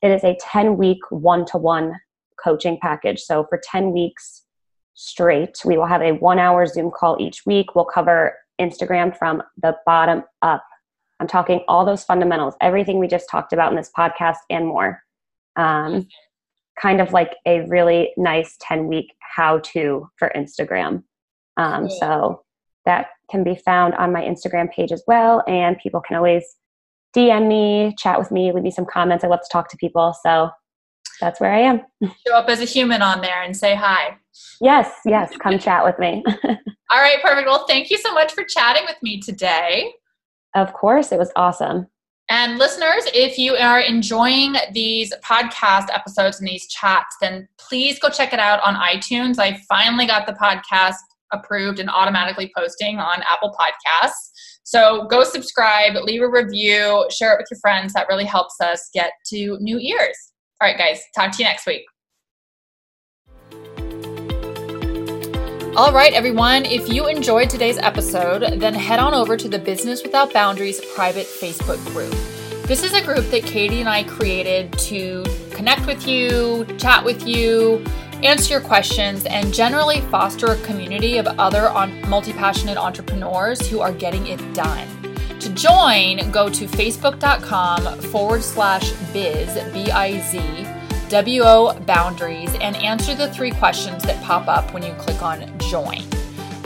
it 0.02 0.12
is 0.12 0.24
a 0.26 0.36
10 0.42 0.76
week 0.76 1.00
one 1.10 1.46
to 1.46 1.58
one 1.58 1.94
coaching 2.44 2.78
package. 2.82 3.22
So 3.22 3.46
for 3.46 3.60
10 3.64 3.94
weeks 3.94 4.44
straight, 4.96 5.62
we 5.64 5.78
will 5.78 5.86
have 5.86 6.02
a 6.02 6.12
one 6.14 6.38
hour 6.38 6.66
Zoom 6.68 6.92
call 6.92 7.16
each 7.20 7.46
week. 7.46 7.74
We'll 7.74 7.86
cover 7.86 8.38
Instagram 8.60 9.18
from 9.18 9.42
the 9.62 9.78
bottom 9.86 10.24
up. 10.42 10.64
I'm 11.22 11.28
talking 11.28 11.64
all 11.70 11.86
those 11.86 12.04
fundamentals, 12.04 12.56
everything 12.60 13.00
we 13.00 13.08
just 13.08 13.30
talked 13.30 13.54
about 13.54 13.72
in 13.72 13.78
this 13.78 13.92
podcast 13.98 14.38
and 14.50 14.68
more. 14.68 15.02
Um, 15.56 16.10
kind 16.80 17.02
of 17.02 17.14
like 17.14 17.36
a 17.46 17.62
really 17.68 18.12
nice 18.18 18.56
10 18.62 18.88
week 18.88 19.14
how 19.20 19.60
to 19.60 20.10
for 20.18 20.32
Instagram. 20.36 21.04
Um, 21.58 21.90
So 21.90 22.44
that 22.86 23.08
can 23.32 23.44
be 23.44 23.56
found 23.56 23.96
on 23.96 24.12
my 24.12 24.22
Instagram 24.22 24.72
page 24.72 24.92
as 24.92 25.04
well. 25.08 25.44
And 25.48 25.78
people 25.78 26.02
can 26.02 26.16
always 26.16 26.44
DM 27.16 27.48
me, 27.48 27.96
chat 27.98 28.20
with 28.20 28.32
me, 28.32 28.52
leave 28.52 28.64
me 28.64 28.72
some 28.72 28.86
comments. 28.86 29.24
I 29.24 29.28
love 29.28 29.42
to 29.42 29.50
talk 29.52 29.70
to 29.70 29.78
people. 29.78 30.14
So 30.22 30.50
that's 31.22 31.40
where 31.40 31.54
I 31.54 31.62
am. 31.62 31.82
Show 32.28 32.36
up 32.36 32.50
as 32.50 32.60
a 32.60 32.66
human 32.66 33.02
on 33.02 33.22
there 33.22 33.42
and 33.42 33.56
say 33.56 33.74
hi. 33.76 34.18
Yes, 34.62 34.92
yes. 35.06 35.36
Come 35.38 35.58
chat 35.60 35.84
with 35.86 35.98
me. 35.98 36.24
All 36.46 37.00
right, 37.00 37.22
perfect. 37.22 37.48
Well, 37.48 37.66
thank 37.68 37.90
you 37.90 37.98
so 37.98 38.14
much 38.14 38.34
for 38.34 38.44
chatting 38.44 38.84
with 38.86 38.98
me 39.02 39.22
today. 39.22 39.94
Of 40.54 40.74
course, 40.74 41.12
it 41.12 41.20
was 41.20 41.32
awesome. 41.36 41.88
And 42.30 42.58
listeners, 42.58 43.04
if 43.14 43.38
you 43.38 43.56
are 43.56 43.80
enjoying 43.80 44.56
these 44.74 45.14
podcast 45.24 45.88
episodes 45.94 46.40
and 46.40 46.48
these 46.48 46.68
chats, 46.68 47.16
then 47.22 47.48
please 47.58 48.00
go 48.00 48.10
check 48.10 48.34
it 48.34 48.40
out 48.40 48.62
on 48.62 48.76
iTunes. 48.76 49.38
I 49.38 49.60
finally 49.70 50.08
got 50.08 50.26
the 50.26 50.34
podcast 50.34 50.96
approved 51.32 51.80
and 51.80 51.90
automatically 51.90 52.52
posting 52.56 52.98
on 52.98 53.22
Apple 53.32 53.56
Podcasts. 53.60 54.32
So 54.64 55.06
go 55.08 55.24
subscribe, 55.24 55.94
leave 56.04 56.22
a 56.22 56.30
review, 56.30 57.08
share 57.12 57.34
it 57.34 57.38
with 57.38 57.48
your 57.52 57.60
friends. 57.60 57.94
That 57.94 58.08
really 58.10 58.26
helps 58.26 58.60
us 58.60 58.90
get 58.94 59.12
to 59.28 59.58
new 59.60 59.78
ears. 59.78 60.18
All 60.60 60.68
right, 60.68 60.78
guys, 60.78 61.02
talk 61.16 61.32
to 61.34 61.44
you 61.44 61.50
next 61.50 61.68
week. 61.68 61.86
All 65.78 65.92
right, 65.92 66.14
everyone, 66.14 66.64
if 66.64 66.88
you 66.88 67.08
enjoyed 67.08 67.50
today's 67.50 67.78
episode, 67.78 68.62
then 68.62 68.74
head 68.74 68.98
on 68.98 69.14
over 69.14 69.36
to 69.36 69.50
the 69.50 69.60
Business 69.60 70.04
Without 70.04 70.32
Boundaries 70.32 70.80
private 70.96 71.26
Facebook 71.26 71.84
group. 71.88 72.16
This 72.66 72.82
is 72.82 72.94
a 72.94 73.04
group 73.04 73.30
that 73.32 73.44
Katie 73.44 73.82
and 73.82 73.90
I 73.90 74.06
created 74.06 74.72
to 74.80 75.26
connect 75.52 75.86
with 75.86 76.08
you, 76.08 76.64
chat 76.78 77.04
with 77.04 77.28
you, 77.28 77.84
answer 78.24 78.54
your 78.54 78.62
questions, 78.62 79.26
and 79.26 79.54
generally 79.54 80.00
foster 80.00 80.46
a 80.46 80.58
community 80.62 81.18
of 81.18 81.28
other 81.28 81.70
multi 82.08 82.32
passionate 82.32 82.78
entrepreneurs 82.78 83.68
who 83.68 83.82
are 83.82 83.92
getting 83.92 84.28
it 84.28 84.40
done. 84.54 84.88
To 85.42 85.50
join, 85.56 86.32
go 86.32 86.48
to 86.48 86.68
facebook.com 86.68 88.00
forward 88.00 88.44
slash 88.44 88.94
biz, 89.12 89.62
B 89.74 89.92
I 89.92 90.22
Z, 90.22 90.40
W 91.10 91.42
O 91.44 91.80
boundaries, 91.82 92.54
and 92.62 92.76
answer 92.78 93.16
the 93.16 93.32
three 93.32 93.52
questions 93.52 94.04
that 94.04 94.22
pop 94.24 94.48
up 94.48 94.74
when 94.74 94.84
you 94.84 94.94
click 94.94 95.22
on 95.22 95.58
join. 95.60 96.04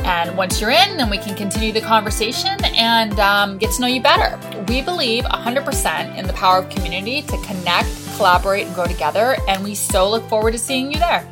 And 0.03 0.35
once 0.37 0.59
you're 0.59 0.71
in, 0.71 0.97
then 0.97 1.09
we 1.09 1.17
can 1.17 1.35
continue 1.35 1.71
the 1.71 1.81
conversation 1.81 2.57
and 2.63 3.19
um, 3.19 3.57
get 3.57 3.71
to 3.73 3.81
know 3.81 3.87
you 3.87 4.01
better. 4.01 4.39
We 4.67 4.81
believe 4.81 5.23
100% 5.25 6.17
in 6.17 6.25
the 6.25 6.33
power 6.33 6.59
of 6.59 6.69
community 6.69 7.21
to 7.21 7.37
connect, 7.45 7.89
collaborate, 8.15 8.65
and 8.65 8.75
grow 8.75 8.87
together. 8.87 9.35
And 9.47 9.63
we 9.63 9.75
so 9.75 10.09
look 10.09 10.27
forward 10.29 10.51
to 10.53 10.57
seeing 10.57 10.91
you 10.91 10.99
there. 10.99 11.29